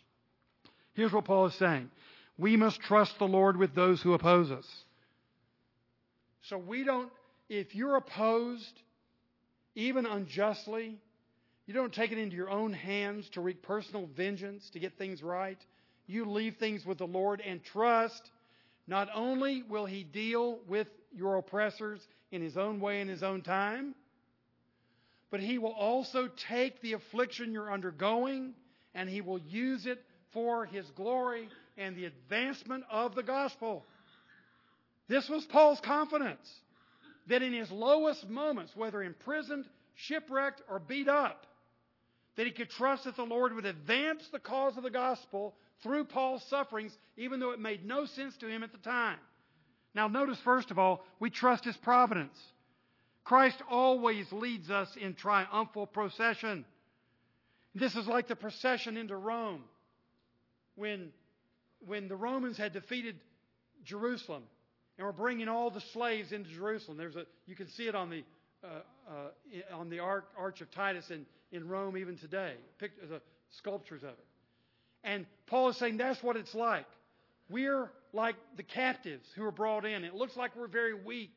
Here's 0.93 1.13
what 1.13 1.23
Paul 1.23 1.45
is 1.45 1.53
saying 1.55 1.89
we 2.37 2.57
must 2.57 2.81
trust 2.81 3.17
the 3.17 3.27
Lord 3.29 3.55
with 3.55 3.73
those 3.73 4.01
who 4.01 4.13
oppose 4.13 4.51
us. 4.51 4.67
So 6.41 6.57
we 6.57 6.83
don't, 6.83 7.09
if 7.47 7.73
you're 7.73 7.95
opposed, 7.95 8.81
even 9.73 10.05
unjustly, 10.05 10.97
you 11.65 11.73
don't 11.73 11.93
take 11.93 12.11
it 12.11 12.17
into 12.17 12.35
your 12.35 12.49
own 12.49 12.73
hands 12.73 13.29
to 13.29 13.41
wreak 13.41 13.61
personal 13.61 14.09
vengeance 14.17 14.69
to 14.71 14.79
get 14.79 14.97
things 14.97 15.23
right. 15.23 15.59
You 16.07 16.25
leave 16.25 16.57
things 16.57 16.85
with 16.85 16.97
the 16.97 17.07
Lord 17.07 17.39
and 17.39 17.63
trust. 17.63 18.31
Not 18.87 19.09
only 19.13 19.63
will 19.63 19.85
He 19.85 20.03
deal 20.03 20.59
with 20.67 20.87
your 21.13 21.35
oppressors 21.35 22.05
in 22.31 22.41
His 22.41 22.57
own 22.57 22.79
way 22.79 23.01
in 23.01 23.07
His 23.07 23.23
own 23.23 23.41
time, 23.41 23.93
but 25.29 25.39
He 25.41 25.57
will 25.57 25.73
also 25.73 26.29
take 26.49 26.81
the 26.81 26.93
affliction 26.93 27.51
you're 27.51 27.71
undergoing 27.71 28.53
and 28.95 29.09
He 29.09 29.21
will 29.21 29.39
use 29.39 29.85
it 29.85 30.03
for 30.31 30.65
His 30.65 30.85
glory 30.91 31.49
and 31.77 31.95
the 31.95 32.05
advancement 32.05 32.85
of 32.89 33.13
the 33.13 33.23
gospel. 33.23 33.85
This 35.07 35.29
was 35.29 35.45
Paul's 35.45 35.79
confidence 35.81 36.49
that 37.27 37.41
in 37.41 37.53
his 37.53 37.69
lowest 37.71 38.27
moments, 38.29 38.75
whether 38.75 39.03
imprisoned, 39.03 39.65
shipwrecked, 39.95 40.61
or 40.69 40.79
beat 40.79 41.07
up, 41.07 41.45
that 42.35 42.45
he 42.45 42.51
could 42.51 42.69
trust 42.69 43.05
that 43.05 43.15
the 43.15 43.23
Lord 43.23 43.53
would 43.53 43.65
advance 43.65 44.27
the 44.31 44.39
cause 44.39 44.77
of 44.77 44.83
the 44.83 44.89
gospel 44.89 45.55
through 45.83 46.05
Paul's 46.05 46.43
sufferings, 46.49 46.95
even 47.17 47.39
though 47.39 47.51
it 47.51 47.59
made 47.59 47.85
no 47.85 48.05
sense 48.05 48.35
to 48.37 48.47
him 48.47 48.63
at 48.63 48.71
the 48.71 48.77
time. 48.79 49.19
Now, 49.93 50.07
notice 50.07 50.39
first 50.43 50.71
of 50.71 50.79
all, 50.79 51.05
we 51.19 51.29
trust 51.29 51.65
his 51.65 51.77
providence. 51.77 52.37
Christ 53.23 53.61
always 53.69 54.31
leads 54.31 54.69
us 54.69 54.89
in 54.99 55.13
triumphal 55.13 55.87
procession. 55.87 56.65
This 57.75 57.95
is 57.95 58.07
like 58.07 58.27
the 58.27 58.35
procession 58.35 58.97
into 58.97 59.15
Rome 59.15 59.63
when 60.75 61.11
when 61.85 62.07
the 62.07 62.15
Romans 62.15 62.57
had 62.57 62.73
defeated 62.73 63.15
Jerusalem 63.83 64.43
and 64.97 65.05
were 65.05 65.13
bringing 65.13 65.47
all 65.47 65.69
the 65.69 65.81
slaves 65.93 66.31
into 66.31 66.49
Jerusalem. 66.49 66.97
There's 66.97 67.15
a, 67.15 67.25
you 67.45 67.55
can 67.55 67.67
see 67.69 67.87
it 67.87 67.95
on 67.95 68.09
the, 68.09 68.23
uh, 68.63 68.67
uh, 69.09 69.75
on 69.75 69.89
the 69.89 69.99
Arch 69.99 70.61
of 70.61 70.71
Titus 70.71 71.09
in, 71.11 71.25
in 71.51 71.67
Rome 71.67 71.97
even 71.97 72.17
today, 72.17 72.55
Pictures, 72.79 73.09
the 73.09 73.21
sculptures 73.51 74.03
of 74.03 74.09
it. 74.09 74.26
And 75.07 75.25
Paul 75.47 75.69
is 75.69 75.77
saying 75.77 75.97
that's 75.97 76.21
what 76.21 76.35
it's 76.35 76.53
like. 76.53 76.85
We're 77.49 77.89
like 78.11 78.35
the 78.57 78.63
captives 78.63 79.25
who 79.35 79.43
are 79.45 79.51
brought 79.51 79.85
in. 79.85 80.03
It 80.03 80.13
looks 80.13 80.35
like 80.35 80.55
we're 80.55 80.67
very 80.67 80.93
weak. 80.93 81.31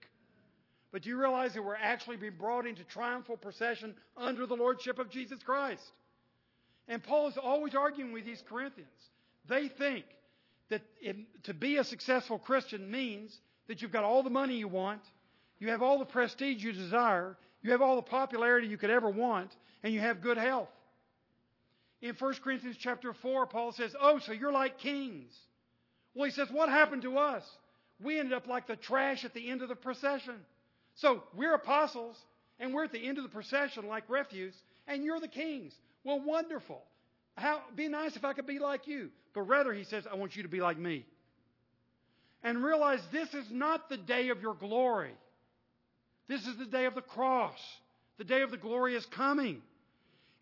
But 0.90 1.02
do 1.02 1.08
you 1.08 1.16
realize 1.16 1.54
that 1.54 1.62
we're 1.62 1.76
actually 1.76 2.16
being 2.16 2.34
brought 2.36 2.66
into 2.66 2.82
triumphal 2.82 3.36
procession 3.36 3.94
under 4.16 4.44
the 4.46 4.56
lordship 4.56 4.98
of 4.98 5.08
Jesus 5.08 5.38
Christ? 5.44 5.82
And 6.88 7.00
Paul 7.00 7.28
is 7.28 7.38
always 7.38 7.76
arguing 7.76 8.12
with 8.12 8.24
these 8.24 8.42
Corinthians. 8.48 8.88
They 9.48 9.68
think 9.68 10.04
that 10.68 10.82
it, 11.00 11.16
to 11.44 11.54
be 11.54 11.76
a 11.76 11.84
successful 11.84 12.40
Christian 12.40 12.90
means 12.90 13.38
that 13.68 13.82
you've 13.82 13.92
got 13.92 14.02
all 14.02 14.24
the 14.24 14.30
money 14.30 14.56
you 14.56 14.66
want, 14.66 15.02
you 15.60 15.68
have 15.68 15.82
all 15.82 16.00
the 16.00 16.04
prestige 16.04 16.64
you 16.64 16.72
desire, 16.72 17.36
you 17.62 17.70
have 17.70 17.82
all 17.82 17.94
the 17.94 18.02
popularity 18.02 18.66
you 18.66 18.78
could 18.78 18.90
ever 18.90 19.10
want, 19.10 19.54
and 19.84 19.94
you 19.94 20.00
have 20.00 20.20
good 20.20 20.38
health. 20.38 20.68
In 22.02 22.14
1 22.14 22.34
Corinthians 22.42 22.76
chapter 22.78 23.12
4, 23.12 23.46
Paul 23.46 23.72
says, 23.72 23.94
Oh, 24.00 24.18
so 24.18 24.32
you're 24.32 24.52
like 24.52 24.78
kings. 24.78 25.32
Well, 26.14 26.24
he 26.24 26.30
says, 26.30 26.48
What 26.50 26.68
happened 26.68 27.02
to 27.02 27.18
us? 27.18 27.44
We 28.02 28.18
ended 28.18 28.32
up 28.32 28.46
like 28.46 28.66
the 28.66 28.76
trash 28.76 29.24
at 29.24 29.34
the 29.34 29.50
end 29.50 29.62
of 29.62 29.68
the 29.68 29.76
procession. 29.76 30.36
So 30.94 31.22
we're 31.34 31.54
apostles, 31.54 32.16
and 32.58 32.72
we're 32.72 32.84
at 32.84 32.92
the 32.92 33.06
end 33.06 33.18
of 33.18 33.24
the 33.24 33.30
procession 33.30 33.86
like 33.86 34.04
refuse, 34.08 34.54
and 34.86 35.04
you're 35.04 35.20
the 35.20 35.28
kings. 35.28 35.74
Well, 36.04 36.20
wonderful. 36.24 36.82
How, 37.36 37.60
be 37.76 37.88
nice 37.88 38.16
if 38.16 38.24
I 38.24 38.32
could 38.32 38.46
be 38.46 38.58
like 38.58 38.86
you. 38.86 39.10
But 39.34 39.42
rather, 39.42 39.72
he 39.72 39.84
says, 39.84 40.06
I 40.10 40.16
want 40.16 40.34
you 40.34 40.42
to 40.42 40.48
be 40.48 40.60
like 40.60 40.78
me. 40.78 41.06
And 42.42 42.64
realize 42.64 43.00
this 43.12 43.32
is 43.34 43.46
not 43.50 43.88
the 43.88 43.98
day 43.98 44.30
of 44.30 44.40
your 44.40 44.54
glory. 44.54 45.12
This 46.26 46.46
is 46.46 46.56
the 46.56 46.64
day 46.64 46.86
of 46.86 46.94
the 46.94 47.02
cross. 47.02 47.58
The 48.18 48.24
day 48.24 48.42
of 48.42 48.50
the 48.50 48.56
glory 48.56 48.94
is 48.94 49.04
coming. 49.06 49.62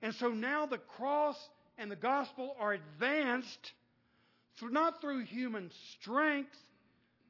And 0.02 0.14
so 0.14 0.28
now 0.28 0.66
the 0.66 0.78
cross 0.78 1.36
and 1.76 1.90
the 1.90 1.96
gospel 1.96 2.56
are 2.58 2.72
advanced 2.72 3.72
through, 4.58 4.70
not 4.70 5.00
through 5.00 5.24
human 5.24 5.70
strength, 6.00 6.56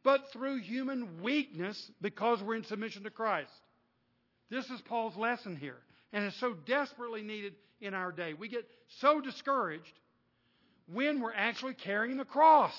but 0.02 0.32
through 0.32 0.60
human 0.60 1.22
weakness 1.22 1.90
because 2.00 2.42
we're 2.42 2.56
in 2.56 2.64
submission 2.64 3.04
to 3.04 3.10
Christ. 3.10 3.50
This 4.50 4.68
is 4.70 4.80
Paul's 4.82 5.16
lesson 5.16 5.56
here 5.56 5.78
and 6.12 6.24
it's 6.24 6.38
so 6.40 6.54
desperately 6.66 7.22
needed 7.22 7.54
in 7.80 7.94
our 7.94 8.12
day. 8.12 8.34
We 8.34 8.48
get 8.48 8.66
so 9.00 9.20
discouraged 9.20 9.92
when 10.92 11.20
we're 11.20 11.34
actually 11.34 11.74
carrying 11.74 12.16
the 12.16 12.24
cross. 12.24 12.72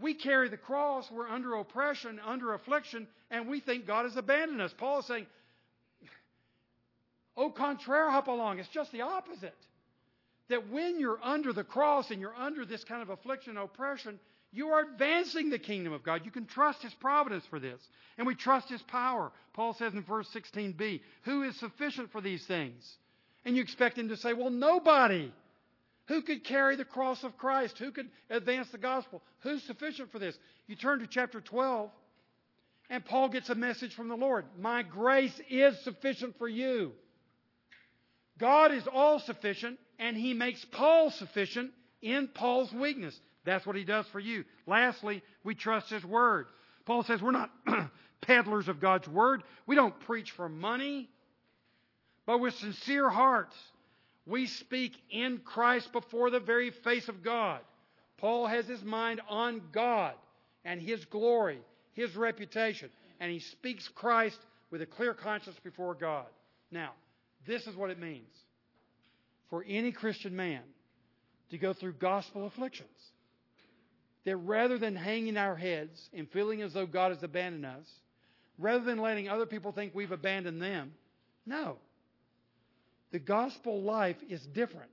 We 0.00 0.14
carry 0.14 0.48
the 0.48 0.56
cross, 0.56 1.08
we're 1.10 1.28
under 1.28 1.54
oppression, 1.54 2.20
under 2.24 2.54
affliction, 2.54 3.06
and 3.30 3.48
we 3.48 3.60
think 3.60 3.86
God 3.86 4.04
has 4.04 4.16
abandoned 4.16 4.60
us. 4.60 4.74
Paul 4.76 5.00
is 5.00 5.06
saying, 5.06 5.26
au 7.36 7.50
contraire, 7.50 8.10
hop 8.10 8.28
along. 8.28 8.58
It's 8.58 8.68
just 8.68 8.92
the 8.92 9.02
opposite. 9.02 9.56
that 10.48 10.68
when 10.70 11.00
you're 11.00 11.22
under 11.22 11.52
the 11.52 11.64
cross 11.64 12.10
and 12.10 12.20
you're 12.20 12.34
under 12.34 12.66
this 12.66 12.84
kind 12.84 13.00
of 13.00 13.08
affliction 13.08 13.56
and 13.56 13.64
oppression, 13.64 14.18
you 14.52 14.68
are 14.68 14.82
advancing 14.82 15.48
the 15.48 15.58
kingdom 15.58 15.94
of 15.94 16.02
God. 16.02 16.26
You 16.26 16.30
can 16.30 16.44
trust 16.44 16.82
His 16.82 16.92
providence 16.94 17.44
for 17.46 17.58
this. 17.58 17.80
And 18.18 18.26
we 18.26 18.34
trust 18.34 18.68
His 18.68 18.82
power. 18.82 19.32
Paul 19.54 19.72
says 19.72 19.94
in 19.94 20.02
verse 20.02 20.28
16b, 20.34 21.00
Who 21.22 21.42
is 21.42 21.58
sufficient 21.58 22.12
for 22.12 22.20
these 22.20 22.44
things? 22.44 22.96
And 23.46 23.56
you 23.56 23.62
expect 23.62 23.96
Him 23.96 24.08
to 24.10 24.16
say, 24.16 24.34
Well, 24.34 24.50
nobody. 24.50 25.32
Who 26.08 26.20
could 26.20 26.44
carry 26.44 26.76
the 26.76 26.84
cross 26.84 27.24
of 27.24 27.38
Christ? 27.38 27.78
Who 27.78 27.92
could 27.92 28.10
advance 28.28 28.68
the 28.70 28.78
gospel? 28.78 29.22
Who's 29.40 29.62
sufficient 29.62 30.12
for 30.12 30.18
this? 30.18 30.36
You 30.66 30.76
turn 30.76 30.98
to 30.98 31.06
chapter 31.06 31.40
12, 31.40 31.90
and 32.90 33.04
Paul 33.04 33.28
gets 33.30 33.48
a 33.48 33.54
message 33.54 33.94
from 33.94 34.08
the 34.08 34.16
Lord 34.16 34.44
My 34.58 34.82
grace 34.82 35.40
is 35.48 35.78
sufficient 35.82 36.36
for 36.38 36.48
you. 36.48 36.92
God 38.38 38.72
is 38.72 38.86
all 38.92 39.18
sufficient, 39.18 39.78
and 39.98 40.16
He 40.16 40.34
makes 40.34 40.64
Paul 40.64 41.10
sufficient 41.10 41.72
in 42.00 42.28
Paul's 42.28 42.72
weakness. 42.72 43.18
That's 43.44 43.66
what 43.66 43.76
He 43.76 43.84
does 43.84 44.06
for 44.08 44.20
you. 44.20 44.44
Lastly, 44.66 45.22
we 45.44 45.54
trust 45.54 45.90
His 45.90 46.04
Word. 46.04 46.46
Paul 46.84 47.02
says 47.02 47.22
we're 47.22 47.32
not 47.32 47.50
peddlers 48.20 48.68
of 48.68 48.80
God's 48.80 49.08
Word. 49.08 49.42
We 49.66 49.76
don't 49.76 49.98
preach 50.00 50.30
for 50.32 50.48
money, 50.48 51.08
but 52.26 52.38
with 52.38 52.54
sincere 52.54 53.08
hearts. 53.08 53.56
We 54.26 54.46
speak 54.46 54.92
in 55.10 55.38
Christ 55.38 55.92
before 55.92 56.30
the 56.30 56.40
very 56.40 56.70
face 56.70 57.08
of 57.08 57.22
God. 57.22 57.60
Paul 58.18 58.46
has 58.46 58.66
his 58.66 58.84
mind 58.84 59.20
on 59.28 59.60
God 59.72 60.14
and 60.64 60.80
His 60.80 61.04
glory, 61.06 61.58
His 61.94 62.14
reputation, 62.16 62.90
and 63.20 63.30
he 63.30 63.40
speaks 63.40 63.88
Christ 63.88 64.38
with 64.70 64.82
a 64.82 64.86
clear 64.86 65.14
conscience 65.14 65.56
before 65.62 65.94
God. 65.94 66.26
Now, 66.70 66.92
this 67.46 67.66
is 67.66 67.76
what 67.76 67.90
it 67.90 67.98
means 67.98 68.30
for 69.50 69.64
any 69.68 69.92
Christian 69.92 70.34
man 70.34 70.62
to 71.50 71.58
go 71.58 71.72
through 71.72 71.94
gospel 71.94 72.46
afflictions. 72.46 72.88
That 74.24 74.36
rather 74.36 74.78
than 74.78 74.94
hanging 74.94 75.36
our 75.36 75.56
heads 75.56 76.08
and 76.14 76.30
feeling 76.30 76.62
as 76.62 76.72
though 76.72 76.86
God 76.86 77.12
has 77.12 77.22
abandoned 77.22 77.66
us, 77.66 77.86
rather 78.56 78.84
than 78.84 78.98
letting 78.98 79.28
other 79.28 79.46
people 79.46 79.72
think 79.72 79.94
we've 79.94 80.12
abandoned 80.12 80.62
them, 80.62 80.92
no. 81.44 81.78
The 83.10 83.18
gospel 83.18 83.82
life 83.82 84.16
is 84.28 84.40
different 84.54 84.92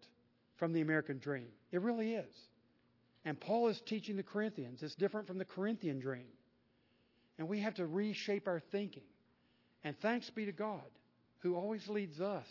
from 0.58 0.74
the 0.74 0.82
American 0.82 1.20
dream. 1.20 1.48
It 1.72 1.82
really 1.82 2.14
is. 2.16 2.36
And 3.24 3.40
Paul 3.40 3.68
is 3.68 3.80
teaching 3.86 4.18
the 4.18 4.24
Corinthians 4.24 4.82
it's 4.82 4.96
different 4.96 5.28
from 5.28 5.38
the 5.38 5.46
Corinthian 5.46 6.00
dream. 6.00 6.28
And 7.38 7.48
we 7.48 7.62
have 7.62 7.76
to 7.76 7.86
reshape 7.86 8.48
our 8.48 8.62
thinking. 8.72 9.04
And 9.84 9.96
thanks 10.02 10.30
be 10.32 10.46
to 10.46 10.52
God 10.52 10.82
who 11.40 11.56
always 11.56 11.88
leads 11.88 12.20
us 12.20 12.48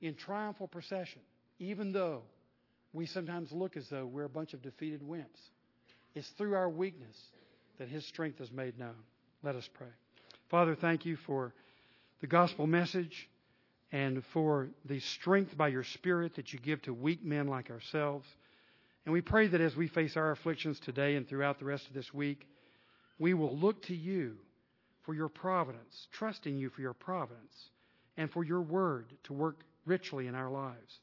in 0.00 0.14
triumphal 0.14 0.68
procession, 0.68 1.20
even 1.58 1.92
though 1.92 2.22
we 2.92 3.06
sometimes 3.06 3.52
look 3.52 3.76
as 3.76 3.88
though 3.88 4.06
we're 4.06 4.24
a 4.24 4.28
bunch 4.28 4.54
of 4.54 4.62
defeated 4.62 5.02
wimps. 5.02 5.40
It's 6.14 6.28
through 6.30 6.54
our 6.54 6.68
weakness 6.68 7.16
that 7.78 7.88
His 7.88 8.04
strength 8.06 8.40
is 8.40 8.50
made 8.50 8.78
known. 8.78 8.96
Let 9.42 9.56
us 9.56 9.68
pray. 9.74 9.88
Father, 10.48 10.74
thank 10.74 11.06
you 11.06 11.16
for 11.16 11.54
the 12.20 12.26
gospel 12.26 12.66
message 12.66 13.28
and 13.92 14.24
for 14.32 14.68
the 14.84 15.00
strength 15.00 15.56
by 15.56 15.68
your 15.68 15.84
Spirit 15.84 16.36
that 16.36 16.52
you 16.52 16.58
give 16.58 16.82
to 16.82 16.94
weak 16.94 17.24
men 17.24 17.46
like 17.46 17.70
ourselves. 17.70 18.26
And 19.04 19.12
we 19.12 19.20
pray 19.20 19.46
that 19.48 19.60
as 19.60 19.76
we 19.76 19.88
face 19.88 20.16
our 20.16 20.30
afflictions 20.30 20.78
today 20.80 21.16
and 21.16 21.28
throughout 21.28 21.58
the 21.58 21.64
rest 21.64 21.86
of 21.86 21.94
this 21.94 22.12
week, 22.12 22.46
we 23.18 23.34
will 23.34 23.56
look 23.56 23.82
to 23.84 23.94
you 23.94 24.36
for 25.02 25.14
your 25.14 25.28
providence, 25.28 26.08
trusting 26.12 26.56
you 26.56 26.70
for 26.70 26.80
your 26.82 26.92
providence, 26.92 27.70
and 28.16 28.30
for 28.30 28.44
your 28.44 28.62
word 28.62 29.12
to 29.24 29.32
work 29.32 29.64
richly 29.86 30.26
in 30.26 30.34
our 30.34 30.50
lives, 30.50 31.00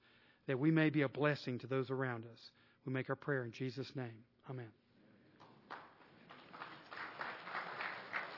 that 0.48 0.58
we 0.58 0.72
may 0.72 0.90
be 0.90 1.02
a 1.02 1.10
blessing 1.10 1.60
to 1.60 1.68
those 1.68 1.90
around 1.90 2.24
us. 2.32 2.52
We 2.86 2.94
make 2.94 3.10
our 3.10 3.16
prayer 3.16 3.44
in 3.44 3.52
Jesus' 3.52 3.92
name. 3.96 4.24
Amen. 4.50 4.70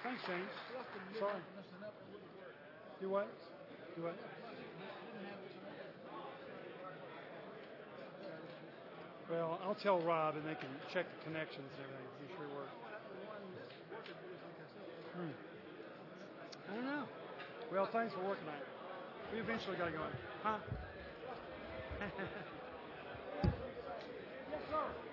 Thanks, 0.03 0.21
James. 0.25 0.49
Sorry. 1.19 1.33
Do 3.01 3.09
what? 3.09 3.27
Do 3.95 4.03
what? 4.03 4.15
Well, 9.29 9.59
I'll 9.63 9.75
tell 9.75 9.99
Rob 9.99 10.35
and 10.35 10.43
they 10.45 10.55
can 10.55 10.69
check 10.91 11.05
the 11.19 11.23
connections 11.23 11.69
and 11.77 11.85
everything. 11.85 12.27
Be 12.27 12.33
sure 12.35 12.45
it 12.45 12.55
works. 12.55 12.73
Hmm. 15.15 16.71
I 16.71 16.75
don't 16.75 16.85
know. 16.85 17.03
Well, 17.71 17.85
thanks 17.93 18.13
for 18.13 18.21
working 18.21 18.47
on 18.47 18.55
it. 18.55 18.65
We 19.31 19.39
eventually 19.39 19.77
got 19.77 19.85
to 19.85 19.91
go 19.91 20.01
in. 20.01 20.09
Huh? 20.41 20.57
yes, 24.49 24.61
sir. 24.71 25.08